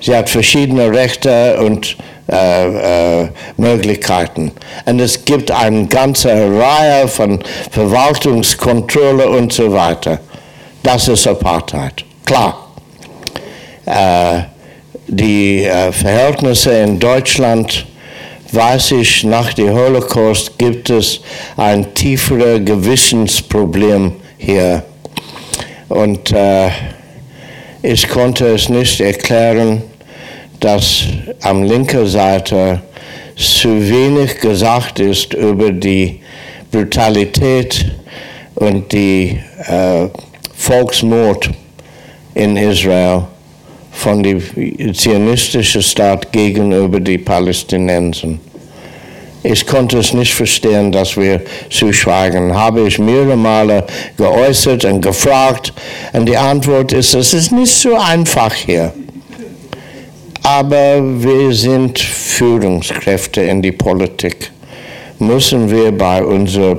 [0.00, 1.96] Sie hat verschiedene Rechte und
[2.30, 4.52] äh, äh, Möglichkeiten.
[4.84, 7.40] Und es gibt eine ganze Reihe von
[7.70, 10.20] Verwaltungskontrolle und so weiter.
[10.82, 12.04] Das ist Apartheid.
[12.24, 12.67] Klar.
[13.88, 14.42] Äh,
[15.06, 17.86] die äh, Verhältnisse in Deutschland,
[18.52, 21.20] weiß ich, nach dem Holocaust gibt es
[21.56, 24.82] ein tieferes Gewissensproblem hier.
[25.88, 26.68] Und äh,
[27.82, 29.82] ich konnte es nicht erklären,
[30.60, 31.04] dass
[31.40, 32.82] am linken Seite
[33.36, 36.20] zu wenig gesagt ist über die
[36.70, 37.86] Brutalität
[38.56, 40.08] und die äh,
[40.54, 41.48] Volksmord
[42.34, 43.22] in Israel
[43.98, 44.40] von dem
[44.94, 48.38] zionistischen Staat gegenüber den Palästinensern.
[49.42, 52.54] Ich konnte es nicht verstehen, dass wir zuschweigen.
[52.54, 53.84] Habe ich mehrere Male
[54.16, 55.72] geäußert und gefragt.
[56.12, 58.92] Und die Antwort ist, es ist nicht so einfach hier.
[60.42, 64.52] Aber wir sind Führungskräfte in die Politik.
[65.18, 66.78] Müssen wir bei unseren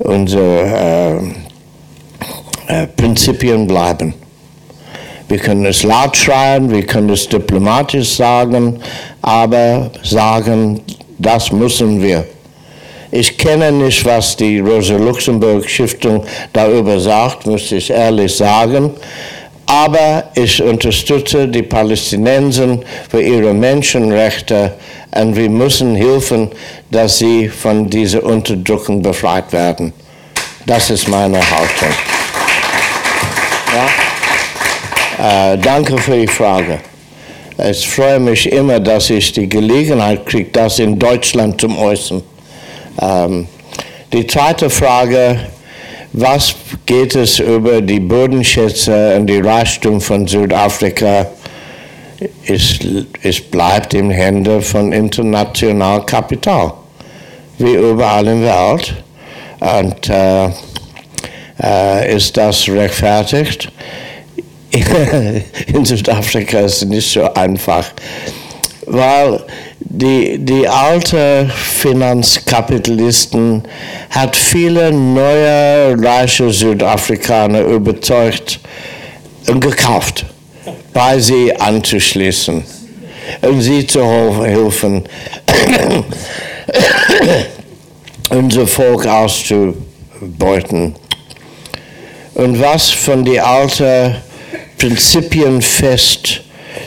[0.00, 1.18] unser, äh,
[2.66, 4.14] äh, Prinzipien bleiben.
[5.30, 8.80] Wir können es laut schreien, wir können es diplomatisch sagen,
[9.22, 10.80] aber sagen,
[11.18, 12.24] das müssen wir.
[13.12, 18.90] Ich kenne nicht, was die Rosa-Luxemburg-Stiftung darüber sagt, muss ich ehrlich sagen.
[19.66, 24.72] Aber ich unterstütze die Palästinenser für ihre Menschenrechte
[25.12, 26.50] und wir müssen helfen,
[26.90, 29.92] dass sie von dieser Unterdrückung befreit werden.
[30.66, 32.19] Das ist meine Haltung.
[35.20, 36.78] Äh, danke für die Frage.
[37.58, 42.22] Es freut mich immer, dass ich die Gelegenheit kriege, das in Deutschland zu äußern.
[43.02, 43.46] Ähm,
[44.14, 45.40] die zweite Frage,
[46.14, 46.54] was
[46.86, 51.26] geht es über die Bodenschätze und die Reichtum von Südafrika?
[52.46, 52.78] Es,
[53.22, 56.72] es bleibt in Händen von internationalem Kapital,
[57.58, 58.94] wie überall in der Welt.
[59.60, 60.48] Und äh,
[61.62, 63.70] äh, ist das rechtfertigt?
[64.72, 67.86] in Südafrika ist nicht so einfach,
[68.86, 69.44] weil
[69.80, 73.64] die, die alte Finanzkapitalisten
[74.10, 78.60] hat viele neue reiche Südafrikaner überzeugt
[79.48, 80.24] und gekauft,
[80.92, 82.62] bei sie anzuschließen
[83.42, 85.04] und sie zu helfen,
[88.30, 90.94] unser Volk auszubeuten.
[92.34, 94.16] Und was von den alten
[94.80, 96.40] Prinzipien fest,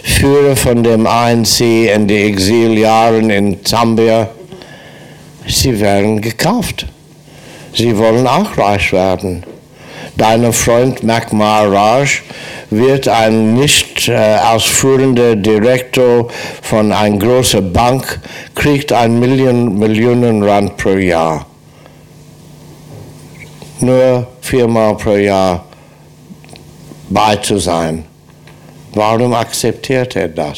[0.03, 4.29] führe von dem ANC in die Exiljahren in Zambia.
[5.47, 6.87] Sie werden gekauft.
[7.71, 9.43] Sie wollen auch reich werden.
[10.17, 12.21] Dein Freund Mac Maharaj
[12.71, 16.29] wird ein nicht äh, ausführender Direktor
[16.63, 18.19] von einer großen Bank,
[18.55, 21.45] kriegt ein Million, Millionen Rand pro Jahr.
[23.81, 25.63] Nur viermal pro Jahr
[27.13, 28.05] bei zu sein.
[28.93, 30.57] Warum akzeptiert er das?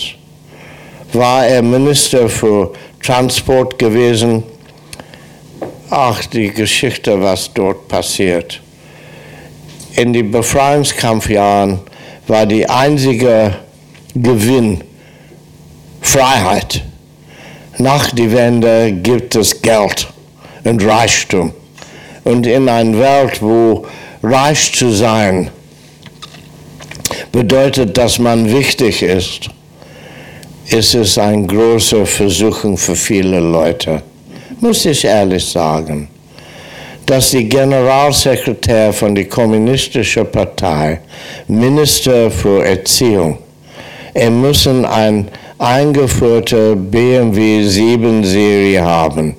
[1.14, 2.72] War er Minister für
[3.02, 4.44] Transport gewesen?
[5.90, 8.61] Ach, die Geschichte, was dort passiert.
[9.95, 11.80] In den Befreiungskampfjahren
[12.27, 13.56] war die einzige
[14.14, 14.84] Gewinn
[16.02, 16.84] Freiheit.
[17.77, 20.07] Nach der Wende gibt es Geld
[20.64, 21.53] und Reichtum.
[22.23, 23.86] Und in einer Welt, wo
[24.23, 25.52] reich zu sein
[27.36, 29.49] bedeutet, dass man wichtig ist,
[30.68, 34.02] ist es eine große Versuchung für viele Leute,
[34.62, 36.07] muss ich ehrlich sagen,
[37.06, 41.02] dass die Generalsekretär von der Kommunistischen Partei,
[41.49, 43.38] Minister für Erziehung,
[44.14, 45.26] er muss eine
[45.57, 49.36] eingeführte BMW 7 Serie haben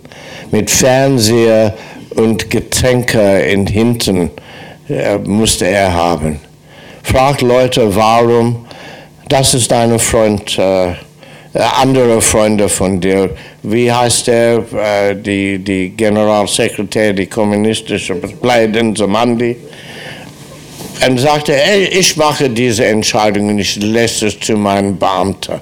[0.50, 1.74] mit Fernseher
[2.14, 4.30] und Getränke in hinten
[4.88, 6.45] äh, musste er haben.
[7.06, 8.66] Fragt Leute, warum.
[9.28, 10.92] Das ist ein Freund, äh,
[11.54, 13.30] andere Freunde von dir.
[13.62, 19.56] Wie heißt der, äh, die, die Generalsekretär, die kommunistische Partei, Zomandi?
[21.06, 25.60] Und sagte, ey, ich mache diese Entscheidung und ich lasse es zu meinen Beamten.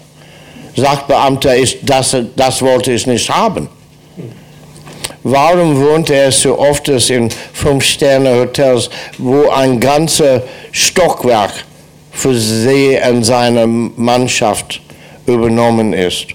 [0.75, 3.69] Sagt Beamter, ist, das, das wollte ich nicht haben.
[5.27, 11.65] Warum wohnt er so oft in Fünf-Sterne-Hotels, wo ein ganzes Stockwerk
[12.13, 14.83] für sie und seine Mannschaft
[15.27, 16.27] übernommen ist?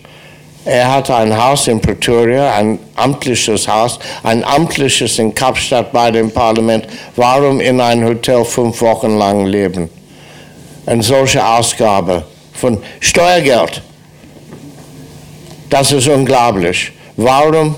[0.65, 6.31] Er hat ein Haus in Pretoria, ein amtliches Haus, ein amtliches in Kapstadt bei dem
[6.31, 6.87] Parlament.
[7.15, 9.87] Warum in ein Hotel fünf Wochen lang leben?
[10.87, 13.83] Eine solche Ausgabe von Steuergeld.
[15.69, 16.91] Das ist unglaublich.
[17.15, 17.75] Warum?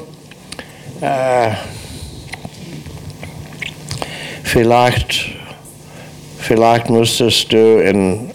[1.02, 1.56] Äh,
[4.44, 5.32] vielleicht,
[6.38, 8.30] vielleicht müsstest du in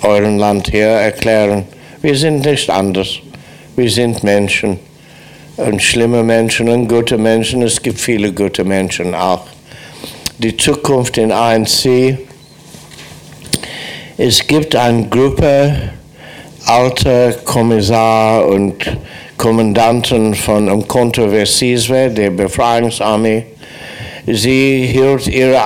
[0.00, 1.66] eurem Land hier erklären,
[2.00, 3.18] wir sind nicht anders.
[3.76, 4.80] Wir sind Menschen
[5.58, 7.60] und schlimme Menschen und gute Menschen.
[7.60, 9.46] Es gibt viele gute Menschen auch.
[10.38, 12.16] Die Zukunft in ANC.
[14.16, 15.90] Es gibt eine Gruppe
[16.64, 18.76] alter Kommissar und
[19.36, 23.44] Kommandanten von um Kontroversiswe, der Befreiungsarmee.
[24.26, 25.60] Sie hielt ihr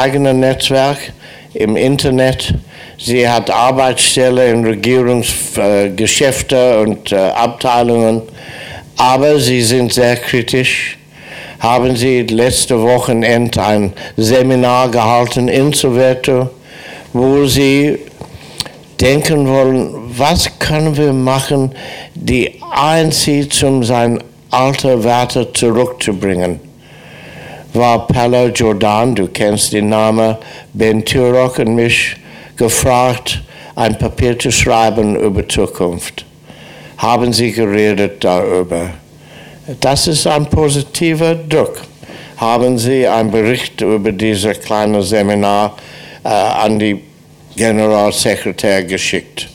[0.00, 0.98] eigenes Netzwerk
[1.54, 2.54] im Internet.
[2.98, 8.22] Sie hat Arbeitsstelle in Regierungsgeschäfte äh, und äh, Abteilungen,
[8.96, 10.98] aber sie sind sehr kritisch.
[11.60, 16.48] Haben Sie letzte Wochenende ein Seminar gehalten in Soweto,
[17.12, 17.98] wo Sie
[19.00, 21.72] denken wollen, was können wir machen,
[22.14, 26.60] die ANC zum sein alter Werte zurückzubringen.
[27.72, 30.36] War Pella Jordan, du kennst den Namen,
[30.72, 32.16] Ben Turok und mich
[32.56, 33.42] gefragt,
[33.76, 36.26] ein Papier zu schreiben über Zukunft.
[36.98, 38.90] Haben sie geredet darüber.
[39.80, 41.82] Das ist ein positiver Druck.
[42.36, 45.76] Haben Sie einen Bericht über dieses kleine Seminar
[46.24, 47.00] äh, an die
[47.60, 49.46] Generalsekretär geschickt?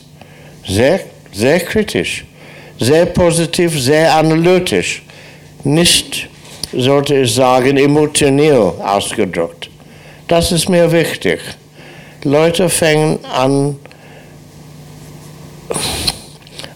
[0.64, 1.00] Sehr,
[1.32, 2.24] sehr kritisch,
[2.78, 5.02] sehr positiv, sehr analytisch.
[5.64, 6.28] Nicht,
[6.72, 9.70] sollte ich sagen, emotionell ausgedrückt.
[10.28, 11.40] Das ist mir wichtig.
[12.22, 13.76] Leute fangen an,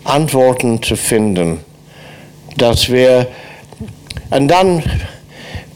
[0.02, 1.60] Antworten zu finden,
[2.56, 3.28] dass wir,
[4.30, 4.82] und dann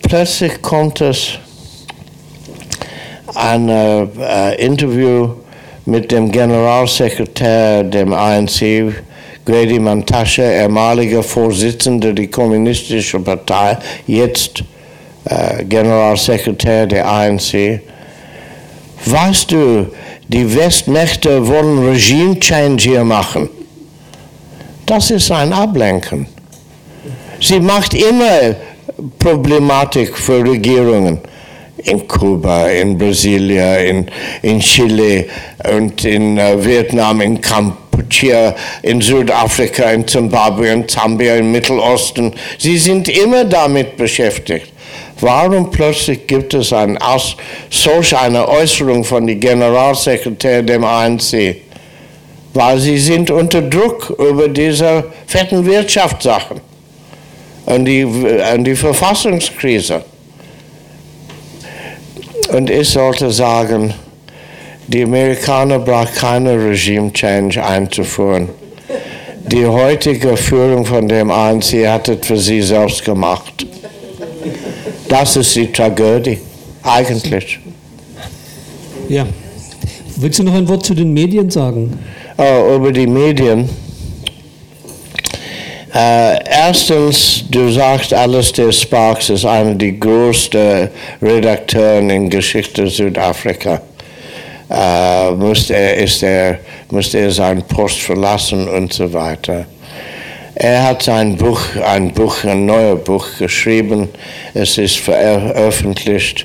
[0.02, 1.38] plötzlich kommt es
[3.36, 5.43] ein äh, Interview
[5.86, 8.92] mit dem Generalsekretär dem ANC,
[9.44, 14.64] Grady Mantasche, ehemaliger Vorsitzender der Kommunistischen Partei, jetzt
[15.26, 17.80] äh, Generalsekretär der ANC.
[19.04, 19.88] Weißt du,
[20.28, 23.50] die Westmächte wollen Regime-Change hier machen.
[24.86, 26.26] Das ist ein Ablenken.
[27.40, 28.54] Sie macht immer
[29.18, 31.18] Problematik für Regierungen.
[31.84, 34.10] In Kuba, in Brasilien, in,
[34.42, 35.26] in Chile
[35.70, 42.32] und in uh, Vietnam, in Kampuchea, in Südafrika, in Zimbabwe, in Zambia, im Mittelosten.
[42.58, 44.72] Sie sind immer damit beschäftigt.
[45.20, 47.36] Warum plötzlich gibt es ein Aus,
[47.70, 51.56] solch eine Äußerung von dem Generalsekretär dem ANC?
[52.52, 56.60] Weil sie sind unter Druck über diese fetten Wirtschaftssachen
[57.66, 60.04] und die, und die Verfassungskrise.
[62.54, 63.92] Und ich sollte sagen,
[64.86, 68.48] die Amerikaner brauchen keine Regime-Change einzuführen.
[69.50, 73.66] Die heutige Führung von dem ANC hat es für sie selbst gemacht.
[75.08, 76.38] Das ist die Tragödie,
[76.84, 77.58] eigentlich.
[79.08, 79.26] Ja.
[80.14, 81.98] Willst du noch ein Wort zu den Medien sagen?
[82.38, 83.68] Oh, über die Medien.
[85.94, 90.88] Äh, erstens, du sagst, Alistair Sparks ist einer der größten
[91.22, 93.80] Redakteuren in Geschichte Südafrika.
[94.68, 96.58] Äh, musste, er, ist er,
[96.90, 99.66] musste er seinen Post verlassen und so weiter.
[100.56, 104.08] Er hat sein Buch, ein Buch, ein neues Buch geschrieben.
[104.52, 106.44] Es ist veröffentlicht.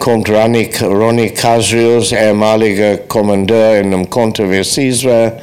[0.00, 5.34] Kommt Ronnie, Ronnie Casrios, ehemaliger Kommandeur in einem Kontroversiswa,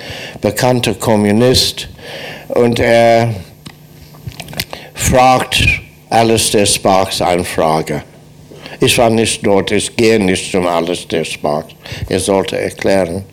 [0.41, 1.88] bekannter Kommunist.
[2.50, 3.34] Und er
[4.96, 5.64] fragt
[6.10, 8.04] Alistair Sparks eine Frage.
[8.80, 11.74] Ich war nicht dort, ich gehe nicht zum Alistair Sparks.
[12.08, 13.24] Er sollte erklären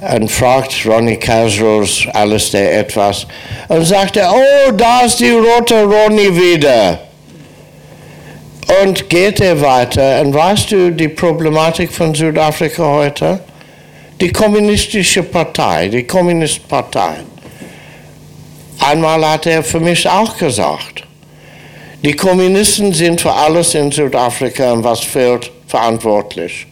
[0.00, 3.26] und fragt Ronnie Casros Alistair etwas
[3.68, 7.00] und sagte, oh, da ist die rote Ronnie wieder.
[8.82, 13.40] Und geht er weiter, und weißt du die Problematik von Südafrika heute?
[14.20, 17.16] Die kommunistische Partei, die Kommunistpartei.
[18.86, 21.04] Einmal hat er für mich auch gesagt,
[22.02, 26.66] die Kommunisten sind für alles in Südafrika und was fehlt verantwortlich.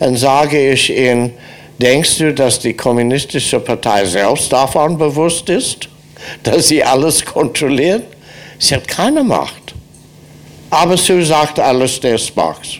[0.00, 1.30] Dann sage ich ihm,
[1.78, 5.88] denkst du, dass die kommunistische Partei selbst davon bewusst ist,
[6.42, 8.02] dass sie alles kontrolliert?
[8.58, 9.72] Sie hat keine Macht.
[10.70, 12.70] Aber sie sagt alles des Marx.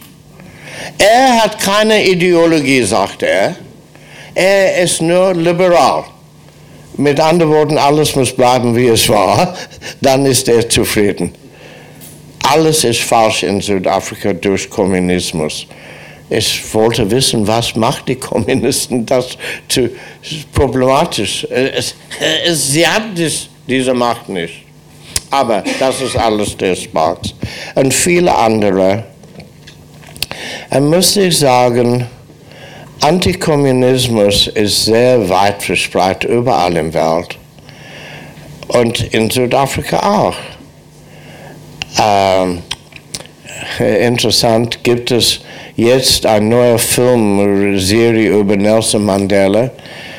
[0.99, 3.55] Er hat keine Ideologie, sagt er.
[4.35, 6.05] Er ist nur liberal.
[6.99, 9.55] Mit anderen Worten, alles muss bleiben, wie es war.
[10.01, 11.33] Dann ist er zufrieden.
[12.43, 15.67] Alles ist falsch in Südafrika durch Kommunismus.
[16.29, 19.37] Ich wollte wissen, was macht die Kommunisten das
[19.69, 19.91] zu
[20.53, 21.47] problematisch.
[21.51, 21.95] Es,
[22.45, 24.63] es, sie haben dies, diese Macht nicht.
[25.31, 27.35] Aber das ist alles des Marx.
[27.75, 29.05] Und viele andere.
[30.71, 32.07] Und muss ich sagen,
[33.07, 37.39] Antikommunismus ist sehr weit verbreitet überall der Welt.
[38.67, 40.35] Und in Südafrika auch.
[42.03, 42.63] Ähm,
[43.79, 45.39] interessant gibt es
[45.77, 49.71] jetzt eine neue Filmserie über Nelson Mandela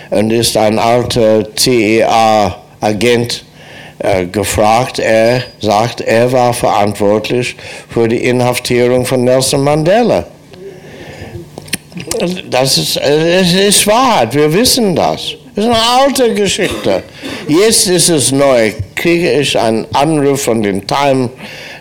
[0.09, 3.43] und ist ein alter CIA-Agent
[3.99, 4.99] äh, gefragt.
[4.99, 7.57] Er sagt, er war verantwortlich
[7.89, 10.23] für die Inhaftierung von Nelson Mandela.
[12.49, 15.35] Das ist, es ist Wahrheit, wir wissen das.
[15.55, 17.03] Das ist eine alte Geschichte.
[17.47, 18.73] Jetzt ist es neu.
[18.95, 21.29] Kriege ich einen Anruf von den Time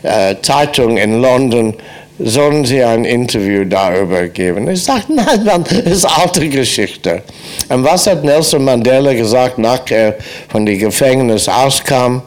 [0.03, 1.75] äh, Zeitung in London,
[2.19, 4.69] sollen Sie ein Interview darüber geben?
[4.71, 7.23] Ich sage, nein, nein, das ist alte Geschichte.
[7.69, 10.15] Und was hat Nelson Mandela gesagt, nachdem er
[10.49, 12.23] von dem Gefängnis auskam?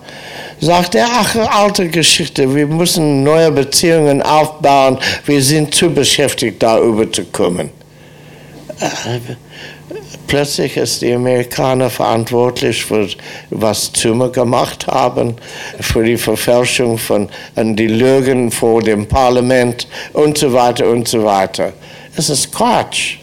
[0.62, 7.10] Sagt er, ach, alte Geschichte, wir müssen neue Beziehungen aufbauen, wir sind zu beschäftigt, darüber
[7.12, 7.79] zu kommen.
[10.28, 13.08] Plötzlich ist die Amerikaner verantwortlich für
[13.50, 15.36] was Zimmer gemacht haben,
[15.80, 21.24] für die Verfälschung von und die Lügen vor dem Parlament und so weiter und so
[21.24, 21.74] weiter.
[22.16, 23.18] Das ist Quatsch.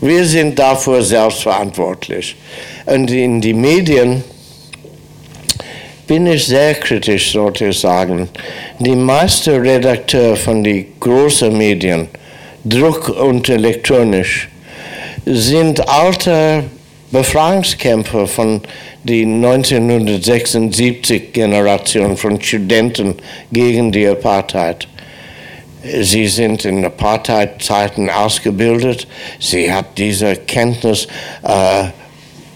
[0.00, 2.36] Wir sind dafür selbst verantwortlich.
[2.86, 4.22] Und in die Medien
[6.06, 8.28] bin ich sehr kritisch, sollte ich sagen.
[8.78, 12.08] Die meisten Redakteure von den großen Medien,
[12.64, 14.48] Druck und elektronisch,
[15.24, 16.64] sind alte
[17.10, 18.60] Befreiungskämpfer von
[19.04, 23.14] der 1976 Generation von Studenten
[23.52, 24.88] gegen die Apartheid.
[26.00, 29.06] Sie sind in Apartheid-Zeiten ausgebildet.
[29.38, 31.06] Sie hat diese Kenntnis
[31.42, 31.84] äh,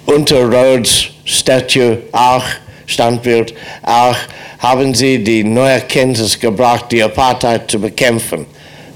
[0.06, 2.44] unter Rhodes Statue auch
[2.88, 4.16] Standbild auch
[4.58, 8.46] haben sie die neue Kenntnis gebracht, die Apartheid zu bekämpfen.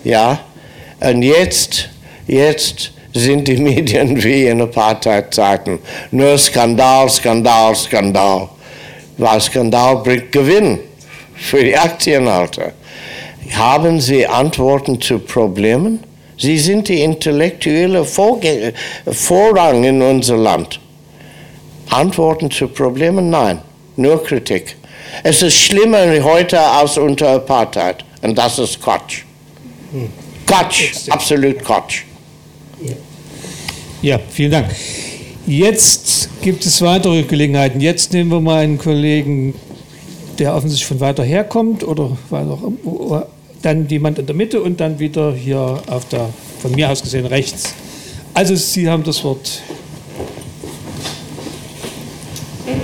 [0.03, 0.41] Ja,
[0.99, 1.91] und jetzt,
[2.27, 5.79] jetzt sind die Medien wie in Apartheid-Zeiten.
[6.11, 8.49] Nur Skandal, Skandal, Skandal.
[9.19, 10.79] Weil Skandal bringt Gewinn
[11.35, 12.73] für die Aktienhalter.
[13.53, 16.01] Haben Sie Antworten zu Problemen?
[16.39, 18.73] Sie sind die intellektuelle Vorge
[19.07, 20.81] Vorrang in unser Land.
[21.91, 23.29] Antworten zu Problemen?
[23.29, 23.61] Nein,
[23.97, 24.77] nur Kritik.
[25.23, 28.05] Es ist schlimmer heute als unter Apartheid.
[28.23, 29.25] Und das ist Quatsch.
[29.93, 30.09] Hm.
[30.47, 32.05] Quatsch, absolut Quatsch.
[34.03, 34.67] Ja, vielen Dank.
[35.47, 37.81] Jetzt gibt es weitere Gelegenheiten.
[37.81, 39.55] Jetzt nehmen wir mal einen Kollegen,
[40.41, 42.59] der offensichtlich von weiter her kommt oder weiter,
[43.63, 46.31] dann jemand in der Mitte und dann wieder hier auf der,
[46.61, 47.75] von mir aus gesehen, rechts.
[48.35, 49.63] Also Sie haben das Wort.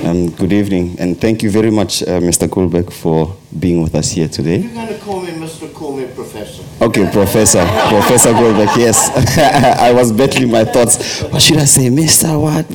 [0.08, 2.48] Um, good evening, and thank you very much, uh, Mr.
[2.48, 4.56] Goldberg, for being with us here today.
[4.56, 5.70] You're going to call me Mr.
[5.74, 6.64] Call me Professor.
[6.82, 7.62] Okay, Professor.
[7.90, 9.10] Professor Goldberg, yes.
[9.78, 11.20] I was battling my thoughts.
[11.24, 12.40] What should I say, Mr.
[12.40, 12.70] What?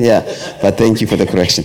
[0.00, 0.22] Yeah,
[0.62, 1.64] but thank you for the correction.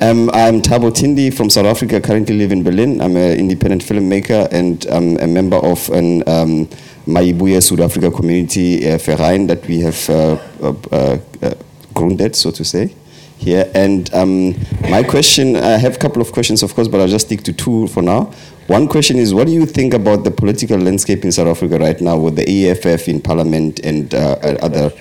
[0.00, 3.00] Um, I'm Tabo Tindi from South Africa, currently live in Berlin.
[3.00, 6.66] I'm an independent filmmaker and I'm a member of an um,
[7.06, 11.54] Maibuya South Africa community uh, Verein that we have uh, uh, uh,
[11.94, 12.92] grounded, so to say
[13.38, 13.70] here.
[13.74, 14.54] And um,
[14.90, 17.52] my question, I have a couple of questions, of course, but I'll just stick to
[17.52, 18.32] two for now.
[18.66, 21.98] One question is, what do you think about the political landscape in South Africa right
[22.00, 24.92] now with the EFF in parliament and uh, other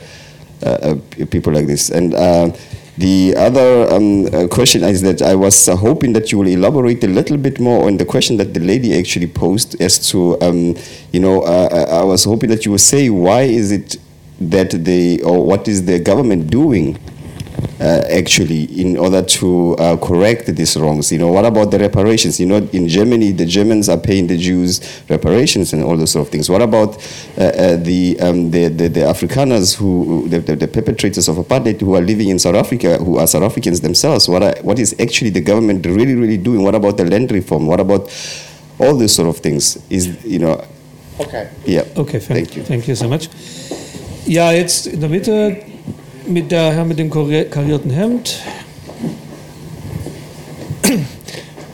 [0.64, 0.96] uh, uh,
[1.30, 1.90] people like this?
[1.90, 2.56] And uh,
[2.98, 7.04] the other um, uh, question is that I was uh, hoping that you will elaborate
[7.04, 10.76] a little bit more on the question that the lady actually posed as to, um,
[11.12, 13.98] you know, I was hoping that you would say why is it
[14.40, 16.98] that the, or what is the government doing
[17.80, 21.12] uh, actually in order to uh, correct these wrongs?
[21.12, 22.40] You know, what about the reparations?
[22.40, 26.28] You know, in Germany, the Germans are paying the Jews reparations and all those sort
[26.28, 26.50] of things.
[26.50, 26.98] What about
[27.38, 31.80] uh, uh, the, um, the, the the Afrikaners who the, the, the perpetrators of apartheid
[31.82, 34.28] who are living in South Africa, who are South Africans themselves?
[34.28, 36.64] What are, what is actually the government really really doing?
[36.64, 37.68] What about the land reform?
[37.68, 38.12] What about
[38.80, 39.78] all these sort of things?
[39.90, 40.66] Is you know.
[41.20, 41.50] Okay.
[41.66, 41.82] Yeah.
[41.98, 42.64] Okay, thank, Thank you.
[42.64, 43.30] Thank you so much.
[44.28, 45.58] Ja, jetzt in der Mitte
[46.28, 48.41] mit der Herr mit dem kari- karierten Hemd.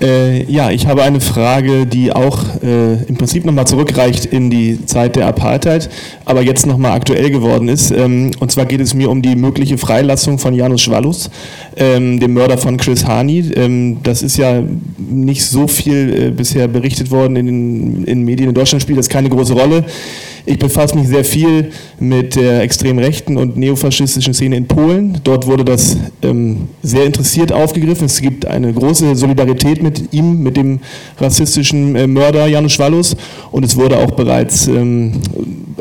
[0.02, 4.86] Äh, ja, ich habe eine Frage, die auch äh, im Prinzip nochmal zurückreicht in die
[4.86, 5.90] Zeit der Apartheid,
[6.26, 7.92] aber jetzt nochmal aktuell geworden ist.
[7.92, 11.30] Ähm, und zwar geht es mir um die mögliche Freilassung von Janus Schwalus,
[11.78, 13.52] ähm, dem Mörder von Chris Hani.
[13.56, 14.62] Ähm, das ist ja
[14.98, 18.50] nicht so viel äh, bisher berichtet worden in den in Medien.
[18.50, 19.86] In Deutschland spielt das keine große Rolle.
[20.46, 25.22] Ich befasse mich sehr viel mit der extrem rechten und neofaschistischen Szene in Polen.
[25.24, 28.06] Dort wurde das ähm, sehr interessiert aufgegriffen.
[28.06, 30.82] Es gibt eine große Solidarität mit ihm, mit dem
[31.18, 33.16] rassistischen äh, Mörder Janusz Wallus.
[33.52, 35.14] Und es wurde auch bereits ähm,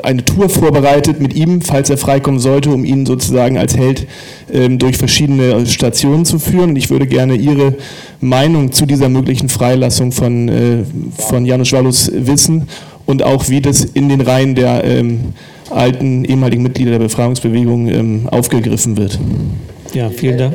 [0.05, 4.07] eine Tour vorbereitet mit ihm, falls er freikommen sollte, um ihn sozusagen als Held
[4.53, 6.71] ähm, durch verschiedene Stationen zu führen.
[6.71, 7.75] Und ich würde gerne Ihre
[8.21, 10.85] Meinung zu dieser möglichen Freilassung von, äh,
[11.19, 12.69] von Janusz Wallus wissen
[13.07, 15.35] und auch wie das in den Reihen der ähm,
[15.71, 19.19] alten ehemaligen Mitglieder der Befreiungsbewegung ähm, aufgegriffen wird.
[19.95, 20.55] Ja, vielen Dank.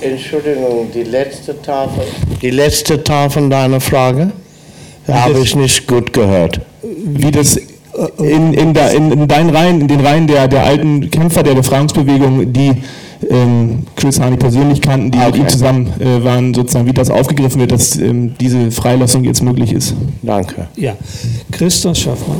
[0.00, 2.04] Entschuldigung, die letzte Tafel.
[2.40, 4.32] Die letzte Tafel deiner Frage?
[5.06, 6.60] Habe ich nicht gut gehört.
[6.82, 7.56] Wie das
[8.18, 12.52] in, in, in, in deinen Reihen, in den Reihen der, der alten Kämpfer der Befreiungsbewegung,
[12.52, 12.72] die
[13.28, 17.60] ähm, Chris Hani persönlich kannten, die mit ihm zusammen äh, waren, sozusagen, wie das aufgegriffen
[17.60, 19.94] wird, dass ähm, diese Freilassung jetzt möglich ist.
[20.22, 20.68] Danke.
[20.76, 20.94] Ja,
[21.50, 22.38] Christoph Schaffmann.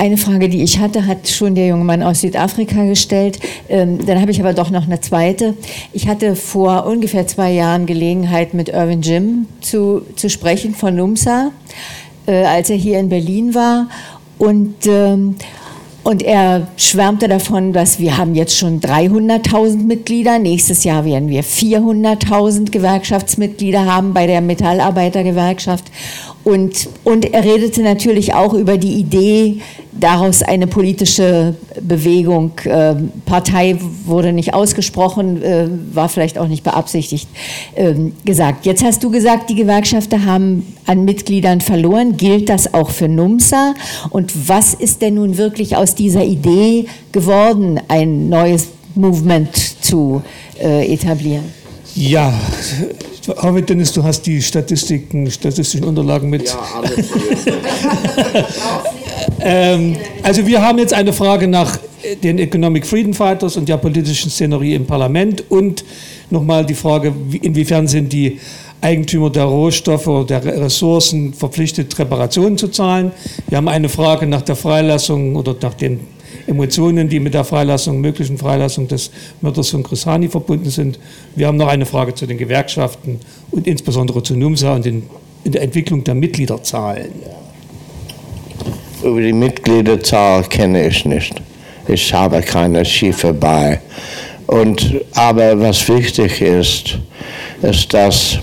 [0.00, 3.38] Eine Frage, die ich hatte, hat schon der junge Mann aus Südafrika gestellt.
[3.68, 5.52] Ähm, dann habe ich aber doch noch eine zweite.
[5.92, 11.50] Ich hatte vor ungefähr zwei Jahren Gelegenheit, mit Irvin Jim zu, zu sprechen von NUMSA,
[12.30, 13.88] äh, als er hier in Berlin war.
[14.38, 15.36] Und, ähm,
[16.02, 20.38] und er schwärmte davon, dass wir haben jetzt schon 300.000 Mitglieder.
[20.38, 25.84] Nächstes Jahr werden wir 400.000 Gewerkschaftsmitglieder haben bei der Metallarbeitergewerkschaft.
[26.42, 29.60] Und, und er redete natürlich auch über die Idee,
[29.92, 32.94] daraus eine politische Bewegung, äh,
[33.26, 33.76] Partei
[34.06, 37.28] wurde nicht ausgesprochen, äh, war vielleicht auch nicht beabsichtigt,
[37.76, 38.66] ähm, gesagt.
[38.66, 42.16] Jetzt hast du gesagt, die Gewerkschafter haben an Mitgliedern verloren.
[42.16, 43.74] Gilt das auch für NUMSA?
[44.10, 49.54] Und was ist denn nun wirklich aus dieser Idee geworden, ein neues Movement
[49.84, 50.22] zu
[50.58, 51.44] äh, etablieren?
[51.94, 52.32] Ja,
[53.28, 56.48] hoffe, Dennis, du hast die Statistiken, statistischen Unterlagen mit.
[56.48, 57.06] Ja, alles
[59.40, 61.78] ähm, also wir haben jetzt eine Frage nach
[62.22, 65.84] den Economic Freedom Fighters und der politischen Szenerie im Parlament und
[66.30, 68.38] nochmal die Frage, wie- inwiefern sind die
[68.80, 73.12] Eigentümer der Rohstoffe oder der Ressourcen verpflichtet, Reparationen zu zahlen.
[73.48, 76.00] Wir haben eine Frage nach der Freilassung oder nach den
[76.46, 80.98] Emotionen, die mit der Freilassung, möglichen Freilassung des Mörders von Grisani verbunden sind.
[81.36, 83.20] Wir haben noch eine Frage zu den Gewerkschaften
[83.50, 85.04] und insbesondere zu NUMSA und den,
[85.44, 87.12] in der Entwicklung der Mitgliederzahlen.
[89.02, 91.40] Über die Mitgliederzahl kenne ich nicht.
[91.88, 93.80] Ich habe keine Schiffe bei.
[94.46, 96.98] Und, aber was wichtig ist,
[97.62, 98.38] ist, dass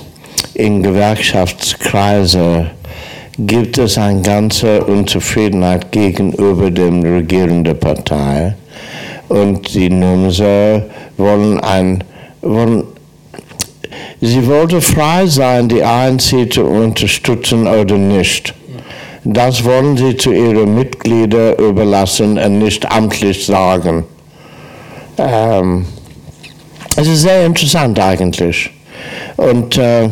[0.53, 2.71] in Gewerkschaftskreisen
[3.39, 8.55] gibt es eine ganze Unzufriedenheit gegenüber der regierenden Partei.
[9.29, 10.83] Und die NUMSA
[11.17, 12.03] wollen ein,
[12.41, 12.83] wollen
[14.19, 18.53] Sie wollte frei sein, die ANC zu unterstützen oder nicht.
[19.23, 24.05] Das wollen sie zu ihren Mitgliedern überlassen und nicht amtlich sagen.
[25.17, 25.85] Ähm,
[26.95, 28.71] es ist sehr interessant eigentlich.
[29.35, 30.09] Und äh,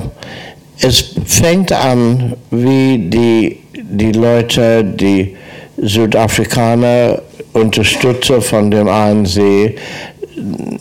[0.79, 5.35] es fängt an, wie die, die Leute, die
[5.77, 7.21] Südafrikaner,
[7.53, 9.75] Unterstützer von dem ANC,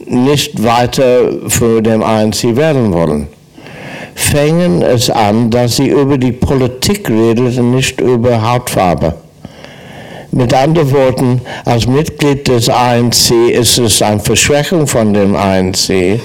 [0.07, 3.29] nicht weiter für den ANC werden wollen.
[4.17, 9.15] Fängen es an, dass sie über die Politik redet und nicht über Hautfarbe.
[10.31, 16.21] Mit anderen Worten, als Mitglied des ANC ist es eine Verschwächung von dem ANC.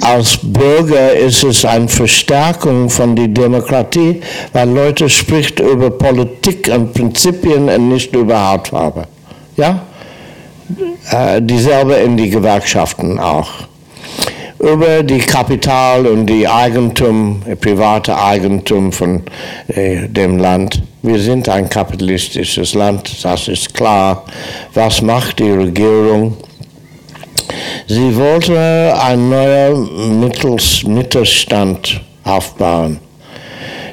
[0.00, 4.20] Als Bürger ist es eine Verstärkung von der Demokratie,
[4.52, 9.04] weil Leute spricht über Politik und Prinzipien und nicht über Hautfarbe.
[9.56, 9.82] Ja?
[11.10, 13.50] Äh, dieselbe in die Gewerkschaften auch.
[14.64, 19.22] über die Kapital und die Eigentum, äh, private Eigentum von
[19.68, 20.82] äh, dem Land.
[21.02, 24.24] Wir sind ein kapitalistisches Land, das ist klar.
[24.72, 26.36] Was macht die Regierung?
[27.86, 32.98] Sie wollte einen neuen Mittels Mittelstand aufbauen.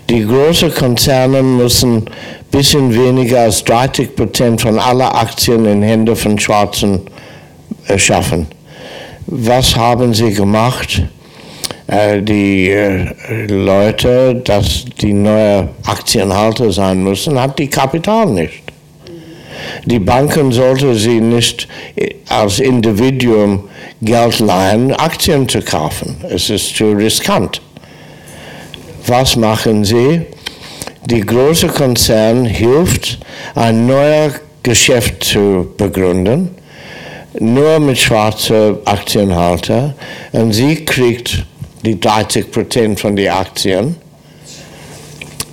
[0.09, 2.05] Die großen Konzerne müssen ein
[2.51, 7.01] bisschen weniger als 30 Prozent von aller Aktien in Hände von Schwarzen
[7.97, 8.47] schaffen.
[9.27, 11.03] Was haben sie gemacht?
[11.87, 13.05] Äh, die äh,
[13.47, 18.70] Leute, dass die neue Aktienhalter sein müssen, hat die Kapital nicht.
[19.85, 23.69] Die Banken sollten sie nicht äh, als Individuum
[24.01, 26.17] Geld leihen, Aktien zu kaufen.
[26.29, 27.61] Es ist zu riskant.
[29.05, 30.21] Was machen sie?
[31.05, 33.19] Die große Konzern hilft,
[33.55, 34.33] ein neues
[34.63, 36.51] Geschäft zu begründen
[37.39, 39.93] nur mit schwarzen Aktienhalter
[40.31, 41.45] und sie kriegt
[41.83, 43.95] die 30 Prozent von den Aktien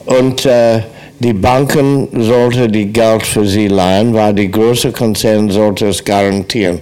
[0.06, 0.82] und äh,
[1.20, 6.80] die Banken sollten die Geld für sie leihen, weil die große Konzerne sollte es garantieren,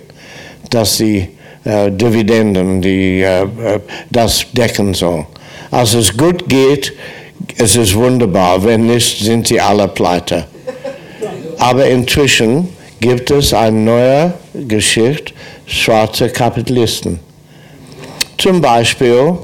[0.71, 1.29] dass sie
[1.65, 3.81] äh, Dividenden, die, äh, äh
[4.11, 5.27] das decken soll.
[5.71, 6.93] Als es gut geht,
[7.57, 10.47] es ist wunderbar, wenn nicht, sind sie alle pleite.
[11.59, 12.69] Aber inzwischen
[13.01, 15.33] gibt es eine neue Geschichte
[15.67, 17.19] schwarzer Kapitalisten.
[18.39, 19.39] Zum Beispiel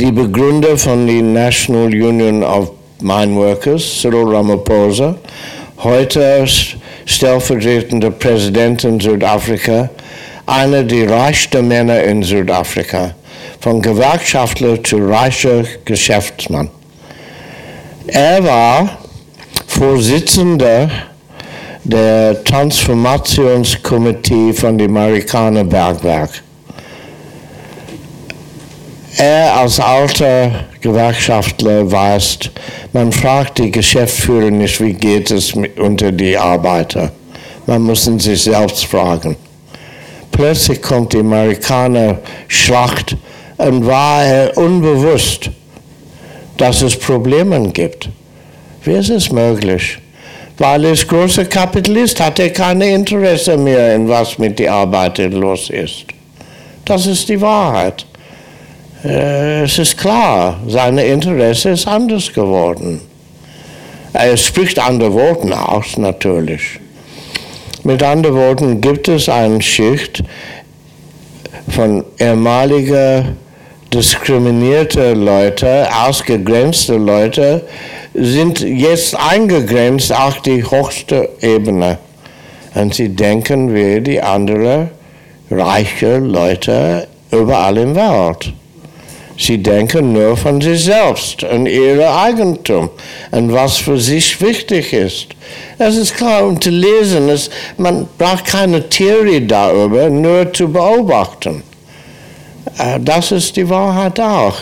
[0.00, 2.70] die Begründer von der National Union of
[3.02, 5.16] Mine Workers, Cyril Ramaphosa,
[5.78, 6.46] heute
[7.04, 9.90] stellvertretender Präsident in Südafrika,
[10.46, 13.16] einer der reichsten Männer in Südafrika,
[13.60, 16.70] von Gewerkschaftler zu reicher Geschäftsmann.
[18.06, 18.98] Er war
[19.66, 20.88] Vorsitzender
[21.82, 26.40] der Transformationskomitee von dem Amerikaner Bergwerk.
[29.18, 32.38] Er als alter Gewerkschaftler weiß,
[32.92, 37.12] man fragt die Geschäftsführer nicht, wie geht es unter die Arbeiter.
[37.66, 39.36] Man muss sich selbst fragen.
[40.30, 42.18] Plötzlich kommt die Amerikaner
[42.48, 43.16] Schlacht
[43.58, 45.50] und war er unbewusst,
[46.56, 48.08] dass es Probleme gibt.
[48.84, 49.98] Wie ist es möglich?
[50.58, 55.70] weil als großer Kapitalist hat er kein Interesse mehr, in was mit den Arbeitern los
[55.70, 56.04] ist.
[56.84, 58.06] Das ist die Wahrheit.
[59.04, 63.00] Äh, es ist klar, sein Interesse ist anders geworden.
[64.12, 66.78] Er spricht andere Worte aus, natürlich.
[67.82, 70.22] Mit anderen Worten gibt es eine Schicht
[71.68, 73.24] von ehemaliger
[73.92, 77.66] diskriminierte Leute, ausgegrenzte Leute,
[78.14, 81.98] sind jetzt eingegrenzt auf die höchste Ebene.
[82.74, 84.90] Und sie denken wie die anderen
[85.50, 88.52] reiche Leute überall im Welt.
[89.44, 92.90] Sie denken nur von sich selbst und ihr Eigentum
[93.32, 95.26] und was für sich wichtig ist.
[95.78, 101.64] Es ist klar, um zu lesen, ist, man braucht keine Theorie darüber, nur zu beobachten.
[102.78, 104.58] Äh, das ist die Wahrheit auch.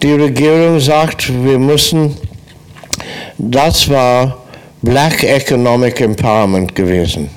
[0.00, 2.16] Die Regierung sagt, wir müssen,
[3.36, 4.44] das war
[4.80, 7.30] Black Economic Empowerment gewesen.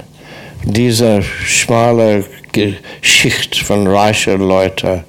[0.63, 2.23] Diese schmale
[3.01, 5.03] Schicht von reichen Leuten,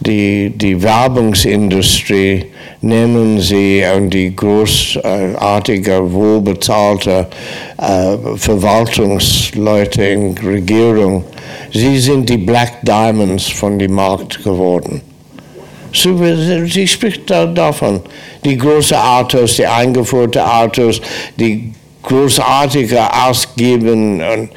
[0.00, 2.46] die, die Werbungsindustrie
[2.80, 7.28] nennen sie und die großartige, wohlbezahlte
[7.76, 11.24] äh, Verwaltungsleute in Regierung
[11.72, 15.02] Sie sind die Black Diamonds von dem Markt geworden.
[15.92, 18.00] Sie spricht davon.
[18.44, 21.00] Die großen Autos, die eingeführten Autos,
[21.36, 21.72] die
[22.02, 24.48] großartige Ausgeben, äh,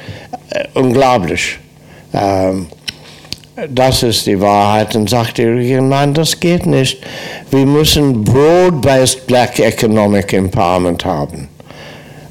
[0.74, 1.58] unglaublich.
[2.12, 2.66] Ähm,
[3.68, 4.94] das ist die Wahrheit.
[4.96, 6.98] Und sagt die Regierung, nein, das geht nicht.
[7.50, 11.48] Wir müssen broad-based Black Economic Empowerment haben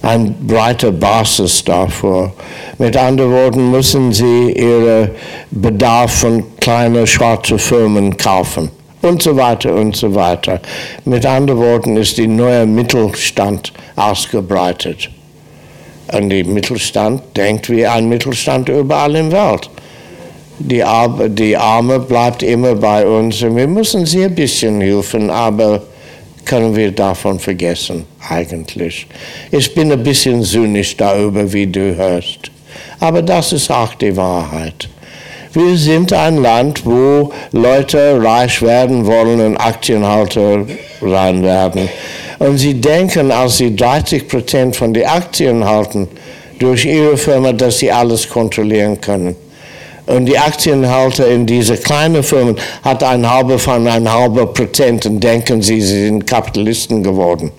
[0.04, 2.34] eine breite Basis dafür.
[2.78, 5.12] Mit anderen Worten müssen sie ihren
[5.50, 8.70] Bedarf von kleinen schwarzen Firmen kaufen
[9.02, 10.60] und so weiter und so weiter.
[11.06, 15.10] Mit anderen Worten ist die neue Mittelstand ausgebreitet.
[16.12, 19.70] Und der Mittelstand denkt wie ein Mittelstand überall im Welt.
[20.60, 25.30] Die, Ar die Arme bleibt immer bei uns und wir müssen sie ein bisschen helfen,
[25.30, 25.82] aber
[26.46, 29.08] können wir davon vergessen, eigentlich.
[29.52, 32.52] Ich bin ein bisschen zynisch darüber, wie du hörst.
[33.00, 34.90] Aber das ist auch die Wahrheit.
[35.54, 40.66] Wir sind ein Land, wo Leute reich werden wollen und Aktienhalter
[41.02, 41.90] sein werden.
[42.40, 46.08] Und sie denken, als sie 30 Prozent von den Aktien halten,
[46.60, 49.36] durch ihre Firma, dass sie alles kontrollieren können.
[50.06, 55.22] Und die Aktienhalter in diese kleinen Firmen hat ein halber von ein halber Prozent und
[55.22, 57.52] denken sie, sie sind Kapitalisten geworden.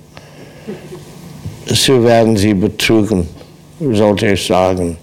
[1.66, 3.27] So werden sie betrügen,
[3.81, 4.99] sollte ich sagen.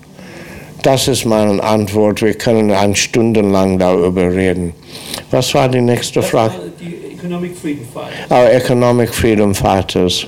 [0.84, 2.22] Das ist meine Antwort.
[2.22, 4.74] Wir können eine Stunde lang darüber reden.
[5.30, 6.54] Was war die nächste Frage?
[6.80, 8.32] Die Economic Freedom Fighters.
[8.32, 10.28] Our Economic Freedom Fighters.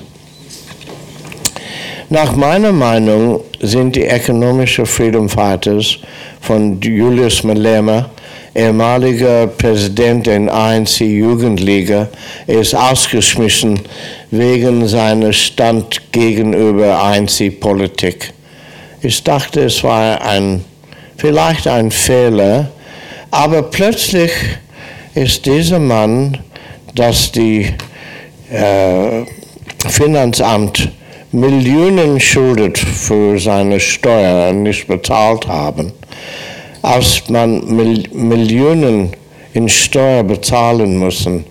[2.13, 5.97] Nach meiner Meinung sind die Economic Freedom Fighters
[6.41, 8.07] von Julius Malema,
[8.53, 12.07] ehemaliger Präsident der ANC Jugendliga,
[12.45, 13.79] er ist ausgeschmissen
[14.29, 18.31] wegen seiner Stand gegenüber ANC-Politik.
[19.01, 20.63] Ich dachte, es war ein,
[21.17, 22.69] vielleicht ein Fehler,
[23.31, 24.31] aber plötzlich
[25.15, 26.37] ist dieser Mann,
[26.93, 27.73] das die
[28.51, 29.25] äh,
[29.89, 30.91] Finanzamt
[31.35, 35.91] Millionen schuldet für seine Steuern nicht bezahlt haben,
[36.83, 39.09] als man Mil Millionen
[39.55, 41.45] in Steuer bezahlen müssen,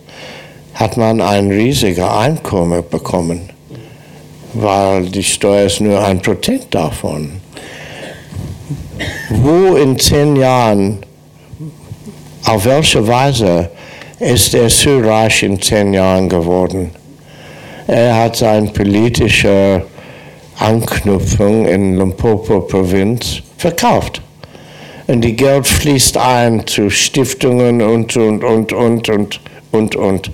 [0.74, 3.50] hat man ein riesiges Einkommen bekommen,
[4.54, 7.40] weil die Steuer ist nur ein Prozent davon.
[9.30, 10.98] Wo in zehn Jahren,
[12.44, 13.68] auf welche Weise
[14.20, 17.01] ist er so reich in zehn Jahren geworden?
[17.86, 19.84] Er hat seine politische
[20.58, 24.22] Anknüpfung in Limpopo-Provinz verkauft.
[25.06, 29.40] Und die Geld fließt ein zu Stiftungen und, und, und, und, und,
[29.72, 30.30] und, und,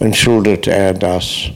[0.00, 1.50] und schuldet er das.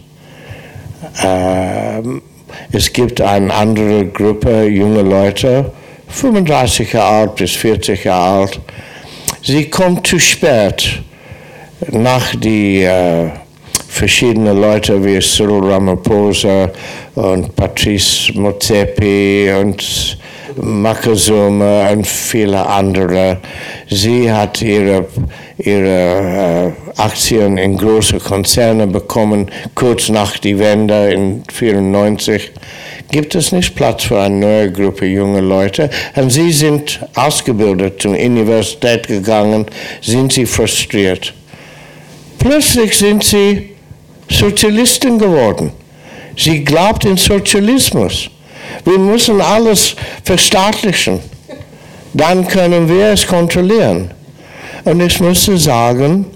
[1.23, 2.23] Ähm,
[2.71, 5.73] es gibt eine andere Gruppe junge Leute,
[6.09, 8.61] 35 Jahre alt bis 40 Jahre alt.
[9.43, 11.03] Sie kommt zu spät
[11.91, 13.31] nach die äh,
[13.93, 16.71] verschiedene Leute wie Cyril Ramaphosa
[17.15, 20.19] und Patrice Motsepe und
[20.57, 23.39] Makazuma und viele andere.
[23.89, 25.07] Sie hat ihre,
[25.59, 32.51] ihre äh, Aktien in große Konzerne bekommen, kurz nach die Wende in 1994.
[33.11, 35.91] Gibt es nicht Platz für eine neue Gruppe junge Leute?
[36.17, 39.67] Und sie sind ausgebildet, zur Universität gegangen,
[40.01, 41.35] sind sie frustriert.
[42.39, 43.72] Plötzlich sind sie
[44.29, 45.73] Sozialisten geworden.
[46.37, 48.31] Sie glaubt in Sozialismus.
[48.85, 49.95] Wir müssen alles
[50.25, 51.21] verstaatlichen.
[52.15, 54.11] Dann können wir es kontrollieren.
[54.85, 56.27] Und ich müsste sagen,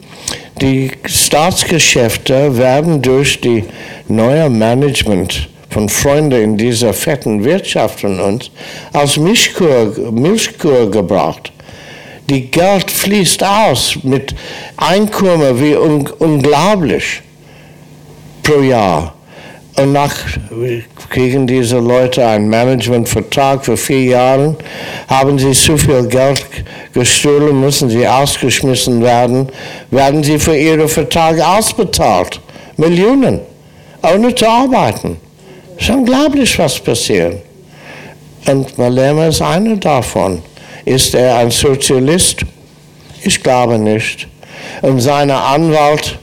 [0.61, 3.65] die Staatsgeschäfte werden durch die
[4.09, 8.51] neue Management von Freunden in dieser fetten Wirtschaft von uns
[8.93, 11.53] als Milchkur, Milchkur gebracht.
[12.31, 14.35] Die Geld fließt aus mit
[14.77, 17.23] Einkommen wie un unglaublich
[18.47, 19.12] pro Jahr.
[19.77, 20.14] Und nach
[21.10, 24.56] kriegen diese Leute einen Managementvertrag für vier Jahre,
[25.09, 26.47] haben sie zu viel Geld
[26.94, 29.48] gestohlen, müssen sie ausgeschmissen werden,
[29.90, 32.40] werden sie für ihre Verträge ausbezahlt.
[32.78, 33.40] Millionen,
[34.02, 35.18] ohne zu arbeiten.
[35.77, 37.43] Es ist unglaublich, was passiert.
[38.47, 40.40] Und Malema ist einer davon.
[40.86, 42.43] Ist er ein Sozialist?
[43.23, 44.27] Ich glaube nicht.
[44.81, 46.18] Und sein Anwalt,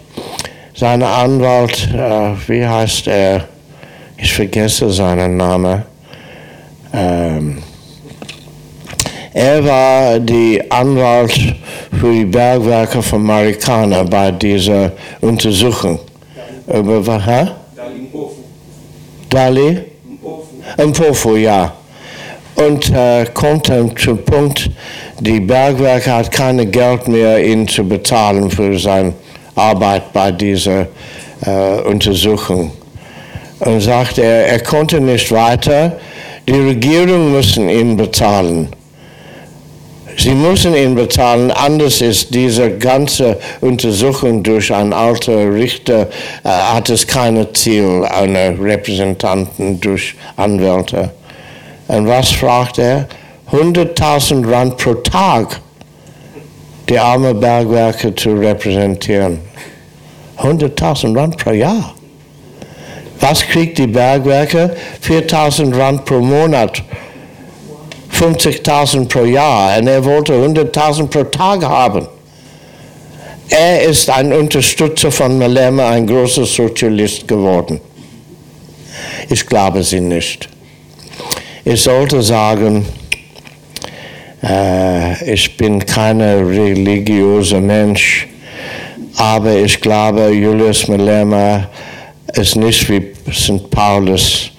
[0.75, 3.45] sein Anwalt, äh, wie heißt er?
[4.17, 5.83] Ich vergesse seinen Namen.
[6.93, 7.57] Ähm,
[9.33, 11.33] er war die Anwalt
[11.99, 14.91] für die Bergwerke von Marikana bei dieser
[15.21, 15.99] Untersuchung.
[16.67, 17.25] Über was?
[17.25, 17.47] Hä?
[19.29, 19.79] Dali?
[20.77, 21.73] Mpofu, ja.
[22.55, 24.69] Und äh, kommt dann zum Punkt,
[25.19, 29.13] die Bergwerke hat kein Geld mehr, ihn zu bezahlen für seine
[29.55, 30.87] Arbeit bei dieser
[31.45, 32.71] äh, Untersuchung.
[33.59, 35.97] Und sagt er, er konnte nicht weiter,
[36.47, 38.69] die Regierung müssen ihn bezahlen.
[40.17, 46.07] Sie müssen ihn bezahlen, anders ist diese ganze Untersuchung durch einen alten Richter,
[46.43, 51.11] äh, hat es kein Ziel, eine Repräsentanten durch Anwälte.
[51.87, 53.07] Und was fragt er?
[53.51, 55.59] 100.000 Rand pro Tag,
[56.89, 59.39] die armen Bergwerke zu repräsentieren.
[60.37, 61.93] 100.000 Rand pro Jahr.
[63.19, 64.75] Was kriegt die Bergwerke?
[65.01, 66.83] 4.000 Rand pro Monat
[68.13, 72.07] 50.000 pro Jahr und er wollte 100.000 pro Tag haben.
[73.49, 77.79] Er ist ein Unterstützer von Malema, ein großer Sozialist geworden.
[79.29, 80.49] Ich glaube sie nicht.
[81.65, 82.85] Ich sollte sagen,
[85.25, 88.27] ich bin kein religiöser Mensch,
[89.15, 91.69] aber ich glaube, Julius Malema
[92.33, 93.69] ist nicht wie St.
[93.69, 94.51] Paulus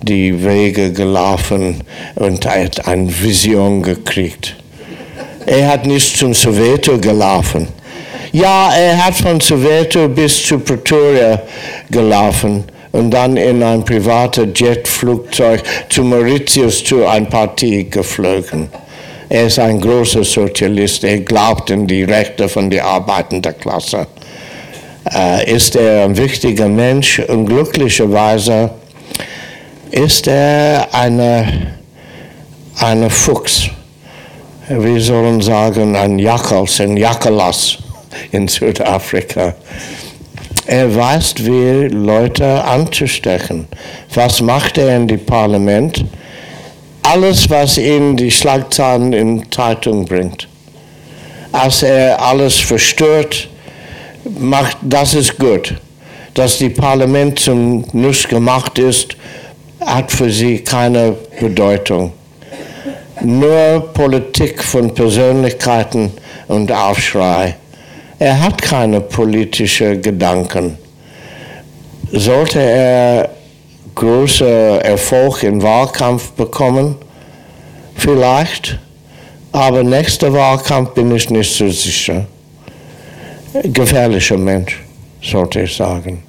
[0.00, 1.82] die Wege gelaufen
[2.14, 4.54] und hat eine Vision gekriegt.
[5.44, 7.66] Er hat nicht zum Soweto gelaufen.
[8.30, 11.42] Ja, er hat von Soweto bis zu Pretoria
[11.90, 18.68] gelaufen und dann in ein privates Jetflugzeug zu Mauritius zu einer Partie geflogen.
[19.32, 24.06] Er ist ein großer Sozialist, er glaubt in die Rechte von der arbeitenden Klasse.
[25.10, 28.68] Äh, ist er ein wichtiger Mensch und glücklicherweise
[29.90, 31.78] ist er eine,
[32.76, 33.70] eine Fuchs.
[34.68, 37.78] Wir sollen sagen, ein Jackals, ein Jackalas
[38.32, 39.54] in Südafrika.
[40.66, 43.66] Er weiß, wie Leute anzustechen.
[44.12, 46.04] Was macht er in dem Parlament?
[47.02, 50.48] Alles, was ihn die Schlagzeilen in Zeitung bringt.
[51.50, 53.48] Als er alles verstört,
[54.38, 55.74] macht, das ist gut.
[56.34, 59.16] Dass die Parlament zum Nuss gemacht ist,
[59.80, 62.12] hat für sie keine Bedeutung.
[63.20, 66.12] Nur Politik von Persönlichkeiten
[66.48, 67.56] und Aufschrei.
[68.18, 70.78] Er hat keine politischen Gedanken.
[72.12, 73.30] Sollte er
[74.02, 76.96] großen Erfolg im Wahlkampf bekommen?
[77.94, 78.78] Vielleicht.
[79.52, 82.26] Aber nächster Wahlkampf bin ich nicht so sicher.
[83.62, 84.82] Gefährlicher Mensch,
[85.22, 86.22] sollte ich sagen.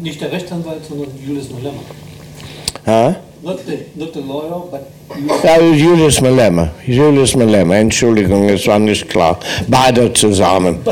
[0.00, 1.82] Nicht der Rechtsanwalt, sondern Julius Malema.
[2.86, 3.14] Huh?
[3.42, 4.80] Not the, not the lawyer, but
[5.44, 6.70] Ja, Julius Malema.
[6.86, 9.38] Julius Malema, Entschuldigung, es war nicht klar.
[9.66, 10.78] Beide zusammen.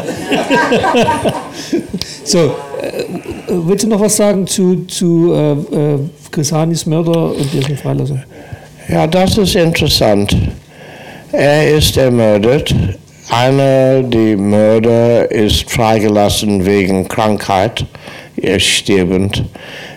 [2.26, 3.04] So, äh,
[3.46, 5.94] willst du noch was sagen zu, zu äh,
[6.36, 8.22] Chrisanis Mörder und dessen Freilassung?
[8.90, 10.36] Ja, das ist interessant.
[11.32, 12.74] Er ist ermordet.
[13.30, 17.86] Einer der Mörder ist freigelassen wegen Krankheit.
[18.36, 19.44] Er ist sterbend.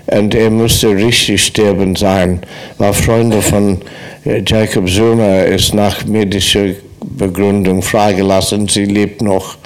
[0.07, 2.39] Und er musste richtig sterbend sein.
[2.77, 3.79] Weil Freunde von
[4.23, 6.69] äh, Jacob Zuma ist nach medischer
[7.03, 8.69] Begründung freigelassen.
[8.69, 9.57] Sie lebt noch.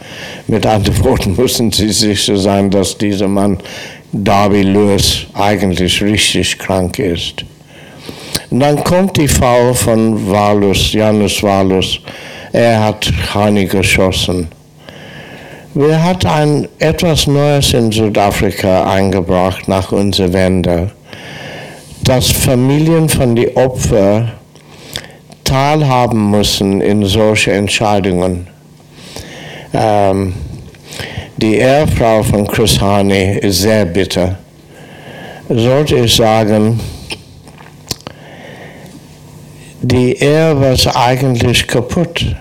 [0.48, 3.60] Mit anderen Worten müssen Sie sicher sein, dass dieser Mann
[4.14, 7.44] Darby Lewis eigentlich richtig krank ist.
[8.52, 12.00] Und dann kommt die Fall von Walus, Janus Walus.
[12.52, 14.50] Er hat Hani geschossen.
[15.74, 20.92] Wir hat ein etwas Neues in Südafrika eingebracht nach unserer Wende,
[22.04, 24.34] dass Familien von den Opfern
[25.44, 28.46] teilhaben müssen in solche Entscheidungen.
[29.74, 30.34] Ähm,
[31.38, 34.38] die Ehefrau von Chris Hani ist sehr bitter.
[35.50, 36.80] Sollte ich sagen,
[39.82, 42.36] die Ehe war eigentlich kaputt,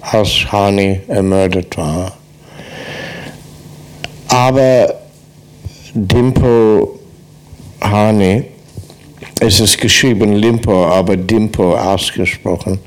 [0.00, 2.12] als Hani ermordet war.
[4.28, 4.94] Aber
[5.92, 6.98] Dimpo
[7.80, 8.44] Hani,
[9.40, 12.78] es ist geschrieben Limpo, aber Dimpo ausgesprochen,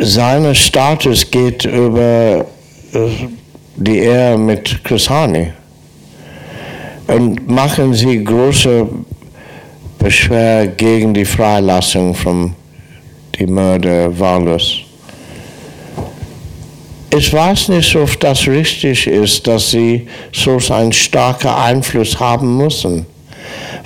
[0.00, 2.44] sein Status geht über
[3.76, 5.52] die Ehe mit Chris Hani.
[7.06, 8.88] Und machen sie große
[9.98, 12.54] Beschwer gegen die Freilassung von
[13.38, 14.80] die Mörder wahllos.
[17.16, 23.06] Ich weiß nicht, ob das richtig ist, dass sie so einen starken Einfluss haben müssen,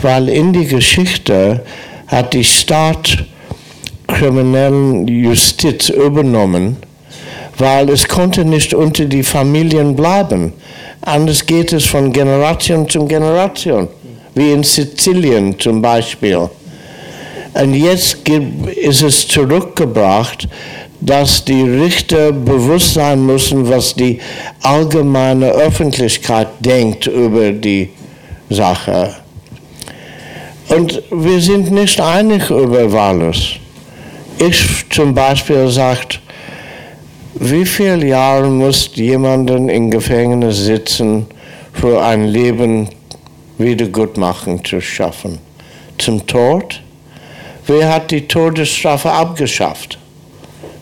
[0.01, 1.65] weil in die Geschichte
[2.07, 3.27] hat die Staat
[4.07, 6.79] kriminellen Justiz übernommen,
[7.59, 10.53] weil es konnte nicht unter die Familien bleiben.
[11.03, 13.89] Anders geht es von Generation zu Generation,
[14.35, 16.49] wie in Sizilien zum Beispiel.
[17.55, 20.49] Und jetzt ist es zurückgebracht,
[21.01, 24.19] dass die Richter bewusst sein müssen, was die
[24.63, 27.91] allgemeine Öffentlichkeit denkt über die
[28.51, 29.15] Sache.
[30.69, 33.55] Und wir sind nicht einig über Walus.
[34.39, 36.21] Ich zum Beispiel sagt,
[37.41, 41.27] wie viele Jahre muss jemanden im Gefängnis sitzen,
[41.73, 42.89] für ein Leben
[43.59, 45.39] Wiedergutmachen zu schaffen?
[45.99, 46.83] Zum Tod?
[47.67, 49.99] Wer hat die Todesstrafe abgeschafft?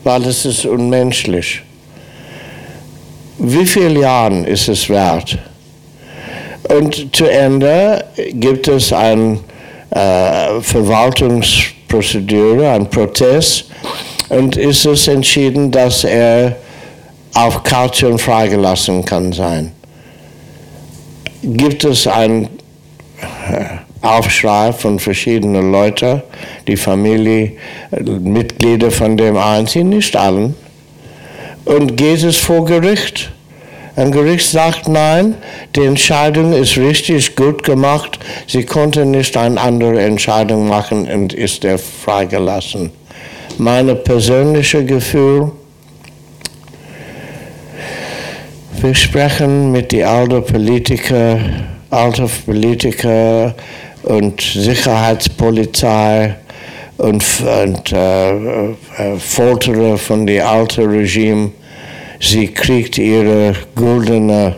[0.03, 1.61] Weil es ist unmenschlich.
[3.37, 5.37] Wie viele Jahre ist es wert?
[6.69, 8.03] Und zu Ende
[8.33, 9.39] gibt es eine
[9.91, 13.65] äh, Verwaltungsprozedur, ein Prozess,
[14.29, 16.55] und ist es entschieden, dass er
[17.33, 19.71] auf Kaution freigelassen kann sein.
[21.43, 22.49] Gibt es einen
[24.01, 26.21] Aufschrei von verschiedenen Leuten,
[26.67, 27.53] die Familie,
[27.99, 30.55] Mitglieder von dem Einzigen, nicht allen,
[31.65, 33.31] und geht es vor Gericht.
[33.95, 35.35] Ein Gericht sagt, nein,
[35.75, 41.65] die Entscheidung ist richtig gut gemacht, sie konnte nicht eine andere Entscheidung machen und ist
[41.65, 42.91] er freigelassen.
[43.59, 45.51] Mein persönliches Gefühl,
[48.79, 53.55] wir sprechen mit den alten Politikern, alten Politiker
[54.03, 56.35] und Sicherheitspolizei
[56.97, 58.75] und, und äh, äh,
[59.17, 61.51] Folterer von dem alten Regime.
[62.19, 64.55] Sie kriegt ihre goldene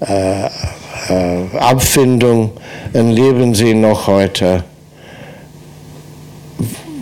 [0.00, 2.50] äh, äh, Abfindung
[2.94, 4.64] und leben sie noch heute.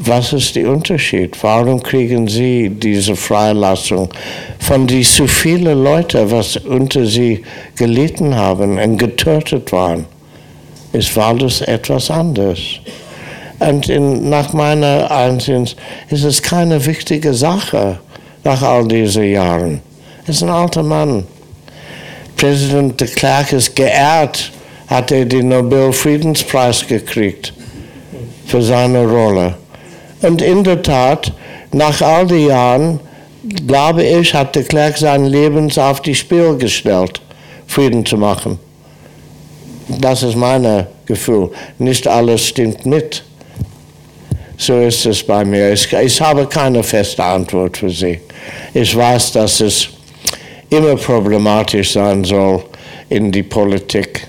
[0.04, 1.36] Was ist der Unterschied?
[1.42, 4.08] Warum kriegen Sie diese Freilassung
[4.58, 7.42] von die so viele Leute, was unter Sie
[7.76, 10.06] gelitten haben und getötet waren?
[10.92, 12.58] Es war das etwas anderes.
[13.60, 15.76] Und in, nach meiner Ansicht
[16.10, 18.00] ist es keine wichtige Sache
[18.42, 19.82] nach all diesen Jahren.
[20.26, 21.24] Er ist ein alter Mann.
[22.36, 24.50] Präsident de Klerk ist geehrt,
[24.88, 27.54] hat er den Nobelfriedenspreis gekriegt
[28.46, 29.61] für seine Rolle.
[30.22, 31.32] Und in der Tat,
[31.72, 33.00] nach all den Jahren,
[33.66, 37.20] glaube ich, hat de Klerk sein Leben auf die Spiel gestellt,
[37.66, 38.58] Frieden zu machen.
[39.88, 41.50] Das ist mein Gefühl.
[41.78, 43.24] Nicht alles stimmt mit.
[44.56, 45.72] So ist es bei mir.
[45.72, 48.20] Ich, ich habe keine feste Antwort für Sie.
[48.72, 49.88] Ich weiß, dass es
[50.70, 52.62] immer problematisch sein soll
[53.08, 54.26] in die Politik.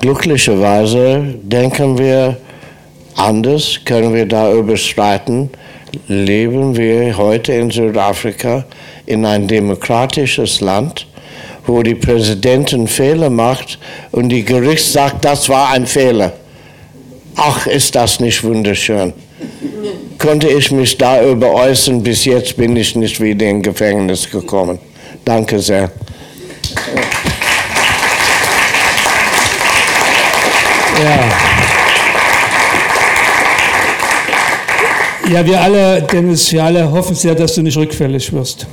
[0.00, 2.36] Glücklicherweise denken wir
[3.16, 5.50] anders, können wir darüber streiten.
[6.06, 8.64] Leben wir heute in Südafrika
[9.06, 11.06] in ein demokratisches Land,
[11.66, 13.78] wo die Präsidentin Fehler macht
[14.12, 16.32] und die Gericht sagt, das war ein Fehler.
[17.36, 19.12] Ach, ist das nicht wunderschön.
[20.18, 24.78] Konnte ich mich darüber äußern, bis jetzt bin ich nicht wieder in Gefängnis gekommen.
[25.24, 25.90] Danke sehr.
[31.02, 31.49] Ja.
[35.30, 38.66] Ja, wir alle, Dennis, wir alle hoffen sehr, dass du nicht rückfällig wirst.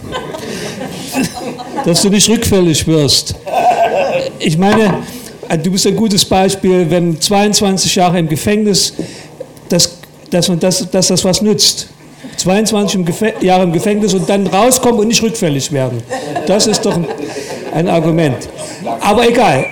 [1.85, 3.35] dass du nicht rückfällig wirst.
[4.39, 5.03] Ich meine,
[5.63, 8.93] du bist ein gutes Beispiel, wenn 22 Jahre im Gefängnis,
[9.69, 9.99] dass,
[10.31, 11.89] dass, dass, dass das was nützt.
[12.37, 13.05] 22 im
[13.41, 16.01] Jahre im Gefängnis und dann rauskommen und nicht rückfällig werden.
[16.47, 16.99] Das ist doch
[17.71, 18.49] ein Argument.
[19.01, 19.63] Aber egal.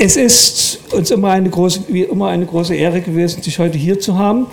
[0.00, 3.98] Es ist uns immer eine, große, wie immer eine große Ehre gewesen, dich heute hier
[3.98, 4.46] zu haben.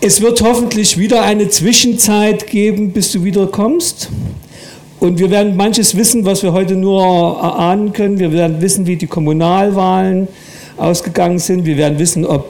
[0.00, 4.08] Es wird hoffentlich wieder eine Zwischenzeit geben, bis du wieder kommst.
[4.98, 8.18] Und wir werden manches wissen, was wir heute nur erahnen können.
[8.18, 10.26] Wir werden wissen, wie die Kommunalwahlen
[10.78, 11.66] ausgegangen sind.
[11.66, 12.48] Wir werden wissen, ob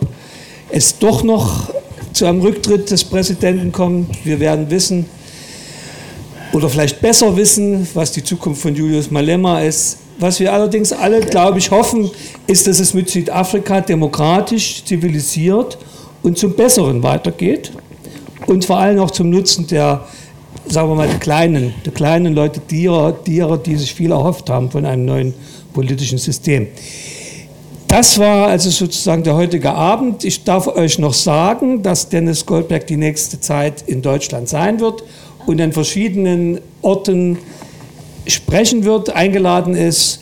[0.70, 1.70] es doch noch
[2.12, 4.24] zu einem Rücktritt des Präsidenten kommt.
[4.24, 5.06] Wir werden wissen,
[6.52, 9.98] oder vielleicht besser wissen, was die Zukunft von Julius Malema ist.
[10.18, 12.10] Was wir allerdings alle, glaube ich, hoffen,
[12.46, 15.76] ist, dass es mit Südafrika demokratisch, zivilisiert
[16.22, 17.72] und zum Besseren weitergeht
[18.46, 20.06] und vor allem auch zum Nutzen der,
[20.66, 24.70] sagen wir mal, der kleinen, der kleinen Leute, derer, derer, die sich viel erhofft haben
[24.70, 25.34] von einem neuen
[25.74, 26.68] politischen System.
[27.88, 30.24] Das war also sozusagen der heutige Abend.
[30.24, 35.04] Ich darf euch noch sagen, dass Dennis Goldberg die nächste Zeit in Deutschland sein wird
[35.46, 37.38] und an verschiedenen Orten
[38.26, 40.20] sprechen wird, eingeladen ist.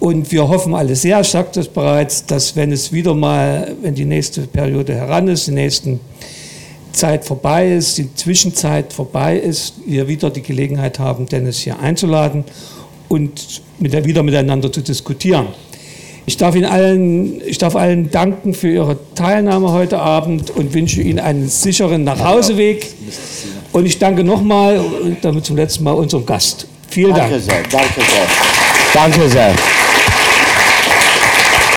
[0.00, 3.94] Und wir hoffen alle sehr, ich sagte es bereits, dass wenn es wieder mal, wenn
[3.94, 5.98] die nächste Periode heran ist, die nächste
[6.92, 12.44] Zeit vorbei ist, die Zwischenzeit vorbei ist, wir wieder die Gelegenheit haben, Dennis hier einzuladen
[13.08, 15.48] und mit, wieder miteinander zu diskutieren.
[16.26, 21.02] Ich darf Ihnen allen, ich darf allen danken für Ihre Teilnahme heute Abend und wünsche
[21.02, 22.86] Ihnen einen sicheren Nachhauseweg.
[23.72, 24.80] Und ich danke nochmal,
[25.20, 26.66] damit zum letzten Mal unserem Gast.
[26.94, 27.42] Vielen danke Dank.
[27.42, 28.26] Sehr, danke sehr.
[28.94, 29.83] Danke sehr.